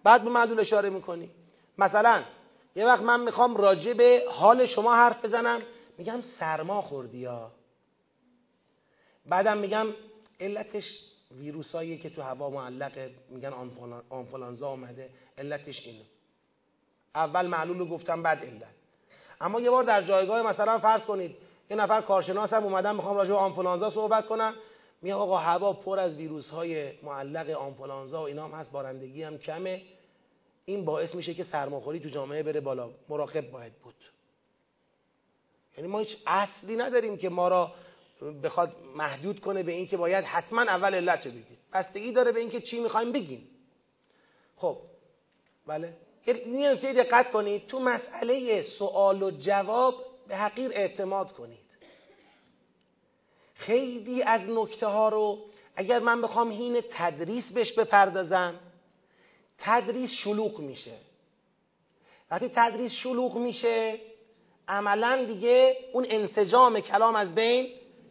بعد 0.04 0.24
به 0.24 0.30
معلول 0.30 0.60
اشاره 0.60 0.90
می‌کنی. 0.90 1.30
مثلا 1.78 2.24
یه 2.78 2.86
وقت 2.86 3.02
من 3.02 3.20
می‌خوام 3.20 3.58
راجع 3.58 3.94
به 3.94 4.24
حال 4.30 4.66
شما 4.66 4.96
حرف 4.96 5.26
بزنم. 5.26 5.62
میگم 5.98 6.22
سرما 6.22 6.82
خوردی 6.82 7.18
یا؟ 7.18 7.52
بعدم 9.26 9.58
میگم 9.58 9.88
علتش 10.40 10.84
ویروسایی 11.32 11.98
که 11.98 12.10
تو 12.10 12.22
هوا 12.22 12.50
معلقه. 12.50 13.12
میگن 13.30 13.54
آنفلانزا 14.10 14.68
آمده 14.68 15.10
علتش 15.38 15.76
اینه. 15.86 16.06
اول 17.16 17.46
معلول 17.48 17.80
رو 17.80 17.86
گفتم 17.86 18.24
بعد 18.24 18.38
علت. 18.44 18.76
اما 19.42 19.62
یه 19.62 19.70
بار 19.70 19.84
در 19.84 20.02
جایگاه 20.02 20.42
مثلا 20.42 20.80
فرض 20.80 21.02
کنید 21.02 21.36
یه 21.70 21.78
نفر 21.78 22.02
کارشناس 22.02 22.54
هم 22.54 22.64
اومدن 22.64 22.96
می‌خوام 22.96 23.18
راجع 23.18 23.32
به 23.32 23.38
آنفولانزا 23.38 23.90
صحبت 23.90 24.28
کنم. 24.28 24.54
میگه 25.02 25.16
آقا 25.16 25.38
هوا 25.38 25.74
پر 25.74 26.00
از 26.00 26.16
ویروس 26.16 26.50
های 26.50 26.92
معلق 27.04 27.50
آنفولانزا 27.50 28.22
و 28.22 28.26
اینا 28.26 28.48
هم 28.48 28.52
هست 28.52 28.72
بارندگی 28.72 29.24
هم 29.24 29.38
کمه. 29.38 29.82
این 30.70 30.86
باعث 30.86 31.16
میشه 31.16 31.34
که 31.34 31.44
سرماخوری 31.44 32.00
تو 32.00 32.10
جامعه 32.10 32.44
بره 32.44 32.60
بالا. 32.60 32.90
مراقب 33.10 33.52
باید 33.52 33.74
بود. 33.74 33.96
یعنی 35.78 35.90
ما 35.90 36.00
هیچ 36.00 36.18
اصلی 36.28 36.76
نداریم 36.76 37.18
که 37.18 37.30
ما 37.30 37.48
را 37.48 37.74
بخواد 38.44 38.76
محدود 38.96 39.40
کنه 39.40 39.64
به 39.64 39.72
اینکه 39.72 39.98
باید 39.98 40.26
حتما 40.26 40.62
اول 40.62 40.94
علت 40.94 41.26
رو 41.26 41.32
بگید 41.32 41.58
بستگی 41.74 42.12
داره 42.12 42.32
به 42.32 42.40
اینکه 42.40 42.62
چی 42.62 42.80
می‌خوایم 42.80 43.12
بگیم. 43.12 43.48
خب 44.56 44.78
بله. 45.68 45.94
این 46.26 46.68
نکته 46.68 46.94
دقت 46.94 47.32
کنید. 47.32 47.68
تو 47.68 47.80
مسئله 47.80 48.62
سوال 48.62 49.24
و 49.24 49.32
جواب 49.32 50.06
به 50.28 50.38
حقیر 50.38 50.72
اعتماد 50.74 51.32
کنید. 51.32 51.68
خیلی 53.56 54.24
از 54.24 54.42
نکته 54.50 54.88
ها 54.88 55.10
رو 55.10 55.46
اگر 55.76 56.00
من 56.00 56.22
بخوام 56.22 56.52
هین 56.52 56.84
تدریس 56.92 57.52
بهش 57.52 57.74
بپردازم 57.74 58.60
تدریس 59.60 60.12
شلوغ 60.12 60.60
میشه. 60.60 60.96
وقتی 62.32 62.52
تدریس 62.56 62.92
شلوغ 62.92 63.38
میشه 63.38 64.00
عملا 64.68 65.26
دیگه 65.26 65.78
اون 65.94 66.06
انسجام 66.10 66.80
کلام 66.80 67.16
از 67.16 67.36
بین 67.36 67.68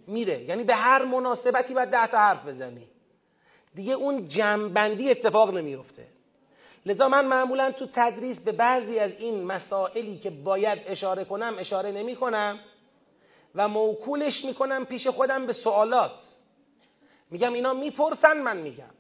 میره. 0.07 0.43
یعنی 0.43 0.65
به 0.65 0.75
هر 0.75 1.05
مناسبتی 1.05 1.75
باید 1.75 1.91
ده 1.91 2.07
تا 2.07 2.19
حرف 2.19 2.47
بزنی. 2.47 2.87
دیگه 3.75 3.93
اون 3.93 4.29
جمعبندی 4.29 5.11
اتفاق 5.11 5.57
نمیفته 5.57 6.07
لذا 6.87 7.09
من 7.09 7.27
معمولا 7.27 7.73
تو 7.73 7.87
تدریس 7.95 8.41
به 8.41 8.53
بعضی 8.53 8.99
از 8.99 9.11
این 9.19 9.45
مسائلی 9.45 10.19
که 10.19 10.31
باید 10.31 10.79
اشاره 10.87 11.25
کنم 11.25 11.57
اشاره 11.59 11.93
نمی 11.93 12.17
کنم 12.17 12.59
و 13.55 13.69
موکولش 13.69 14.45
می‌کنم 14.45 14.85
پیش 14.85 15.07
خودم 15.07 15.47
به 15.47 15.53
سوالات. 15.53 16.21
میگم 17.31 17.53
اینا 17.53 17.73
می‌پرسن 17.73 18.37
من 18.37 18.57
میگم. 18.57 18.91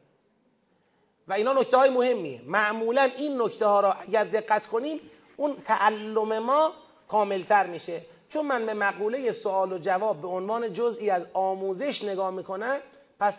و 1.29 1.33
اینا 1.33 1.53
نکته 1.53 1.77
های 1.77 1.91
مهمیه. 1.91 2.41
معمولا 2.47 3.03
این 3.03 3.43
نکته 3.43 3.66
ها 3.66 3.81
را 3.81 3.93
اگر 3.93 4.24
دقت 4.24 4.66
کنیم 4.66 5.01
اون 5.37 5.57
تعلم 5.64 6.39
ما 6.39 6.72
کاملتر 7.09 7.66
میشه. 7.66 8.01
چون 8.29 8.47
من 8.47 8.66
به 8.66 8.74
مقوله 8.74 9.33
سوال 9.33 9.72
و 9.72 9.79
جواب 9.79 10.20
به 10.20 10.29
عنوان 10.29 10.72
جزئی 10.72 11.11
از 11.11 11.22
آموزش 11.33 12.05
نگاه 12.05 12.31
می‌کنم 12.31 12.79
پس 13.20 13.35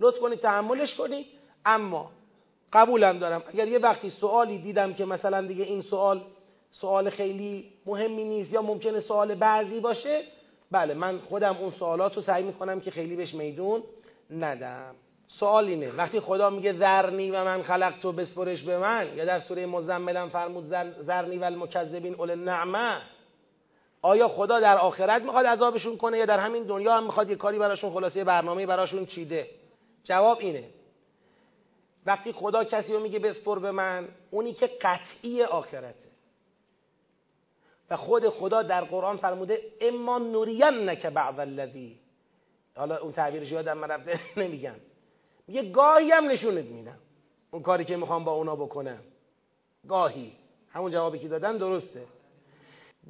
لطف 0.00 0.18
کنید 0.18 0.40
تحملش 0.40 0.94
کنید. 0.94 1.26
اما 1.64 2.10
قبولم 2.72 3.18
دارم. 3.18 3.42
اگر 3.46 3.68
یه 3.68 3.78
وقتی 3.78 4.10
سوالی 4.10 4.58
دیدم 4.58 4.94
که 4.94 5.04
مثلا 5.04 5.46
دیگه 5.46 5.64
این 5.64 5.82
سوال 5.82 6.24
سوال 6.70 7.10
خیلی 7.10 7.72
مهمی 7.86 8.24
نیست 8.24 8.52
یا 8.52 8.62
ممکنه 8.62 9.00
سوال 9.00 9.34
بعضی 9.34 9.80
باشه 9.80 10.22
بله 10.70 10.94
من 10.94 11.18
خودم 11.18 11.56
اون 11.56 11.70
سوالات 11.70 12.14
رو 12.14 12.22
سعی 12.22 12.42
می‌کنم 12.42 12.80
که 12.80 12.90
خیلی 12.90 13.16
بهش 13.16 13.34
میدون 13.34 13.82
ندم. 14.30 14.94
سوال 15.28 15.64
اینه. 15.64 15.92
وقتی 15.96 16.20
خدا 16.20 16.50
میگه 16.50 16.72
ذرنی 16.72 17.30
و 17.30 17.44
من 17.44 17.62
خلق 17.62 17.94
تو 18.02 18.12
بسپرش 18.12 18.62
به 18.62 18.78
من 18.78 19.16
یا 19.16 19.24
در 19.24 19.38
سوره 19.40 19.66
مزملم 19.66 20.28
فرمود 20.28 20.64
ذرنی 21.02 21.38
و 21.38 21.44
المکذبین 21.44 22.14
اول 22.14 22.34
نعمه 22.34 23.02
آیا 24.02 24.28
خدا 24.28 24.60
در 24.60 24.78
آخرت 24.78 25.22
می‌خواد 25.22 25.46
عذابشون 25.46 25.96
کنه 25.96 26.18
یا 26.18 26.26
در 26.26 26.38
همین 26.38 26.62
دنیا 26.62 26.96
هم 26.96 27.04
می‌خواد 27.04 27.30
یه 27.30 27.36
کاری 27.36 27.58
براشون 27.58 27.92
خلاصه 27.92 28.24
برنامه 28.24 28.66
براشون 28.66 29.06
چیده؟ 29.06 29.50
جواب 30.04 30.38
اینه. 30.38 30.64
وقتی 32.06 32.32
خدا 32.32 32.64
کسی 32.64 32.92
رو 32.92 33.00
میگه 33.00 33.18
بسپر 33.18 33.58
به 33.58 33.70
من 33.70 34.08
اونی 34.30 34.52
که 34.52 34.66
قطعی 34.66 35.42
آخرته. 35.42 36.06
و 37.90 37.96
خود 37.96 38.28
خدا 38.28 38.62
در 38.62 38.84
قرآن 38.84 39.16
فرموده 39.16 39.60
اما 39.80 40.18
نورین 40.18 40.88
نک 40.88 41.06
بعض 41.06 41.38
الذی. 41.38 41.98
حالا 42.76 42.96
اون 42.98 43.12
تعبیرش 43.12 43.52
یادم 43.52 43.78
من 43.78 43.88
رفته 43.88 44.20
نمیگم. 44.42 44.74
میگه 45.48 45.70
گاهی 45.70 46.10
هم 46.10 46.30
نشونت 46.30 46.64
میدم. 46.64 46.98
اون 47.50 47.62
کاری 47.62 47.84
که 47.84 47.96
می‌خوام 47.96 48.24
با 48.24 48.32
اونا 48.32 48.56
بکنم. 48.56 48.98
گاهی. 49.88 50.32
همون 50.70 50.92
جوابی 50.92 51.18
که 51.18 51.28
دادن 51.28 51.56
درسته. 51.56 52.04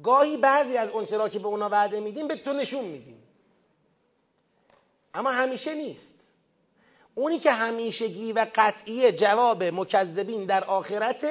گاهی 0.03 0.37
بعضی 0.37 0.77
از 0.77 0.89
اون 0.89 1.05
چرا 1.05 1.29
که 1.29 1.39
به 1.39 1.47
اونا 1.47 1.69
وعده 1.69 1.99
میدیم 1.99 2.27
به 2.27 2.37
تو 2.37 2.53
نشون 2.53 2.85
میدیم. 2.85 3.23
اما 5.13 5.31
همیشه 5.31 5.75
نیست. 5.75 6.13
اونی 7.15 7.39
که 7.39 7.51
همیشگی 7.51 8.33
و 8.33 8.47
قطعی 8.55 9.11
جواب 9.11 9.63
مکذبین 9.63 10.45
در 10.45 10.63
آخرت 10.63 11.25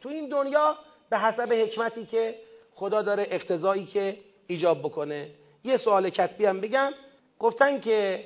تو 0.00 0.08
این 0.08 0.28
دنیا 0.28 0.76
به 1.10 1.18
حسب 1.18 1.52
حکمتی 1.52 2.06
که 2.06 2.34
خدا 2.74 3.02
داره 3.02 3.26
اقتضایی 3.30 3.86
که 3.86 4.18
ایجاب 4.46 4.78
بکنه. 4.78 5.30
یه 5.64 5.76
سوال 5.76 6.10
کتبی 6.10 6.44
هم 6.44 6.60
بگم. 6.60 6.92
گفتن 7.38 7.80
که 7.80 8.24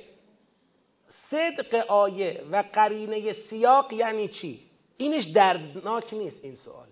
صدق 1.31 1.75
آیه 1.75 2.43
و 2.51 2.63
قرینه 2.73 3.33
سیاق 3.33 3.93
یعنی 3.93 4.27
چی؟ 4.27 4.59
اینش 4.97 5.25
دردناک 5.25 6.13
نیست 6.13 6.43
این 6.43 6.55
سوال 6.55 6.87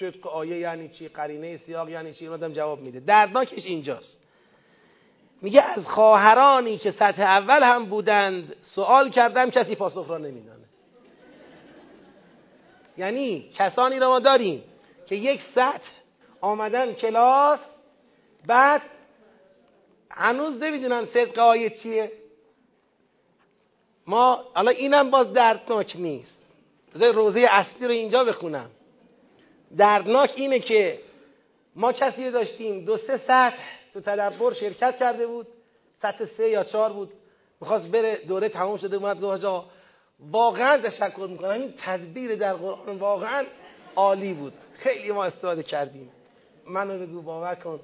صدق 0.00 0.26
آیه 0.26 0.58
یعنی 0.58 0.88
چی؟ 0.88 1.08
قرینه 1.08 1.56
سیاق 1.56 1.88
یعنی 1.88 2.12
چی؟ 2.12 2.28
آدم 2.28 2.52
جواب 2.52 2.80
میده 2.80 3.00
دردناکش 3.00 3.66
اینجاست 3.66 4.20
میگه 5.42 5.62
از 5.62 5.86
خواهرانی 5.86 6.78
که 6.78 6.90
سطح 6.90 7.22
اول 7.22 7.62
هم 7.62 7.86
بودند 7.86 8.56
سوال 8.62 9.10
کردم 9.10 9.50
کسی 9.50 9.74
پاسخ 9.74 10.10
را 10.10 10.18
نمیدانه 10.18 10.64
یعنی 12.96 13.50
کسانی 13.54 13.98
را 13.98 14.08
ما 14.08 14.18
داریم 14.18 14.64
که 15.06 15.16
یک 15.16 15.40
سطح 15.54 15.88
آمدن 16.40 16.92
کلاس 16.92 17.60
بعد 18.46 18.82
هنوز 20.10 20.62
نمی‌دونن 20.62 21.04
صدق 21.04 21.38
آیه 21.38 21.70
چیه 21.70 22.12
ما 24.10 24.44
حالا 24.54 24.70
اینم 24.70 25.10
باز 25.10 25.32
دردناک 25.32 25.96
نیست. 25.98 26.38
بذار 26.94 27.12
روزه 27.12 27.46
اصلی 27.50 27.86
رو 27.86 27.92
اینجا 27.92 28.24
بخونم. 28.24 28.70
دردناک 29.76 30.32
اینه 30.36 30.58
که 30.58 30.98
ما 31.76 31.92
کسی 31.92 32.30
داشتیم 32.30 32.84
دو 32.84 32.96
سه 32.96 33.16
سطح 33.16 33.56
تو 33.92 34.00
تدبر 34.00 34.52
شرکت 34.52 34.98
کرده 34.98 35.26
بود 35.26 35.46
سطح 36.02 36.24
سه 36.24 36.48
یا 36.48 36.64
چهار 36.64 36.92
بود. 36.92 37.12
می‌خواست 37.60 37.90
بره 37.90 38.16
دوره 38.16 38.48
تمام 38.48 38.76
شده 38.76 38.96
اومد 38.96 39.20
گفت 39.20 39.44
واقعا 40.30 40.78
تشکر 40.78 41.26
می‌کنم. 41.30 41.50
این 41.50 41.74
تدبیر 41.78 42.34
در 42.34 42.52
قرآن 42.52 42.98
واقعا 42.98 43.44
عالی 43.96 44.32
بود. 44.32 44.52
خیلی 44.74 45.12
ما 45.12 45.24
استفاده 45.24 45.62
کردیم. 45.62 46.10
منو 46.66 46.98
بگو 46.98 47.22
باور 47.22 47.54
کن. 47.54 47.80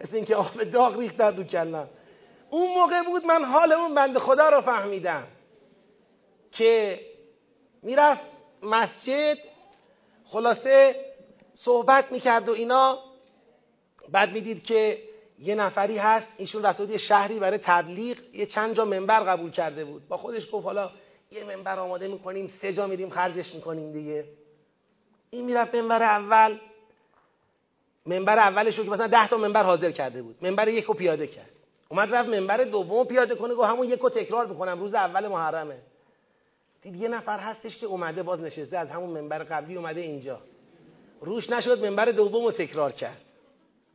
مثل 0.00 0.16
اینکه 0.16 0.36
آب 0.36 0.64
داغ 0.64 0.98
ریخت 0.98 1.16
در 1.16 1.30
دو 1.30 1.44
کلم. 1.44 1.88
اون 2.50 2.74
موقع 2.74 3.02
بود 3.02 3.26
من 3.26 3.44
حال 3.44 3.72
اون 3.72 3.94
بند 3.94 4.18
خدا 4.18 4.48
رو 4.48 4.60
فهمیدم. 4.60 5.26
که 6.58 7.00
می‌رفت 7.82 8.22
مسجد 8.62 9.38
خلاصه 10.24 10.96
صحبت 11.54 12.12
می‌کرد 12.12 12.48
و 12.48 12.52
اینا. 12.52 12.98
بعد 14.08 14.32
می‌دید 14.32 14.62
که 14.64 14.98
یه 15.38 15.54
نفری 15.54 15.98
هست 15.98 16.28
ایشون 16.36 16.62
رفته 16.62 16.82
بود 16.82 16.92
یه 16.92 16.98
شهری 16.98 17.38
برای 17.38 17.58
تبلیغ 17.58 18.18
یه 18.34 18.46
چند 18.46 18.76
جا 18.76 18.84
منبر 18.84 19.20
قبول 19.20 19.50
کرده 19.50 19.84
بود. 19.84 20.08
با 20.08 20.16
خودش 20.16 20.48
گفت 20.52 20.64
حالا 20.64 20.90
یه 21.30 21.44
منبر 21.44 21.78
آماده 21.78 22.08
می‌کنیم 22.08 22.48
سه 22.48 22.72
جا 22.72 22.86
میریم 22.86 23.10
خرجش 23.10 23.54
می‌کنیم 23.54 23.92
دیگه. 23.92 24.24
این 25.30 25.44
می‌رفت 25.44 25.74
منبر 25.74 26.02
اول. 26.02 26.58
منبر 28.06 28.38
اولش 28.38 28.78
رو 28.78 28.84
که 28.84 28.90
مثلا 28.90 29.06
ده 29.06 29.28
تا 29.28 29.36
منبر 29.36 29.62
حاضر 29.62 29.90
کرده 29.90 30.22
بود. 30.22 30.36
منبر 30.42 30.68
یک 30.68 30.84
رو 30.84 30.94
پیاده 30.94 31.26
کرد. 31.26 31.50
اومد 31.88 32.14
رفت 32.14 32.28
منبر 32.28 32.64
دوم 32.64 33.06
پیاده 33.06 33.34
کنه 33.34 33.54
گفت 33.54 33.68
همون 33.68 33.88
یک 33.88 34.00
رو 34.00 34.08
تکرار 34.10 34.46
می‌کنم 34.46 34.80
روز 34.80 34.94
اول 34.94 35.28
محرمه. 35.28 35.78
دید 36.86 37.02
یه 37.02 37.08
نفر 37.08 37.38
هستش 37.38 37.78
که 37.78 37.86
اومده 37.86 38.22
باز 38.22 38.40
نشسته 38.40 38.78
از 38.78 38.88
همون 38.88 39.10
منبر 39.10 39.38
قبلی 39.38 39.76
اومده 39.76 40.00
اینجا. 40.00 40.40
روش 41.20 41.50
نشد 41.50 41.84
منبر 41.84 42.04
دوم 42.04 42.50
تکرار 42.50 42.92
کرد. 42.92 43.20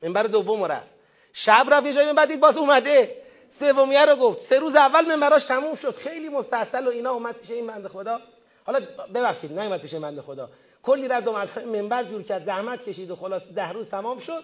منبر 0.03 0.23
دوم 0.23 0.63
رفت. 0.63 0.87
شب 1.33 1.67
رفت 1.71 1.85
یه 1.85 1.93
جایی 1.93 2.13
بعد 2.13 2.27
دید 2.27 2.39
باز 2.39 2.57
اومده. 2.57 3.15
سومیه 3.59 4.05
رو 4.05 4.15
گفت. 4.15 4.39
سه 4.39 4.59
روز 4.59 4.75
اول 4.75 5.05
منبراش 5.05 5.43
تموم 5.43 5.75
شد. 5.75 5.95
خیلی 5.95 6.29
مستحصل 6.29 6.87
و 6.87 6.89
اینا 6.89 7.11
اومد 7.11 7.35
پیش 7.35 7.51
این 7.51 7.67
بنده 7.67 7.89
خدا. 7.89 8.19
حالا 8.65 8.79
ببخشید 9.13 9.59
نیومد 9.59 9.81
پیش 9.81 9.93
بنده 9.95 10.21
خدا. 10.21 10.49
کلی 10.83 11.07
رد 11.07 11.27
و 11.27 11.35
منبر 11.65 12.03
جور 12.03 12.23
کرد 12.23 12.45
زحمت 12.45 12.83
کشید 12.83 13.11
و 13.11 13.15
خلاص 13.15 13.41
ده 13.55 13.71
روز 13.71 13.89
تمام 13.89 14.19
شد. 14.19 14.43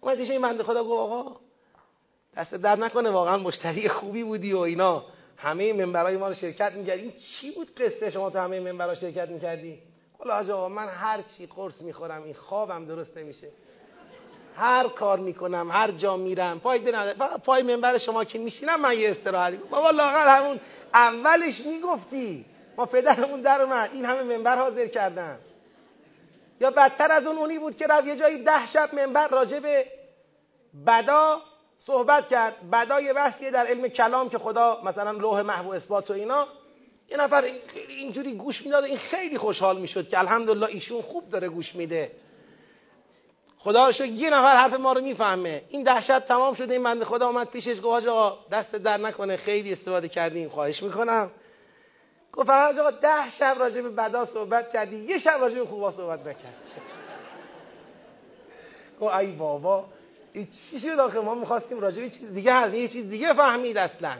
اومد 0.00 0.16
پیش 0.16 0.30
این 0.30 0.42
بنده 0.42 0.62
خدا 0.62 0.84
گفت 0.84 0.92
آقا 0.92 1.36
دست 2.36 2.54
در 2.54 2.76
نکنه 2.76 3.10
واقعا 3.10 3.36
مشتری 3.36 3.88
خوبی 3.88 4.24
بودی 4.24 4.52
و 4.52 4.58
اینا. 4.58 5.04
همه 5.36 5.72
منبرای 5.72 6.16
ما 6.16 6.28
رو 6.28 6.34
شرکت 6.34 6.72
می‌کردی؟ 6.72 7.10
چی 7.12 7.50
بود 7.50 7.74
قصه 7.74 8.10
شما 8.10 8.30
تو 8.30 8.38
همه 8.38 8.60
منبرها 8.60 8.94
شرکت 8.94 9.28
می‌کردی؟ 9.28 9.78
حالا 10.18 10.54
آقا 10.54 10.68
من 10.68 10.88
هر 10.88 11.22
چی 11.22 11.46
قرص 11.46 11.82
می‌خورم 11.82 12.22
این 12.22 12.34
خوابم 12.34 12.84
درست 12.86 13.16
نمیشه 13.16 13.48
هر 14.56 14.88
کار 14.88 15.18
می‌کنم 15.18 15.70
هر 15.70 15.90
جا 15.90 16.16
میرم 16.16 16.58
فقط 16.58 17.42
پای 17.42 17.62
منبر 17.62 17.98
شما 17.98 18.24
که 18.24 18.38
میشینم 18.38 18.80
من 18.80 18.98
یه 18.98 19.10
استراحتی 19.10 19.56
بابا 19.56 19.90
لاغر 19.90 20.36
همون 20.36 20.60
اولش 20.94 21.60
می‌گفتی. 21.66 22.44
ما 22.76 22.86
پدرمون 22.86 23.40
در 23.40 23.62
اومد. 23.62 23.90
این 23.92 24.04
همه 24.04 24.22
منبر 24.22 24.58
حاضر 24.58 24.86
کردن. 24.86 25.38
یا 26.60 26.70
بدتر 26.70 27.12
از 27.12 27.26
اون 27.26 27.36
اونی 27.36 27.58
بود 27.58 27.76
که 27.76 27.86
رفت 27.86 28.06
یه 28.06 28.16
جایی 28.16 28.42
ده 28.42 28.66
شب 28.66 28.94
منبر 28.94 29.28
راجع 29.28 29.58
به 29.58 29.86
بدا 30.86 31.40
صحبت 31.80 32.28
کرد. 32.28 32.70
بدای 32.70 33.12
بحثیه 33.12 33.50
در 33.50 33.66
علم 33.66 33.88
کلام 33.88 34.28
که 34.28 34.38
خدا 34.38 34.80
مثلا 34.84 35.10
لوح 35.10 35.42
محو 35.42 35.68
اثبات 35.68 36.10
و 36.10 36.14
اینا 36.14 36.46
یه 37.08 37.16
نفر 37.16 37.44
اینجوری 37.88 38.34
گوش 38.34 38.62
می‌داد 38.62 38.84
این 38.84 38.98
خیلی 38.98 39.38
خوشحال 39.38 39.80
می‌شد 39.80 40.08
که 40.08 40.18
الحمدلله 40.18 40.66
ایشون 40.66 41.02
خوب 41.02 41.28
داره 41.28 41.48
گوش 41.48 41.74
میده. 41.74 42.10
خدا 43.58 43.92
شو 43.92 44.04
یه 44.04 44.30
نفر 44.30 44.56
حرف 44.56 44.74
ما 44.74 44.92
رو 44.92 45.00
می‌فهمه. 45.00 45.62
این 45.68 45.82
ده 45.82 46.00
شب 46.00 46.18
تمام 46.18 46.54
شده 46.54 46.74
این 46.74 46.82
بنده 46.82 47.04
خدا 47.04 47.26
اومد 47.26 47.50
پیشش 47.50 47.76
گفت 47.82 48.06
آقا 48.06 48.38
دست 48.52 48.74
در 48.76 48.96
نکنه. 48.96 49.36
خیلی 49.36 49.72
استفاده 49.72 50.08
کردیم 50.08 50.48
خواهش 50.48 50.82
می‌کنم. 50.82 51.30
گفت 52.32 52.46
فقط 52.46 52.78
آقا 52.78 52.90
ده 52.90 53.30
شب 53.38 53.56
راجع 53.58 53.80
به 53.80 53.88
بدا 53.88 54.24
صحبت 54.24 54.72
کردی 54.72 54.96
یه 54.96 55.18
شب 55.18 55.38
راجع 55.40 55.58
به 55.58 55.66
خوبا 55.66 55.90
صحبت 55.90 56.20
نکرد. 56.20 56.54
گفت 59.00 59.14
ای 59.14 59.32
بابا. 59.32 59.84
چی 60.44 60.80
شد 60.80 60.88
آخه؟ 60.88 61.20
ما 61.20 61.34
می‌خواستیم 61.34 61.80
راجع 61.80 62.02
به 62.02 62.10
چیز 62.10 62.32
دیگه 62.34 62.54
هست 62.54 62.74
یه 62.74 62.88
چیز 62.88 63.10
دیگه 63.10 63.32
فهمید 63.32 63.76
اصلا. 63.76 64.16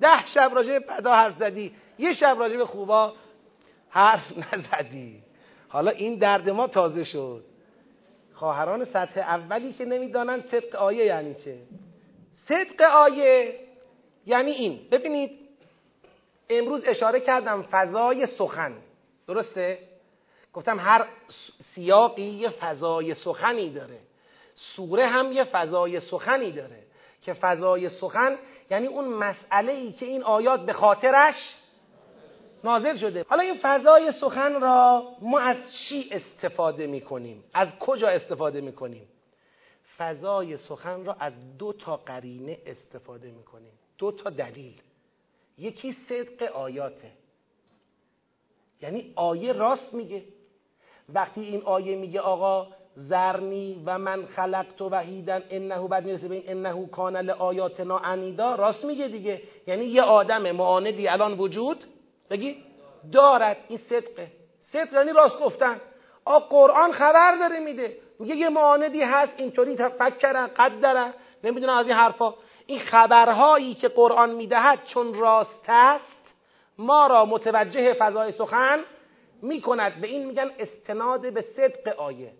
ده 0.00 0.26
شب 0.26 0.50
راجع 0.54 0.78
به 0.78 0.78
بدا 0.78 1.14
حرف 1.14 1.34
زدی. 1.34 1.74
یه 1.98 2.12
شب 2.12 2.36
راجع 2.38 2.56
به 2.56 2.64
خوبا 2.64 3.12
حرف 3.88 4.54
نزدی. 4.54 5.22
حالا 5.68 5.90
این 5.90 6.18
درد 6.18 6.50
ما 6.50 6.66
تازه 6.66 7.04
شد. 7.04 7.44
خواهران 8.32 8.84
سطح 8.84 9.20
اولی 9.20 9.72
که 9.72 9.84
نمی‌دانن 9.84 10.40
صدق 10.40 10.76
آیه 10.76 11.04
یعنی 11.04 11.34
چه. 11.34 11.58
صدق 12.48 12.82
آیه 12.82 13.60
یعنی 14.26 14.50
این. 14.50 14.80
ببینید 14.90 15.30
امروز 16.50 16.82
اشاره 16.84 17.20
کردم 17.20 17.62
فضای 17.70 18.26
سخن. 18.26 18.74
درسته؟ 19.28 19.78
گفتم 20.52 20.78
هر 20.78 21.04
سیاقی 21.74 22.22
یه 22.22 22.48
فضای 22.48 23.14
سخنی 23.14 23.70
داره. 23.70 23.98
سوره 24.76 25.06
هم 25.06 25.32
یه 25.32 25.44
فضای 25.44 26.00
سخنی 26.00 26.52
داره 26.52 26.82
که 27.22 27.34
فضای 27.34 27.88
سخن 27.88 28.38
یعنی 28.70 28.86
اون 28.86 29.08
مسئله 29.08 29.72
ای 29.72 29.92
که 29.92 30.06
این 30.06 30.22
آیات 30.22 30.66
به 30.66 30.72
خاطرش 30.72 31.34
نازل 32.64 32.96
شده. 32.96 33.24
حالا 33.28 33.42
این 33.42 33.58
فضای 33.62 34.12
سخن 34.12 34.60
را 34.60 35.08
ما 35.20 35.38
از 35.38 35.56
چی 35.72 36.08
استفاده 36.12 36.86
می 36.86 37.00
کنیم 37.00 37.44
از 37.54 37.68
کجا 37.80 38.08
استفاده 38.08 38.60
می 38.60 38.72
کنیم 38.72 39.08
فضای 39.98 40.56
سخن 40.56 41.04
را 41.04 41.16
از 41.20 41.56
دو 41.58 41.72
تا 41.72 41.96
قرینه 41.96 42.58
استفاده 42.66 43.30
می 43.30 43.44
کنیم 43.44 43.72
دو 43.98 44.12
تا 44.12 44.30
دلیل. 44.30 44.82
یکی 45.58 45.96
صدق 46.08 46.42
آیاته. 46.42 47.12
یعنی 48.82 49.12
آیه 49.16 49.52
راست 49.52 49.94
میگه. 49.94 50.22
وقتی 51.08 51.40
این 51.40 51.62
آیه 51.62 51.96
میگه 51.96 52.20
آقا 52.20 52.68
زرنی 52.96 53.82
و 53.86 53.98
من 53.98 54.26
خلقت 54.26 54.82
و 54.82 54.88
وحیدن 54.88 55.42
انه 55.50 55.88
بعد 55.88 56.04
می‌رسه 56.04 56.28
به 56.28 56.34
این 56.34 56.66
انه 56.66 56.86
کان 56.88 57.16
لآیاتنا 57.16 57.98
عنیدا. 57.98 58.54
راست 58.54 58.84
میگه 58.84 59.08
دیگه. 59.08 59.42
یعنی 59.66 59.84
یه 59.84 60.02
آدم 60.02 60.50
معاندی 60.50 61.08
الان 61.08 61.38
وجود 61.38 61.84
بگی؟ 62.30 62.56
دارد. 63.12 63.56
این 63.68 63.78
صدقه. 63.78 64.26
صدق 64.60 64.92
یعنی 64.92 65.12
راست 65.12 65.40
گفتن. 65.40 65.80
آ 66.24 66.38
قرآن 66.38 66.92
خبر 66.92 67.36
داره 67.36 67.60
میده. 67.60 67.96
میگه 68.18 68.36
یه 68.36 68.48
معاندی 68.48 69.02
هست. 69.02 69.32
اینطوری 69.36 69.76
فکرن 69.76 70.46
قدرن 70.46 71.14
نمی‌دونم 71.44 71.76
از 71.76 71.86
این 71.86 71.96
حرفا. 71.96 72.34
این 72.66 72.78
خبرهایی 72.78 73.74
که 73.74 73.88
قرآن 73.88 74.30
می‌دهد 74.30 74.78
چون 74.84 75.14
راست 75.14 75.64
است 75.68 76.34
ما 76.78 77.06
را 77.06 77.24
متوجه 77.24 77.92
فضای 77.92 78.32
سخن 78.32 78.78
می‌کند. 79.42 80.00
به 80.00 80.06
این 80.06 80.26
میگن 80.26 80.50
استناد 80.58 81.32
به 81.32 81.40
صدق 81.40 82.00
آیه. 82.00 82.32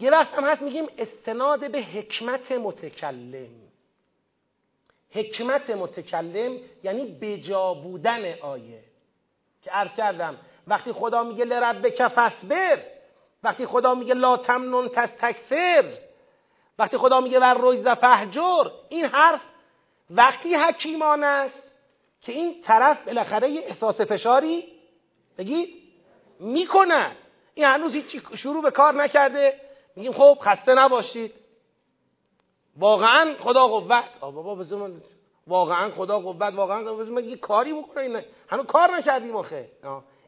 یه 0.00 0.10
وقت 0.10 0.34
هم 0.34 0.44
هست 0.44 0.62
میگیم 0.62 0.86
استناد 0.98 1.70
به 1.70 1.82
حکمت 1.82 2.52
متکلم. 2.52 3.66
حکمت 5.10 5.70
متکلم 5.70 6.58
یعنی 6.82 7.18
بجا 7.20 7.74
بودن 7.74 8.34
آیه. 8.40 8.84
که 9.62 9.70
عرض 9.70 9.94
کردم 9.96 10.38
وقتی 10.66 10.92
خدا 10.92 11.22
میگه 11.22 11.44
لربک 11.44 12.08
فصبر 12.08 12.78
وقتی 13.42 13.66
خدا 13.66 13.94
میگه 13.94 14.14
لا 14.14 14.36
تمنون 14.36 14.88
تستکثر 14.88 15.84
وقتی 16.78 16.96
خدا 16.96 17.20
میگه 17.20 17.40
ور 17.40 17.54
رویز 17.54 17.88
فهجر 17.88 18.70
این 18.88 19.04
حرف 19.04 19.40
وقتی 20.10 20.54
حکیمان 20.54 21.24
است 21.24 21.62
که 22.20 22.32
این 22.32 22.62
طرف 22.62 23.04
بالاخره 23.04 23.48
احساس 23.48 24.00
فشاری 24.00 24.64
بگید 25.38 25.68
می‌کند. 26.40 27.16
این 27.54 27.66
هنوز 27.66 27.94
هیچ 27.94 28.22
شروع 28.34 28.62
به 28.62 28.70
کار 28.70 28.94
نکرده. 28.94 29.60
میگیم 29.96 30.12
خب 30.12 30.38
خسته 30.40 30.74
نباشید. 30.74 31.34
واقعا 32.78 33.34
خدا 33.40 33.68
قوت. 33.68 34.04
آ 34.20 34.30
بابا 34.30 34.54
بذار 34.54 34.90
واقعا 35.46 35.90
خدا 35.90 36.18
قوت 36.18 36.54
واقعا 36.54 36.82
بذار 36.82 37.20
یه 37.20 37.36
کاری 37.36 37.72
بکنه 37.72 38.02
این 38.02 38.20
هنوز 38.48 38.66
کار 38.66 38.96
نکردیم 38.96 39.36
آخه. 39.36 39.68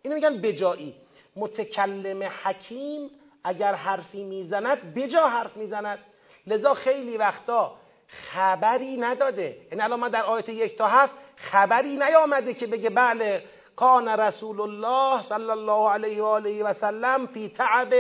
اینو 0.03 0.15
میگن 0.15 0.41
بجایی. 0.41 0.95
متکلم 1.37 2.31
حکیم 2.43 3.11
اگر 3.45 3.75
حرفی 3.75 4.25
می‌زند 4.25 4.95
بجا 4.95 5.29
حرف 5.29 5.57
می‌زند. 5.57 5.99
لذا 6.47 6.75
خیلی 6.75 7.17
وقتا 7.17 7.75
خبری 8.09 8.97
نداده. 8.97 9.57
یعنی 9.71 9.83
الان 9.83 10.01
ما 10.01 10.09
در 10.09 10.23
آیت 10.23 10.49
یک 10.49 10.79
تا 10.79 10.87
هفت 10.87 11.15
خبری 11.37 11.97
نیامده 11.97 12.55
که 12.55 12.67
بگه 12.67 12.91
بله 12.91 13.45
کان 13.77 14.09
رسول 14.09 14.61
الله 14.61 15.23
صلی 15.23 15.51
الله 15.51 15.91
علیه 15.91 16.23
و 16.23 16.27
آله 16.27 16.65
و 16.65 16.73
سلم 16.73 17.27
فی 17.27 17.49
تعب 17.49 17.95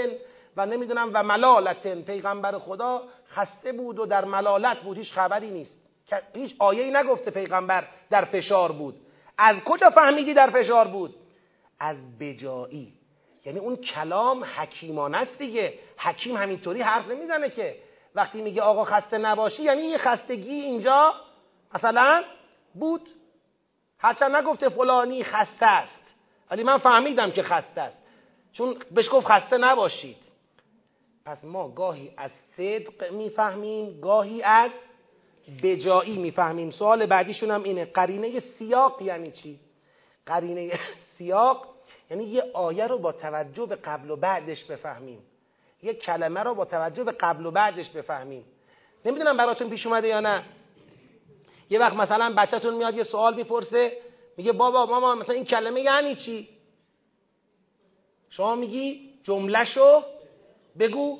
و 0.58 0.66
نمی‌دونم 0.66 1.10
و 1.14 1.22
ملالت 1.22 2.04
پیغمبر 2.04 2.58
خدا 2.58 3.02
خسته 3.30 3.72
بود 3.72 3.98
و 3.98 4.06
در 4.06 4.24
ملالت 4.24 4.80
بود 4.80 4.98
هیچ 4.98 5.12
خبری 5.12 5.50
نیست. 5.50 5.78
هیچ 6.34 6.54
آیه‌ای 6.58 6.90
نگفته 6.90 7.30
پیغمبر 7.30 7.84
در 8.10 8.24
فشار 8.24 8.72
بود. 8.72 8.94
از 9.38 9.56
کجا 9.64 9.90
فهمیدی 9.90 10.34
در 10.34 10.50
فشار 10.50 10.88
بود؟ 10.88 11.14
از 11.80 12.18
بجایی. 12.18 12.92
یعنی 13.44 13.58
اون 13.58 13.76
کلام 13.76 14.44
حکیمانه 14.44 15.18
است 15.18 15.38
دیگه. 15.38 15.74
حکیم 15.98 16.36
همینطوری 16.36 16.82
حرف 16.82 17.08
نمی‌زنه 17.10 17.50
که. 17.50 17.76
وقتی 18.14 18.42
میگه 18.42 18.62
آقا 18.62 18.84
خسته 18.84 19.18
نباشی 19.18 19.62
یعنی 19.62 19.82
یه 19.82 19.98
خستگی 19.98 20.54
اینجا 20.54 21.14
مثلا 21.74 22.24
بود. 22.74 23.08
هرچند 23.98 24.36
نگفته 24.36 24.68
فلانی 24.68 25.24
خسته 25.24 25.66
است. 25.66 26.14
ولی 26.50 26.62
من 26.62 26.78
فهمیدم 26.78 27.30
که 27.30 27.42
خسته 27.42 27.80
است. 27.80 28.02
چون 28.52 28.76
بهش 28.90 29.08
گفت 29.12 29.26
خسته 29.26 29.58
نباشید. 29.58 30.27
پس 31.28 31.44
ما 31.44 31.68
گاهی 31.68 32.10
از 32.16 32.30
صدق 32.56 33.12
می‌فهمیم 33.12 34.00
گاهی 34.00 34.42
از 34.42 34.70
بجایی 35.62 36.18
می‌فهمیم. 36.18 36.70
سوال 36.70 37.06
بعدیشون 37.06 37.50
هم 37.50 37.62
اینه 37.62 37.84
قرینه 37.84 38.40
سیاق 38.40 39.02
یعنی 39.02 39.32
چی؟ 39.32 39.60
قرینه 40.26 40.80
سیاق 41.18 41.66
یعنی 42.10 42.24
یه 42.24 42.44
آیه 42.52 42.86
رو 42.86 42.98
با 42.98 43.12
توجه 43.12 43.66
به 43.66 43.76
قبل 43.76 44.10
و 44.10 44.16
بعدش 44.16 44.64
بفهمیم. 44.64 45.18
یه 45.82 45.94
کلمه 45.94 46.42
رو 46.42 46.54
با 46.54 46.64
توجه 46.64 47.04
به 47.04 47.12
قبل 47.12 47.46
و 47.46 47.50
بعدش 47.50 47.88
بفهمیم. 47.88 48.44
نمی‌دونم 49.04 49.36
براتون 49.36 49.70
پیش 49.70 49.86
اومده 49.86 50.08
یا 50.08 50.20
نه. 50.20 50.44
یه 51.70 51.78
وقت 51.78 51.96
مثلا 51.96 52.34
بچهتون 52.38 52.74
میاد 52.74 52.96
یه 52.96 53.04
سوال 53.04 53.34
می‌پرسه 53.34 53.92
میگه 54.36 54.52
بابا 54.52 54.86
ماما 54.86 55.14
مثلا 55.14 55.34
این 55.34 55.44
کلمه 55.44 55.80
یعنی 55.80 56.16
چی؟ 56.16 56.48
شما 58.30 58.54
میگی 58.54 59.10
جملهشو 59.22 60.02
بگو 60.78 61.18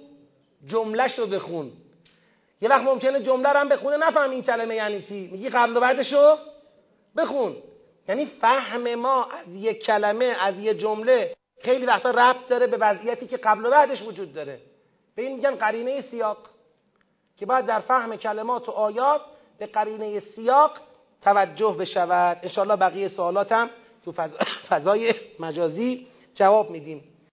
جملهشو 0.67 1.27
بخون. 1.27 1.73
یه 2.61 2.69
وقت 2.69 2.85
ممکنه 2.85 3.23
جمله 3.23 3.49
رو 3.49 3.59
هم 3.59 3.69
بخونه 3.69 3.97
نفهم 3.97 4.31
این 4.31 4.43
کلمه 4.43 4.75
یعنی 4.75 5.03
چی. 5.03 5.29
میگی 5.33 5.49
قبل 5.49 5.77
و 5.77 5.81
بعدشو 5.81 6.37
بخون. 7.17 7.57
یعنی 8.09 8.27
فهم 8.27 8.95
ما 8.95 9.25
از 9.25 9.55
یه 9.55 9.75
کلمه 9.75 10.25
از 10.25 10.59
یه 10.59 10.75
جمله 10.75 11.35
خیلی 11.63 11.87
وقتا 11.87 12.11
ربط 12.11 12.47
داره 12.49 12.67
به 12.67 12.77
وضعیتی 12.77 13.27
که 13.27 13.37
قبل 13.37 13.67
و 13.67 13.71
بعدش 13.71 14.03
وجود 14.03 14.33
داره. 14.33 14.61
به 15.15 15.23
این 15.23 15.37
میگن 15.37 15.55
قرینه 15.55 16.01
سیاق 16.01 16.39
که 17.37 17.47
باید 17.47 17.67
در 17.67 17.81
فهم 17.81 18.17
کلمات 18.17 18.69
و 18.69 18.73
آیات 18.73 19.21
به 19.59 19.67
قرینه 19.67 20.21
سیاق 20.21 20.79
توجه 21.23 21.77
بشود. 21.79 22.39
انشاءالله 22.43 22.77
بقیه 22.77 23.09
سوالاتم 23.09 23.71
تو 24.05 24.13
فضای 24.69 25.15
مجازی 25.41 26.07
جواب 26.35 26.71
میدیم. 26.71 27.05